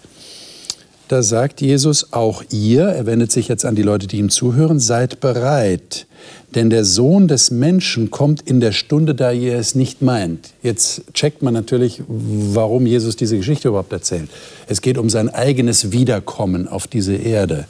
Da 1.07 1.23
sagt 1.23 1.61
Jesus, 1.61 2.13
auch 2.13 2.43
ihr, 2.51 2.83
er 2.83 3.05
wendet 3.05 3.31
sich 3.31 3.47
jetzt 3.47 3.65
an 3.65 3.75
die 3.75 3.83
Leute, 3.83 4.07
die 4.07 4.17
ihm 4.17 4.29
zuhören, 4.29 4.79
seid 4.79 5.19
bereit, 5.19 6.07
denn 6.55 6.69
der 6.69 6.83
Sohn 6.83 7.27
des 7.27 7.49
Menschen 7.51 8.11
kommt 8.11 8.41
in 8.41 8.59
der 8.59 8.71
Stunde, 8.71 9.15
da 9.15 9.31
ihr 9.31 9.55
es 9.55 9.75
nicht 9.75 10.01
meint. 10.01 10.49
Jetzt 10.61 11.03
checkt 11.13 11.41
man 11.41 11.53
natürlich, 11.53 12.01
warum 12.07 12.85
Jesus 12.85 13.15
diese 13.15 13.37
Geschichte 13.37 13.69
überhaupt 13.69 13.93
erzählt. 13.93 14.29
Es 14.67 14.81
geht 14.81 14.97
um 14.97 15.09
sein 15.09 15.29
eigenes 15.29 15.91
Wiederkommen 15.91 16.67
auf 16.67 16.87
diese 16.87 17.15
Erde. 17.15 17.65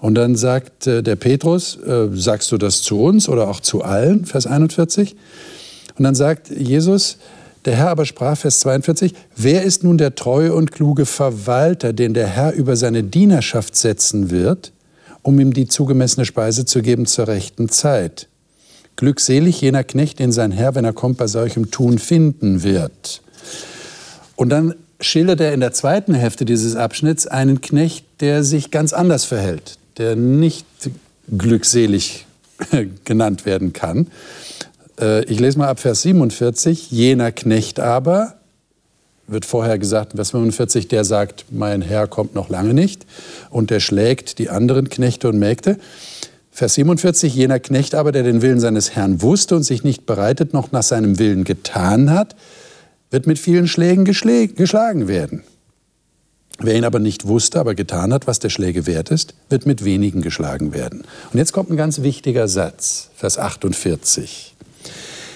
Und 0.00 0.16
dann 0.16 0.34
sagt 0.34 0.88
äh, 0.88 1.02
der 1.02 1.14
Petrus, 1.14 1.78
äh, 1.86 2.08
sagst 2.12 2.50
du 2.50 2.58
das 2.58 2.82
zu 2.82 3.00
uns 3.00 3.28
oder 3.28 3.48
auch 3.48 3.60
zu 3.60 3.82
allen? 3.82 4.24
Vers 4.24 4.48
41. 4.48 5.14
Und 5.96 6.02
dann 6.02 6.16
sagt 6.16 6.50
Jesus, 6.50 7.18
der 7.64 7.76
Herr 7.76 7.90
aber 7.90 8.04
sprach, 8.04 8.36
Vers 8.36 8.58
42, 8.60 9.14
wer 9.36 9.62
ist 9.62 9.84
nun 9.84 9.98
der 9.98 10.16
treue 10.16 10.54
und 10.54 10.72
kluge 10.72 11.06
Verwalter, 11.06 11.92
den 11.92 12.14
der 12.14 12.26
Herr 12.26 12.52
über 12.52 12.74
seine 12.74 13.04
Dienerschaft 13.04 13.76
setzen 13.76 14.30
wird, 14.30 14.72
um 15.22 15.38
ihm 15.38 15.52
die 15.52 15.68
zugemessene 15.68 16.26
Speise 16.26 16.64
zu 16.64 16.82
geben 16.82 17.06
zur 17.06 17.28
rechten 17.28 17.68
Zeit. 17.68 18.28
Glückselig 18.96 19.60
jener 19.60 19.84
Knecht, 19.84 20.18
den 20.18 20.32
sein 20.32 20.52
Herr, 20.52 20.74
wenn 20.74 20.84
er 20.84 20.92
kommt, 20.92 21.16
bei 21.16 21.26
solchem 21.26 21.70
Tun 21.70 21.98
finden 21.98 22.62
wird. 22.62 23.22
Und 24.36 24.50
dann 24.50 24.74
schildert 25.00 25.40
er 25.40 25.52
in 25.52 25.60
der 25.60 25.72
zweiten 25.72 26.14
Hälfte 26.14 26.44
dieses 26.44 26.76
Abschnitts 26.76 27.26
einen 27.26 27.60
Knecht, 27.60 28.04
der 28.20 28.44
sich 28.44 28.70
ganz 28.70 28.92
anders 28.92 29.24
verhält, 29.24 29.78
der 29.98 30.16
nicht 30.16 30.66
glückselig 31.36 32.26
genannt 33.04 33.46
werden 33.46 33.72
kann. 33.72 34.08
Äh, 35.00 35.24
ich 35.24 35.40
lese 35.40 35.58
mal 35.58 35.68
ab 35.68 35.80
Vers 35.80 36.02
47. 36.02 36.90
Jener 36.90 37.32
Knecht 37.32 37.80
aber, 37.80 38.34
wird 39.32 39.44
vorher 39.44 39.78
gesagt, 39.78 40.12
Vers 40.14 40.30
45, 40.30 40.88
der 40.88 41.04
sagt, 41.04 41.46
mein 41.50 41.82
Herr 41.82 42.06
kommt 42.06 42.34
noch 42.34 42.48
lange 42.48 42.74
nicht 42.74 43.06
und 43.50 43.70
der 43.70 43.80
schlägt 43.80 44.38
die 44.38 44.50
anderen 44.50 44.88
Knechte 44.88 45.28
und 45.28 45.38
Mägde. 45.38 45.78
Vers 46.50 46.74
47, 46.74 47.34
jener 47.34 47.60
Knecht 47.60 47.94
aber, 47.94 48.12
der 48.12 48.22
den 48.22 48.42
Willen 48.42 48.60
seines 48.60 48.94
Herrn 48.94 49.22
wusste 49.22 49.56
und 49.56 49.62
sich 49.62 49.84
nicht 49.84 50.04
bereitet 50.04 50.52
noch 50.52 50.70
nach 50.70 50.82
seinem 50.82 51.18
Willen 51.18 51.44
getan 51.44 52.10
hat, 52.10 52.36
wird 53.10 53.26
mit 53.26 53.38
vielen 53.38 53.68
Schlägen 53.68 54.04
geschlagen 54.04 55.08
werden. 55.08 55.42
Wer 56.58 56.76
ihn 56.76 56.84
aber 56.84 56.98
nicht 56.98 57.26
wusste, 57.26 57.58
aber 57.58 57.74
getan 57.74 58.12
hat, 58.12 58.26
was 58.26 58.38
der 58.38 58.50
Schläge 58.50 58.86
wert 58.86 59.10
ist, 59.10 59.34
wird 59.48 59.66
mit 59.66 59.84
wenigen 59.84 60.22
geschlagen 60.22 60.72
werden. 60.74 61.02
Und 61.32 61.38
jetzt 61.38 61.52
kommt 61.52 61.70
ein 61.70 61.76
ganz 61.76 62.02
wichtiger 62.02 62.46
Satz, 62.48 63.10
Vers 63.16 63.38
48. 63.38 64.54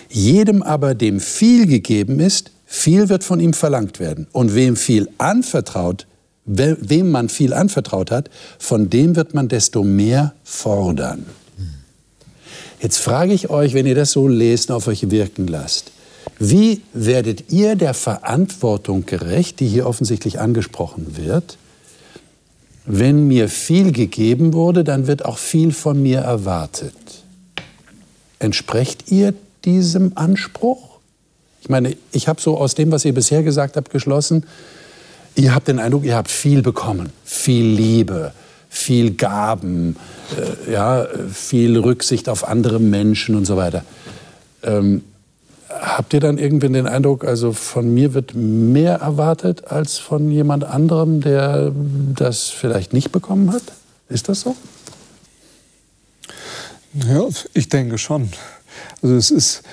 Jedem 0.08 0.62
aber, 0.62 0.94
dem 0.94 1.18
viel 1.18 1.66
gegeben 1.66 2.20
ist, 2.20 2.52
viel 2.66 3.08
wird 3.08 3.24
von 3.24 3.40
ihm 3.40 3.54
verlangt 3.54 4.00
werden. 4.00 4.26
Und 4.32 4.54
wem 4.54 4.76
viel 4.76 5.08
anvertraut, 5.16 6.06
wem 6.44 7.10
man 7.10 7.28
viel 7.28 7.52
anvertraut 7.52 8.10
hat, 8.10 8.28
von 8.58 8.90
dem 8.90 9.16
wird 9.16 9.32
man 9.32 9.48
desto 9.48 9.82
mehr 9.82 10.34
fordern. 10.44 11.26
Jetzt 12.80 12.98
frage 12.98 13.32
ich 13.32 13.48
euch, 13.48 13.72
wenn 13.72 13.86
ihr 13.86 13.94
das 13.94 14.12
so 14.12 14.28
lesen, 14.28 14.72
auf 14.72 14.86
euch 14.86 15.10
wirken 15.10 15.46
lasst, 15.46 15.92
wie 16.38 16.82
werdet 16.92 17.50
ihr 17.50 17.76
der 17.76 17.94
Verantwortung 17.94 19.06
gerecht, 19.06 19.60
die 19.60 19.66
hier 19.66 19.86
offensichtlich 19.86 20.38
angesprochen 20.38 21.16
wird? 21.16 21.56
Wenn 22.84 23.26
mir 23.26 23.48
viel 23.48 23.92
gegeben 23.92 24.52
wurde, 24.52 24.84
dann 24.84 25.06
wird 25.06 25.24
auch 25.24 25.38
viel 25.38 25.72
von 25.72 26.02
mir 26.02 26.18
erwartet. 26.18 26.94
Entsprecht 28.38 29.10
ihr 29.10 29.32
diesem 29.64 30.12
Anspruch? 30.14 30.95
Ich 31.66 31.70
meine, 31.70 31.96
ich 32.12 32.28
habe 32.28 32.40
so 32.40 32.56
aus 32.58 32.76
dem, 32.76 32.92
was 32.92 33.04
ihr 33.04 33.12
bisher 33.12 33.42
gesagt 33.42 33.76
habt, 33.76 33.90
geschlossen, 33.90 34.44
ihr 35.34 35.52
habt 35.52 35.66
den 35.66 35.80
Eindruck, 35.80 36.04
ihr 36.04 36.14
habt 36.14 36.30
viel 36.30 36.62
bekommen, 36.62 37.10
viel 37.24 37.64
Liebe, 37.64 38.30
viel 38.68 39.14
Gaben, 39.14 39.96
äh, 40.68 40.70
ja, 40.70 41.08
viel 41.32 41.76
Rücksicht 41.76 42.28
auf 42.28 42.46
andere 42.46 42.78
Menschen 42.78 43.34
und 43.34 43.46
so 43.46 43.56
weiter. 43.56 43.84
Ähm, 44.62 45.02
habt 45.68 46.14
ihr 46.14 46.20
dann 46.20 46.38
irgendwie 46.38 46.68
den 46.68 46.86
Eindruck, 46.86 47.24
also 47.24 47.52
von 47.52 47.92
mir 47.92 48.14
wird 48.14 48.36
mehr 48.36 49.00
erwartet 49.00 49.66
als 49.66 49.98
von 49.98 50.30
jemand 50.30 50.62
anderem, 50.62 51.20
der 51.20 51.72
das 52.14 52.48
vielleicht 52.48 52.92
nicht 52.92 53.10
bekommen 53.10 53.52
hat? 53.52 53.64
Ist 54.08 54.28
das 54.28 54.42
so? 54.42 54.54
Ja, 56.94 57.26
ich 57.54 57.68
denke 57.68 57.98
schon. 57.98 58.30
Also 59.02 59.16
es 59.16 59.32
ist 59.32 59.64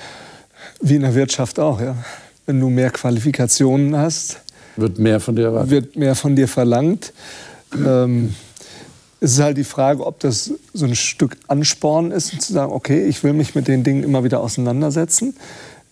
wie 0.84 0.96
in 0.96 1.02
der 1.02 1.14
Wirtschaft 1.14 1.58
auch, 1.58 1.80
ja. 1.80 1.96
Wenn 2.46 2.60
du 2.60 2.68
mehr 2.68 2.90
Qualifikationen 2.90 3.96
hast, 3.96 4.40
wird 4.76 4.98
mehr 4.98 5.20
von 5.20 5.36
dir 5.36 5.46
erwartet. 5.46 5.70
Wird 5.70 5.96
mehr 5.96 6.14
von 6.14 6.36
dir 6.36 6.48
verlangt. 6.48 7.12
Ähm, 7.74 8.34
es 9.20 9.32
ist 9.32 9.40
halt 9.40 9.56
die 9.56 9.64
Frage, 9.64 10.04
ob 10.04 10.20
das 10.20 10.52
so 10.72 10.84
ein 10.84 10.94
Stück 10.94 11.36
Ansporn 11.48 12.10
ist, 12.10 12.42
zu 12.42 12.52
sagen, 12.52 12.72
okay, 12.72 13.06
ich 13.06 13.22
will 13.24 13.32
mich 13.32 13.54
mit 13.54 13.68
den 13.68 13.82
Dingen 13.84 14.02
immer 14.02 14.24
wieder 14.24 14.40
auseinandersetzen. 14.40 15.34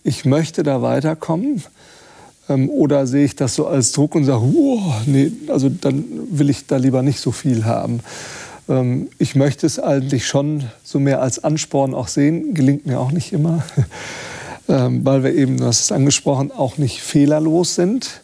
Ich 0.03 0.25
möchte 0.25 0.63
da 0.63 0.81
weiterkommen. 0.81 1.63
Ähm, 2.49 2.69
oder 2.69 3.07
sehe 3.07 3.25
ich 3.25 3.35
das 3.35 3.55
so 3.55 3.67
als 3.67 3.93
Druck 3.93 4.15
und 4.15 4.25
sage, 4.25 4.43
oh, 4.43 4.93
nee, 5.05 5.31
also 5.47 5.69
dann 5.69 6.03
will 6.29 6.49
ich 6.49 6.67
da 6.67 6.77
lieber 6.77 7.01
nicht 7.01 7.19
so 7.19 7.31
viel 7.31 7.65
haben. 7.65 8.01
Ähm, 8.69 9.07
ich 9.17 9.35
möchte 9.35 9.65
es 9.65 9.79
eigentlich 9.79 10.27
schon 10.27 10.65
so 10.83 10.99
mehr 10.99 11.21
als 11.21 11.43
Ansporn 11.43 11.93
auch 11.93 12.09
sehen. 12.09 12.53
Gelingt 12.53 12.85
mir 12.85 12.99
auch 12.99 13.11
nicht 13.11 13.33
immer, 13.33 13.63
weil 14.67 15.23
wir 15.23 15.33
eben, 15.33 15.57
du 15.57 15.65
hast 15.65 15.81
es 15.81 15.91
angesprochen, 15.91 16.51
auch 16.51 16.77
nicht 16.77 17.01
fehlerlos 17.01 17.75
sind. 17.75 18.21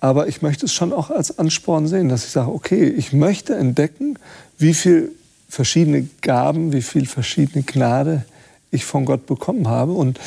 Aber 0.00 0.26
ich 0.26 0.42
möchte 0.42 0.66
es 0.66 0.72
schon 0.72 0.92
auch 0.92 1.10
als 1.10 1.38
Ansporn 1.38 1.86
sehen, 1.86 2.08
dass 2.08 2.24
ich 2.24 2.32
sage, 2.32 2.50
okay, 2.52 2.88
ich 2.88 3.12
möchte 3.12 3.54
entdecken, 3.54 4.18
wie 4.58 4.74
viel 4.74 5.12
verschiedene 5.48 6.08
Gaben, 6.22 6.72
wie 6.72 6.82
viel 6.82 7.06
verschiedene 7.06 7.62
Gnade 7.62 8.24
ich 8.72 8.84
von 8.84 9.04
Gott 9.04 9.26
bekommen 9.26 9.68
habe. 9.68 9.92
Und 9.92 10.18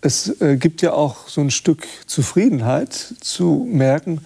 es 0.00 0.40
äh, 0.40 0.56
gibt 0.56 0.80
ja 0.80 0.92
auch 0.92 1.28
so 1.28 1.40
ein 1.40 1.50
Stück 1.50 1.86
Zufriedenheit 2.06 3.14
zu 3.20 3.66
merken, 3.70 4.20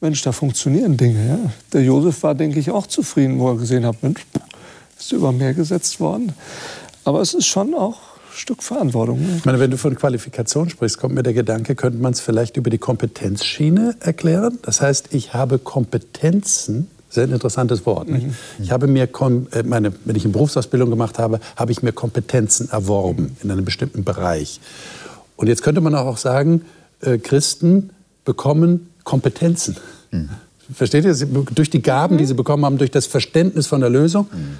Mensch, 0.00 0.22
da 0.22 0.32
funktionieren 0.32 0.96
Dinge. 0.96 1.28
Ja? 1.28 1.50
Der 1.72 1.82
Josef 1.82 2.22
war, 2.22 2.34
denke 2.34 2.60
ich, 2.60 2.70
auch 2.70 2.86
zufrieden, 2.86 3.38
wo 3.38 3.50
er 3.50 3.56
gesehen 3.56 3.84
hat, 3.84 4.02
Mensch, 4.02 4.24
ist 4.98 5.12
über 5.12 5.32
Meer 5.32 5.52
gesetzt 5.52 6.00
worden. 6.00 6.32
Aber 7.04 7.20
es 7.20 7.34
ist 7.34 7.46
schon 7.46 7.74
auch 7.74 7.98
Stück 8.36 8.62
Verantwortung. 8.62 9.20
Ne? 9.20 9.36
Ich 9.38 9.44
meine, 9.44 9.58
wenn 9.58 9.70
du 9.70 9.78
von 9.78 9.94
Qualifikation 9.94 10.68
sprichst, 10.68 10.98
kommt 10.98 11.14
mir 11.14 11.22
der 11.22 11.32
Gedanke, 11.32 11.74
könnte 11.74 11.98
man 11.98 12.12
es 12.12 12.20
vielleicht 12.20 12.56
über 12.56 12.70
die 12.70 12.78
Kompetenzschiene 12.78 13.96
erklären? 14.00 14.58
Das 14.62 14.80
heißt, 14.80 15.08
ich 15.12 15.34
habe 15.34 15.58
Kompetenzen, 15.58 16.88
sehr 17.08 17.24
interessantes 17.24 17.86
Wort. 17.86 18.08
Mhm. 18.08 18.34
Ich 18.58 18.70
habe 18.70 18.86
mir, 18.86 19.04
äh, 19.04 19.62
meine, 19.62 19.92
wenn 20.04 20.16
ich 20.16 20.24
eine 20.24 20.32
Berufsausbildung 20.32 20.90
gemacht 20.90 21.18
habe, 21.18 21.40
habe 21.56 21.72
ich 21.72 21.82
mir 21.82 21.92
Kompetenzen 21.92 22.68
erworben 22.70 23.36
in 23.42 23.50
einem 23.50 23.64
bestimmten 23.64 24.04
Bereich. 24.04 24.60
Und 25.36 25.48
jetzt 25.48 25.62
könnte 25.62 25.80
man 25.80 25.94
auch 25.94 26.18
sagen, 26.18 26.62
äh, 27.00 27.18
Christen 27.18 27.90
bekommen 28.24 28.90
Kompetenzen. 29.04 29.76
Mhm. 30.10 30.28
Versteht 30.74 31.04
ihr? 31.04 31.14
Durch 31.14 31.70
die 31.70 31.80
Gaben, 31.80 32.18
die 32.18 32.26
sie 32.26 32.34
bekommen 32.34 32.64
haben, 32.64 32.76
durch 32.76 32.90
das 32.90 33.06
Verständnis 33.06 33.66
von 33.66 33.80
der 33.80 33.90
Lösung, 33.90 34.26
mhm. 34.32 34.58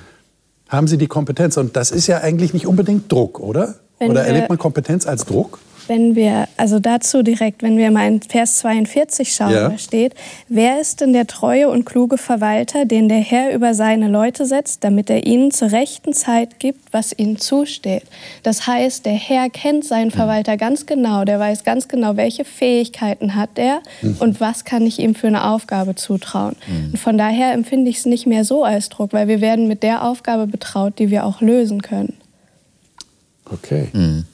Haben 0.68 0.88
sie 0.88 0.98
die 0.98 1.06
Kompetenz. 1.06 1.56
Und 1.56 1.76
das 1.76 1.90
ist 1.90 2.06
ja 2.06 2.18
eigentlich 2.18 2.52
nicht 2.52 2.66
unbedingt 2.66 3.10
Druck, 3.10 3.40
oder? 3.40 3.76
Wenn 3.98 4.10
oder 4.10 4.24
erlebt 4.24 4.48
man 4.48 4.58
Kompetenz 4.58 5.06
als 5.06 5.24
Druck? 5.24 5.58
Wenn 5.88 6.14
wir, 6.14 6.48
also 6.56 6.78
dazu 6.78 7.22
direkt, 7.22 7.62
wenn 7.62 7.76
wir 7.76 7.90
mal 7.90 8.06
in 8.08 8.22
Vers 8.22 8.58
42 8.58 9.32
schauen, 9.32 9.52
ja. 9.52 9.68
da 9.68 9.78
steht, 9.78 10.14
wer 10.48 10.80
ist 10.80 11.00
denn 11.00 11.12
der 11.12 11.26
treue 11.26 11.68
und 11.68 11.84
kluge 11.84 12.18
Verwalter, 12.18 12.84
den 12.84 13.08
der 13.08 13.18
Herr 13.18 13.54
über 13.54 13.74
seine 13.74 14.08
Leute 14.08 14.46
setzt, 14.46 14.84
damit 14.84 15.10
er 15.10 15.26
ihnen 15.26 15.50
zur 15.50 15.72
rechten 15.72 16.12
Zeit 16.12 16.58
gibt, 16.58 16.92
was 16.92 17.16
ihnen 17.16 17.38
zusteht. 17.38 18.04
Das 18.42 18.66
heißt, 18.66 19.06
der 19.06 19.14
Herr 19.14 19.50
kennt 19.50 19.84
seinen 19.84 20.10
Verwalter 20.10 20.56
ganz 20.56 20.86
genau, 20.86 21.24
der 21.24 21.38
weiß 21.38 21.64
ganz 21.64 21.88
genau, 21.88 22.16
welche 22.16 22.44
Fähigkeiten 22.44 23.34
hat 23.34 23.50
er 23.56 23.80
mhm. 24.02 24.16
und 24.20 24.40
was 24.40 24.64
kann 24.64 24.86
ich 24.86 24.98
ihm 24.98 25.14
für 25.14 25.26
eine 25.26 25.48
Aufgabe 25.48 25.94
zutrauen. 25.94 26.56
Mhm. 26.66 26.90
Und 26.92 26.98
von 26.98 27.18
daher 27.18 27.52
empfinde 27.52 27.90
ich 27.90 27.98
es 27.98 28.06
nicht 28.06 28.26
mehr 28.26 28.44
so 28.44 28.64
als 28.64 28.88
Druck, 28.88 29.12
weil 29.12 29.28
wir 29.28 29.40
werden 29.40 29.68
mit 29.68 29.82
der 29.82 30.04
Aufgabe 30.04 30.46
betraut, 30.46 30.98
die 30.98 31.10
wir 31.10 31.24
auch 31.24 31.40
lösen 31.40 31.82
können. 31.82 32.14
Okay. 33.50 33.88
Mhm. 33.92 34.26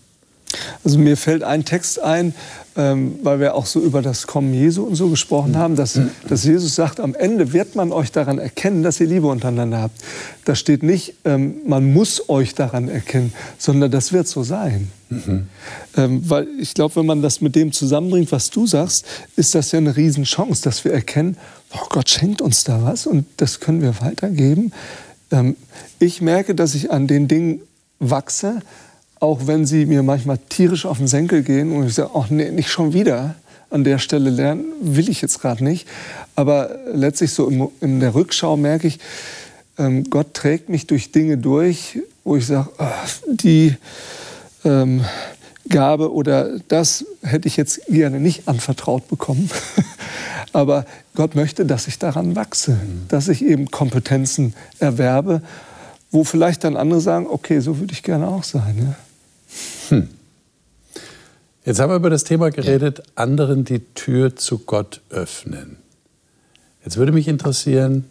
Also 0.85 0.99
mir 0.99 1.17
fällt 1.17 1.43
ein 1.43 1.65
Text 1.65 2.01
ein, 2.01 2.35
ähm, 2.75 3.19
weil 3.23 3.39
wir 3.41 3.55
auch 3.55 3.67
so 3.67 3.81
über 3.81 4.01
das 4.01 4.27
Kommen 4.27 4.55
Jesu 4.55 4.85
und 4.85 4.95
so 4.95 5.09
gesprochen 5.09 5.57
haben, 5.57 5.77
dass, 5.77 6.01
dass 6.29 6.45
Jesus 6.45 6.75
sagt, 6.75 7.01
am 7.01 7.15
Ende 7.15 7.53
wird 7.53 7.75
man 7.75 7.93
euch 7.93 8.13
daran 8.13 8.39
erkennen, 8.39 8.83
dass 8.83 8.99
ihr 9.01 9.07
Liebe 9.07 9.27
untereinander 9.27 9.81
habt. 9.81 10.01
Da 10.45 10.55
steht 10.55 10.83
nicht, 10.83 11.15
ähm, 11.25 11.57
man 11.67 11.93
muss 11.93 12.29
euch 12.31 12.55
daran 12.55 12.89
erkennen, 12.89 13.33
sondern 13.59 13.91
das 13.91 14.13
wird 14.13 14.27
so 14.27 14.43
sein. 14.43 14.91
Mhm. 15.11 15.47
Ähm, 15.97 16.31
weil 16.31 16.49
ich 16.59 16.73
glaube, 16.73 16.97
wenn 16.97 17.07
man 17.07 17.21
das 17.21 17.43
mit 17.43 17.55
dem 17.55 17.73
zusammenbringt, 17.73 18.33
was 18.33 18.51
du 18.51 18.67
sagst, 18.67 19.05
ist 19.37 19.55
das 19.55 19.73
ja 19.73 19.79
eine 19.79 19.95
Riesenchance, 19.95 20.63
dass 20.63 20.85
wir 20.85 20.93
erkennen, 20.93 21.37
oh 21.75 21.87
Gott 21.91 22.09
schenkt 22.09 22.41
uns 22.41 22.65
da 22.65 22.83
was 22.83 23.07
und 23.07 23.27
das 23.37 23.61
können 23.61 23.83
wir 23.83 24.01
weitergeben. 24.01 24.73
Ähm, 25.31 25.57
ich 25.99 26.23
merke, 26.23 26.55
dass 26.55 26.75
ich 26.75 26.91
an 26.91 27.07
den 27.07 27.29
Dingen 27.29 27.61
wachse, 27.99 28.61
auch 29.23 29.47
wenn 29.47 29.67
sie 29.67 29.87
mir 29.87 30.03
manchmal 30.03 30.39
tierisch 30.49 30.85
auf 30.85 30.99
den 30.99 31.07
Senkel 31.07 31.45
gehen 31.45 31.71
und 31.73 31.87
ich 31.87 31.95
sage, 31.95 32.11
ach 32.13 32.29
nee, 32.29 32.51
nicht 32.51 32.71
schon 32.71 32.93
wieder 32.93 33.37
an 33.71 33.85
der 33.85 33.99
Stelle 33.99 34.31
lernen, 34.31 34.65
will 34.81 35.09
ich 35.09 35.23
jetzt 35.23 35.41
gerade 35.41 35.63
nicht. 35.63 35.87
Aber 36.35 36.77
letztlich 36.93 37.33
so 37.33 37.49
im, 37.49 37.69
in 37.81 38.01
der 38.01 38.17
Rückschau 38.17 38.57
merke 38.57 38.89
ich, 38.89 38.99
ähm, 39.79 40.11
Gott 40.11 40.35
trägt 40.35 40.69
mich 40.69 40.89
durch 40.89 41.13
Dinge 41.13 41.39
durch, 41.39 42.01
wo 42.25 42.35
ich 42.35 42.49
sage, 42.49 42.71
die 43.27 43.77
ähm, 44.65 45.05
Gabe 45.69 46.13
oder 46.13 46.59
das 46.67 47.05
hätte 47.23 47.47
ich 47.47 47.57
jetzt 47.57 47.87
gerne 47.87 48.19
nicht 48.19 48.49
anvertraut 48.49 49.07
bekommen. 49.07 49.49
Aber 50.53 50.85
Gott 51.15 51.37
möchte, 51.37 51.65
dass 51.65 51.87
ich 51.87 52.01
daran 52.01 52.35
wachse, 52.35 52.77
dass 53.07 53.29
ich 53.29 53.45
eben 53.45 53.71
Kompetenzen 53.71 54.55
erwerbe, 54.81 55.43
wo 56.11 56.25
vielleicht 56.25 56.65
dann 56.65 56.77
andere 56.77 57.01
sagen, 57.01 57.29
okay, 57.31 57.61
so 57.61 57.79
würde 57.79 57.93
ich 57.93 58.03
gerne 58.03 58.27
auch 58.27 58.43
sein. 58.43 58.77
Ja? 58.79 58.97
Hm. 59.93 60.09
Jetzt 61.67 61.79
haben 61.79 61.91
wir 61.91 61.97
über 61.97 62.09
das 62.09 62.25
Thema 62.25 62.51
geredet, 62.51 63.03
anderen 63.15 63.67
die 63.67 63.81
Tür 63.81 64.35
zu 64.35 64.61
Gott 64.61 65.03
öffnen. 65.11 65.77
Jetzt 66.83 66.97
würde 66.97 67.13
mich 67.13 67.29
interessieren, 67.29 68.07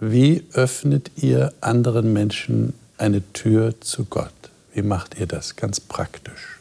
wie 0.00 0.44
öffnet 0.54 1.10
ihr 1.16 1.52
anderen 1.60 2.14
Menschen 2.14 2.72
eine 2.96 3.22
Tür 3.34 3.78
zu 3.82 4.06
Gott? 4.06 4.32
Wie 4.72 4.80
macht 4.80 5.18
ihr 5.20 5.26
das 5.26 5.56
ganz 5.56 5.80
praktisch? 5.80 6.58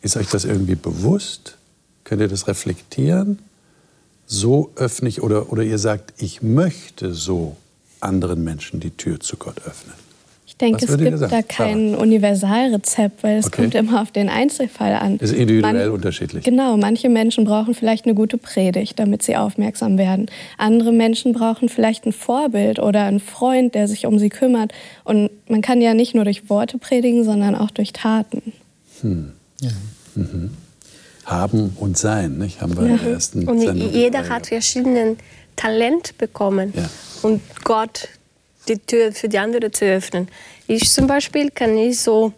Ist 0.00 0.16
euch 0.16 0.28
das 0.28 0.46
irgendwie 0.46 0.74
bewusst? 0.74 1.58
Könnt 2.04 2.22
ihr 2.22 2.28
das 2.28 2.48
reflektieren? 2.48 3.40
So 4.26 4.72
öffne 4.76 5.10
ich 5.10 5.22
oder, 5.22 5.52
oder 5.52 5.62
ihr 5.62 5.78
sagt, 5.78 6.14
ich 6.22 6.40
möchte 6.40 7.12
so 7.12 7.58
anderen 8.00 8.44
Menschen 8.44 8.80
die 8.80 8.92
Tür 8.92 9.20
zu 9.20 9.36
Gott 9.36 9.60
öffnen. 9.66 10.05
Ich 10.58 10.60
denke, 10.60 10.86
es 10.86 10.96
gibt 10.96 11.20
da 11.20 11.42
kein 11.42 11.90
Sarah. 11.90 12.02
Universalrezept, 12.02 13.22
weil 13.22 13.36
es 13.36 13.48
okay. 13.48 13.60
kommt 13.60 13.74
immer 13.74 14.00
auf 14.00 14.10
den 14.10 14.30
Einzelfall 14.30 14.94
an. 14.94 15.18
Ist 15.18 15.34
individuell 15.34 15.74
Man, 15.74 15.90
unterschiedlich. 15.90 16.44
Genau, 16.44 16.78
manche 16.78 17.10
Menschen 17.10 17.44
brauchen 17.44 17.74
vielleicht 17.74 18.06
eine 18.06 18.14
gute 18.14 18.38
Predigt, 18.38 18.98
damit 18.98 19.22
sie 19.22 19.36
aufmerksam 19.36 19.98
werden. 19.98 20.30
Andere 20.56 20.92
Menschen 20.92 21.34
brauchen 21.34 21.68
vielleicht 21.68 22.06
ein 22.06 22.12
Vorbild 22.14 22.78
oder 22.78 23.04
einen 23.04 23.20
Freund, 23.20 23.74
der 23.74 23.86
sich 23.86 24.06
um 24.06 24.18
sie 24.18 24.30
kümmert. 24.30 24.72
Und 25.04 25.28
man 25.46 25.60
kann 25.60 25.82
ja 25.82 25.92
nicht 25.92 26.14
nur 26.14 26.24
durch 26.24 26.48
Worte 26.48 26.78
predigen, 26.78 27.22
sondern 27.22 27.54
auch 27.54 27.70
durch 27.70 27.92
Taten. 27.92 28.54
Hm. 29.02 29.32
Ja. 29.60 29.70
Mhm. 30.14 30.52
Haben 31.26 31.76
und 31.78 31.98
sein, 31.98 32.38
nicht? 32.38 32.62
Haben 32.62 32.78
wir 32.78 32.96
ja. 32.96 33.12
ersten 33.12 33.46
Und 33.46 33.60
jeder 33.60 34.30
hat 34.30 34.46
verschiedene 34.46 35.16
Talent 35.54 36.16
bekommen. 36.16 36.72
Ja. 36.74 36.88
Und 37.20 37.42
Gott 37.62 38.08
die 38.68 38.78
Tür 38.78 39.12
für 39.12 39.28
die 39.28 39.38
andere 39.38 39.70
zu 39.70 39.84
öffnen. 39.84 40.28
Ich 40.66 40.90
zum 40.90 41.06
Beispiel 41.06 41.50
kann 41.50 41.74
nicht 41.74 42.00
so, 42.00 42.32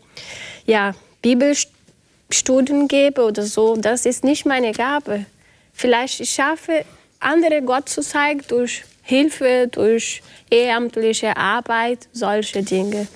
ja, 0.66 0.94
Bibelstudien 1.22 2.88
gebe 2.88 3.22
oder 3.22 3.42
so, 3.42 3.76
das 3.76 4.06
ist 4.06 4.24
nicht 4.24 4.46
meine 4.46 4.72
Gabe. 4.72 5.26
Vielleicht 5.72 6.20
ich 6.20 6.30
schaffe 6.30 6.84
andere 7.20 7.62
Gott 7.62 7.88
zu 7.88 8.02
zeigen 8.02 8.42
durch 8.48 8.84
Hilfe, 9.02 9.68
durch 9.70 10.22
ehrenamtliche 10.50 11.36
Arbeit, 11.36 12.08
solche 12.12 12.62
Dinge. 12.62 13.06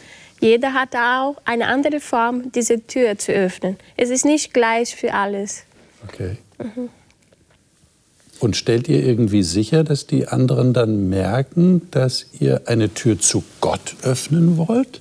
Jeder 0.41 0.73
hat 0.73 0.97
auch 0.97 1.37
eine 1.45 1.69
andere 1.69 2.01
Form, 2.01 2.51
diese 2.51 2.85
Tür 2.85 3.17
zu 3.17 3.33
öffnen. 3.33 3.77
Es 3.97 4.11
ist 4.11 4.25
nicht 4.25 4.53
gleich 4.53 4.97
für 4.97 5.15
alles. 5.15 5.65
Okay. 6.09 6.37
Mhm. 6.59 6.91
Und 8.43 8.57
stellt 8.57 8.88
ihr 8.88 9.05
irgendwie 9.05 9.45
sicher, 9.45 9.84
dass 9.84 10.09
die 10.09 10.26
anderen 10.26 10.72
dann 10.72 11.09
merken, 11.09 11.82
dass 11.93 12.26
ihr 12.40 12.62
eine 12.66 12.93
Tür 12.93 13.20
zu 13.20 13.45
Gott 13.61 13.95
öffnen 14.03 14.57
wollt? 14.57 15.01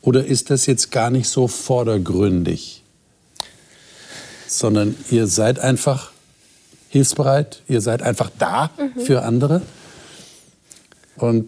Oder 0.00 0.26
ist 0.26 0.50
das 0.50 0.66
jetzt 0.66 0.90
gar 0.90 1.08
nicht 1.08 1.28
so 1.28 1.46
vordergründig? 1.46 2.82
Sondern 4.48 4.96
ihr 5.12 5.28
seid 5.28 5.60
einfach 5.60 6.10
hilfsbereit, 6.88 7.62
ihr 7.68 7.80
seid 7.80 8.02
einfach 8.02 8.30
da 8.36 8.72
mhm. 8.76 9.00
für 9.00 9.22
andere. 9.22 9.62
Und 11.18 11.46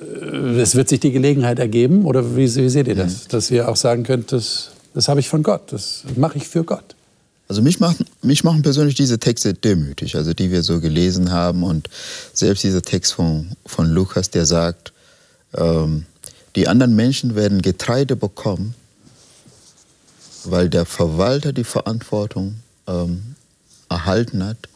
äh, 0.00 0.58
es 0.58 0.74
wird 0.74 0.88
sich 0.88 1.00
die 1.00 1.12
Gelegenheit 1.12 1.58
ergeben, 1.58 2.06
oder 2.06 2.34
wie, 2.34 2.54
wie 2.54 2.68
seht 2.70 2.88
ihr 2.88 2.94
das? 2.94 3.24
Mhm. 3.24 3.28
Dass 3.28 3.50
ihr 3.50 3.68
auch 3.68 3.76
sagen 3.76 4.04
könnt, 4.04 4.32
das, 4.32 4.70
das 4.94 5.06
habe 5.06 5.20
ich 5.20 5.28
von 5.28 5.42
Gott, 5.42 5.70
das 5.70 6.04
mache 6.16 6.38
ich 6.38 6.48
für 6.48 6.64
Gott. 6.64 6.96
Also 7.50 7.62
mich 7.62 7.80
machen, 7.80 8.06
mich 8.22 8.44
machen 8.44 8.62
persönlich 8.62 8.94
diese 8.94 9.18
Texte 9.18 9.54
demütig, 9.54 10.14
also 10.14 10.32
die 10.32 10.52
wir 10.52 10.62
so 10.62 10.78
gelesen 10.78 11.32
haben. 11.32 11.64
Und 11.64 11.90
selbst 12.32 12.62
dieser 12.62 12.80
Text 12.80 13.12
von, 13.12 13.56
von 13.66 13.90
Lukas, 13.90 14.30
der 14.30 14.46
sagt, 14.46 14.92
ähm, 15.54 16.06
die 16.54 16.68
anderen 16.68 16.94
Menschen 16.94 17.34
werden 17.34 17.60
Getreide 17.60 18.14
bekommen, 18.14 18.76
weil 20.44 20.68
der 20.68 20.86
Verwalter 20.86 21.52
die 21.52 21.64
Verantwortung 21.64 22.60
ähm, 22.86 23.34
erhalten 23.88 24.44
hat, 24.44 24.68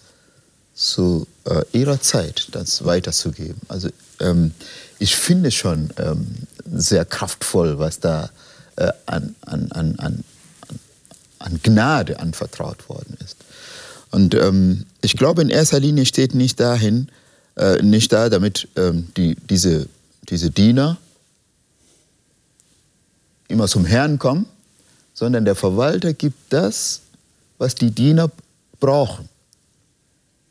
zu 0.75 1.29
äh, 1.45 1.63
ihrer 1.71 2.01
Zeit 2.01 2.49
das 2.51 2.85
weiterzugeben. 2.85 3.61
Also 3.69 3.89
ähm, 4.19 4.51
ich 4.99 5.15
finde 5.15 5.53
schon 5.53 5.91
ähm, 5.97 6.27
sehr 6.75 7.05
kraftvoll, 7.05 7.79
was 7.79 8.01
da 8.01 8.31
äh, 8.75 8.91
an, 9.07 9.37
an, 9.43 9.71
an, 9.71 9.95
an 10.01 10.25
Gnade 11.63 12.21
anvertraut 12.21 12.89
worden 12.89 13.17
ist. 13.25 13.37
Und 14.11 14.35
ähm, 14.35 14.87
ich 15.03 15.17
glaube, 15.17 15.43
in 15.43 15.51
erster 15.51 15.81
Linie 15.81 16.07
steht 16.07 16.35
nicht 16.35 16.61
dahin, 16.61 17.09
äh, 17.57 17.83
nicht 17.83 18.13
da, 18.13 18.29
damit 18.29 18.69
ähm, 18.77 19.09
die, 19.17 19.37
diese, 19.51 19.89
diese 20.29 20.51
Diener 20.51 20.99
immer 23.49 23.69
zum 23.69 23.85
Herrn 23.85 24.19
kommen, 24.19 24.47
sondern 25.13 25.45
der 25.45 25.55
Verwalter 25.55 26.13
gibt 26.13 26.53
das, 26.53 27.01
was 27.59 27.75
die 27.75 27.91
Diener 27.91 28.31
brauchen, 28.81 29.29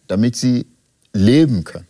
damit 0.08 0.36
sie 0.36 0.66
leben 1.14 1.64
können. 1.64 1.88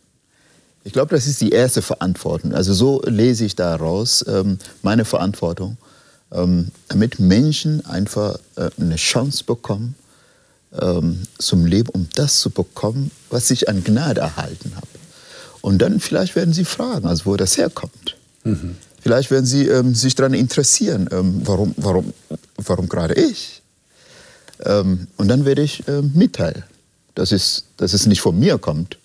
Ich 0.84 0.94
glaube, 0.94 1.16
das 1.16 1.28
ist 1.28 1.40
die 1.40 1.52
erste 1.52 1.82
Verantwortung. 1.82 2.54
Also 2.54 2.74
so 2.74 3.02
lese 3.06 3.46
ich 3.46 3.56
daraus 3.56 4.26
ähm, 4.28 4.60
meine 4.82 5.06
Verantwortung 5.06 5.78
ähm, 6.34 6.72
damit 6.88 7.20
Menschen 7.20 7.86
einfach 7.86 8.40
äh, 8.56 8.70
eine 8.80 8.96
Chance 8.96 9.44
bekommen 9.44 9.96
ähm, 10.80 11.24
zum 11.38 11.66
Leben, 11.66 11.90
um 11.90 12.08
das 12.16 12.40
zu 12.40 12.50
bekommen, 12.50 13.12
was 13.30 13.52
ich 13.52 13.70
an 13.70 13.84
Gnade 13.84 14.22
erhalten 14.22 14.74
habe. 14.76 14.88
Und 15.62 15.80
dann 15.82 16.00
vielleicht 16.00 16.36
werden 16.36 16.54
sie 16.54 16.66
fragen, 16.66 17.08
also 17.08 17.26
wo 17.26 17.38
das 17.38 17.58
herkommt. 17.58 18.18
Mhm. 18.44 18.76
Vielleicht 19.02 19.32
werden 19.32 19.46
sie 19.46 19.68
ähm, 19.68 19.96
sich 19.96 20.16
daran 20.16 20.34
interessieren, 20.34 21.10
ähm, 21.12 21.42
warum, 21.44 21.74
warum, 21.78 22.14
warum 22.58 22.90
gerade 22.90 23.14
ich. 23.16 23.62
Ähm, 24.66 25.08
und 25.18 25.28
dann 25.28 25.46
werde 25.46 25.62
ich 25.62 25.88
ähm, 25.88 26.12
mitteilen, 26.16 26.64
dass 27.16 27.32
es, 27.32 27.66
dass 27.78 27.94
es 27.94 28.06
nicht 28.06 28.22
von 28.22 28.40
mir 28.40 28.58
kommt, 28.58 28.98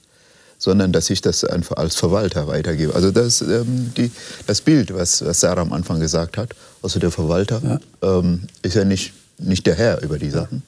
sondern 0.58 0.92
dass 0.92 1.08
ich 1.08 1.20
das 1.20 1.44
einfach 1.44 1.76
als 1.76 1.96
Verwalter 1.96 2.48
weitergebe. 2.48 2.94
Also 2.94 3.10
das, 3.10 3.40
ähm, 3.40 3.92
die, 3.96 4.10
das 4.46 4.60
Bild, 4.60 4.92
was, 4.92 5.24
was 5.24 5.40
Sarah 5.40 5.62
am 5.62 5.72
Anfang 5.72 6.00
gesagt 6.00 6.36
hat, 6.36 6.50
also 6.82 6.98
der 6.98 7.10
Verwalter 7.10 7.62
ja. 7.62 8.18
ähm, 8.18 8.42
ist 8.62 8.74
ja 8.74 8.84
nicht, 8.84 9.12
nicht 9.38 9.66
der 9.66 9.76
Herr 9.76 10.02
über 10.02 10.18
die 10.18 10.30
Sachen, 10.30 10.62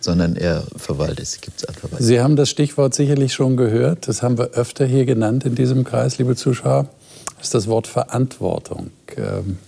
sondern 0.00 0.36
er 0.36 0.62
verwaltet 0.76 1.20
es. 1.20 1.40
Gibt's 1.40 1.64
einfach 1.64 1.90
weiter. 1.90 2.02
Sie 2.02 2.20
haben 2.20 2.36
das 2.36 2.48
Stichwort 2.48 2.94
sicherlich 2.94 3.34
schon 3.34 3.56
gehört, 3.56 4.06
das 4.08 4.22
haben 4.22 4.38
wir 4.38 4.50
öfter 4.52 4.86
hier 4.86 5.04
genannt 5.04 5.44
in 5.44 5.56
diesem 5.56 5.82
Kreis, 5.84 6.18
liebe 6.18 6.36
Zuschauer, 6.36 6.88
das 7.36 7.48
ist 7.48 7.54
das 7.54 7.66
Wort 7.66 7.88
Verantwortung. 7.88 8.90
Ähm, 9.16 9.58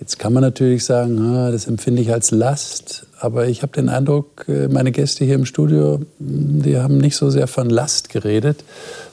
Jetzt 0.00 0.18
kann 0.18 0.32
man 0.32 0.42
natürlich 0.42 0.86
sagen, 0.86 1.18
ah, 1.20 1.50
das 1.50 1.66
empfinde 1.66 2.00
ich 2.00 2.10
als 2.10 2.30
Last, 2.30 3.04
aber 3.20 3.48
ich 3.48 3.60
habe 3.60 3.72
den 3.72 3.90
Eindruck, 3.90 4.46
äh, 4.48 4.66
meine 4.66 4.92
Gäste 4.92 5.26
hier 5.26 5.34
im 5.34 5.44
Studio, 5.44 6.00
die 6.18 6.78
haben 6.78 6.96
nicht 6.96 7.16
so 7.16 7.28
sehr 7.28 7.46
von 7.46 7.68
Last 7.68 8.08
geredet, 8.08 8.64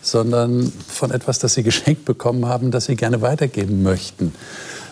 sondern 0.01 0.71
von 0.87 1.11
etwas, 1.11 1.39
das 1.39 1.55
sie 1.55 1.63
geschenkt 1.63 2.05
bekommen 2.05 2.45
haben, 2.45 2.71
das 2.71 2.85
sie 2.85 2.95
gerne 2.95 3.21
weitergeben 3.21 3.83
möchten. 3.83 4.33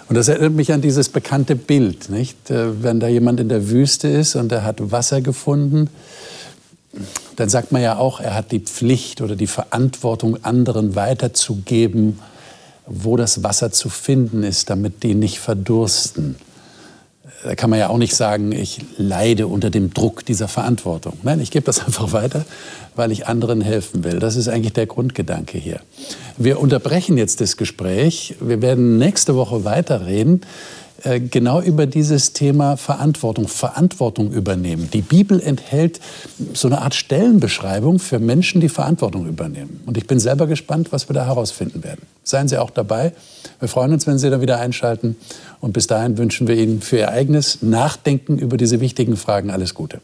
Und 0.10 0.16
das 0.16 0.28
erinnert 0.28 0.54
mich 0.54 0.74
an 0.74 0.82
dieses 0.82 1.08
bekannte 1.08 1.56
Bild, 1.56 2.10
nicht? 2.10 2.52
Äh, 2.52 2.84
wenn 2.84 3.00
da 3.00 3.08
jemand 3.08 3.40
in 3.40 3.48
der 3.48 3.70
Wüste 3.70 4.10
ist 4.10 4.36
und 4.36 4.52
er 4.52 4.66
hat 4.66 4.92
Wasser 4.92 5.22
gefunden, 5.22 5.90
dann 7.38 7.48
sagt 7.48 7.72
man 7.72 7.82
ja 7.82 7.98
auch, 7.98 8.20
er 8.20 8.36
hat 8.36 8.52
die 8.52 8.60
Pflicht 8.60 9.22
oder 9.22 9.38
die 9.38 9.48
Verantwortung, 9.48 10.44
anderen 10.44 10.96
weiterzugeben, 10.96 12.20
wo 12.88 13.18
das 13.18 13.44
Wasser 13.44 13.72
zu 13.72 13.90
finden 13.90 14.44
ist, 14.44 14.70
damit 14.70 15.04
die 15.04 15.16
nicht 15.16 15.40
verdursten. 15.40 16.36
Da 17.44 17.54
kann 17.56 17.70
man 17.70 17.78
ja 17.78 17.90
auch 17.90 17.98
nicht 17.98 18.16
sagen, 18.16 18.52
ich 18.52 18.80
leide 18.98 19.48
unter 19.48 19.70
dem 19.70 19.94
Druck 19.94 20.26
dieser 20.26 20.48
Verantwortung. 20.48 21.14
Nein, 21.24 21.40
ich 21.40 21.52
gebe 21.52 21.66
das 21.66 21.80
einfach 21.86 22.12
weiter, 22.12 22.46
weil 22.96 23.12
ich 23.12 23.28
anderen 23.28 23.62
helfen 23.62 24.04
will. 24.04 24.20
Das 24.20 24.36
ist 24.36 24.48
eigentlich 24.48 24.74
der 24.74 24.88
Grundgedanke 24.88 25.58
hier. 25.58 25.80
Wir 26.38 26.60
unterbrechen 26.60 27.18
jetzt 27.18 27.42
das 27.42 27.58
Gespräch. 27.58 28.36
Wir 28.40 28.62
werden 28.62 28.98
nächste 28.98 29.36
Woche 29.36 29.64
weiterreden 29.64 30.42
genau 31.30 31.62
über 31.62 31.86
dieses 31.86 32.34
Thema 32.34 32.78
Verantwortung, 32.78 33.48
Verantwortung 33.48 34.32
übernehmen. 34.32 34.90
Die 34.92 35.02
Bibel 35.02 35.40
enthält 35.42 36.00
so 36.54 36.68
eine 36.68 36.82
Art 36.82 36.96
Stellenbeschreibung 36.96 38.00
für 38.00 38.20
Menschen, 38.20 38.62
die 38.62 38.70
Verantwortung 38.70 39.28
übernehmen. 39.28 39.82
Und 39.86 39.98
ich 39.98 40.08
bin 40.08 40.20
selber 40.20 40.48
gespannt, 40.48 40.92
was 40.92 41.10
wir 41.10 41.14
da 41.14 41.26
herausfinden 41.26 41.84
werden. 41.84 42.02
Seien 42.24 42.48
Sie 42.48 42.58
auch 42.58 42.70
dabei. 42.70 43.14
Wir 43.60 43.68
freuen 43.68 43.94
uns, 43.94 44.08
wenn 44.08 44.18
Sie 44.18 44.30
da 44.30 44.42
wieder 44.42 44.60
einschalten. 44.60 45.16
Und 45.60 45.74
bis 45.74 45.88
dahin 45.88 46.18
wünschen 46.18 46.48
wir 46.48 46.56
Ihnen 46.56 46.82
für 46.82 46.98
Ihr 46.98 47.10
eigenes 47.10 47.62
Nachdenken 47.62 48.38
über 48.38 48.58
diese 48.58 48.80
wichtigen 48.80 49.18
Fragen 49.18 49.52
alles 49.52 49.74
Gute. 49.74 50.02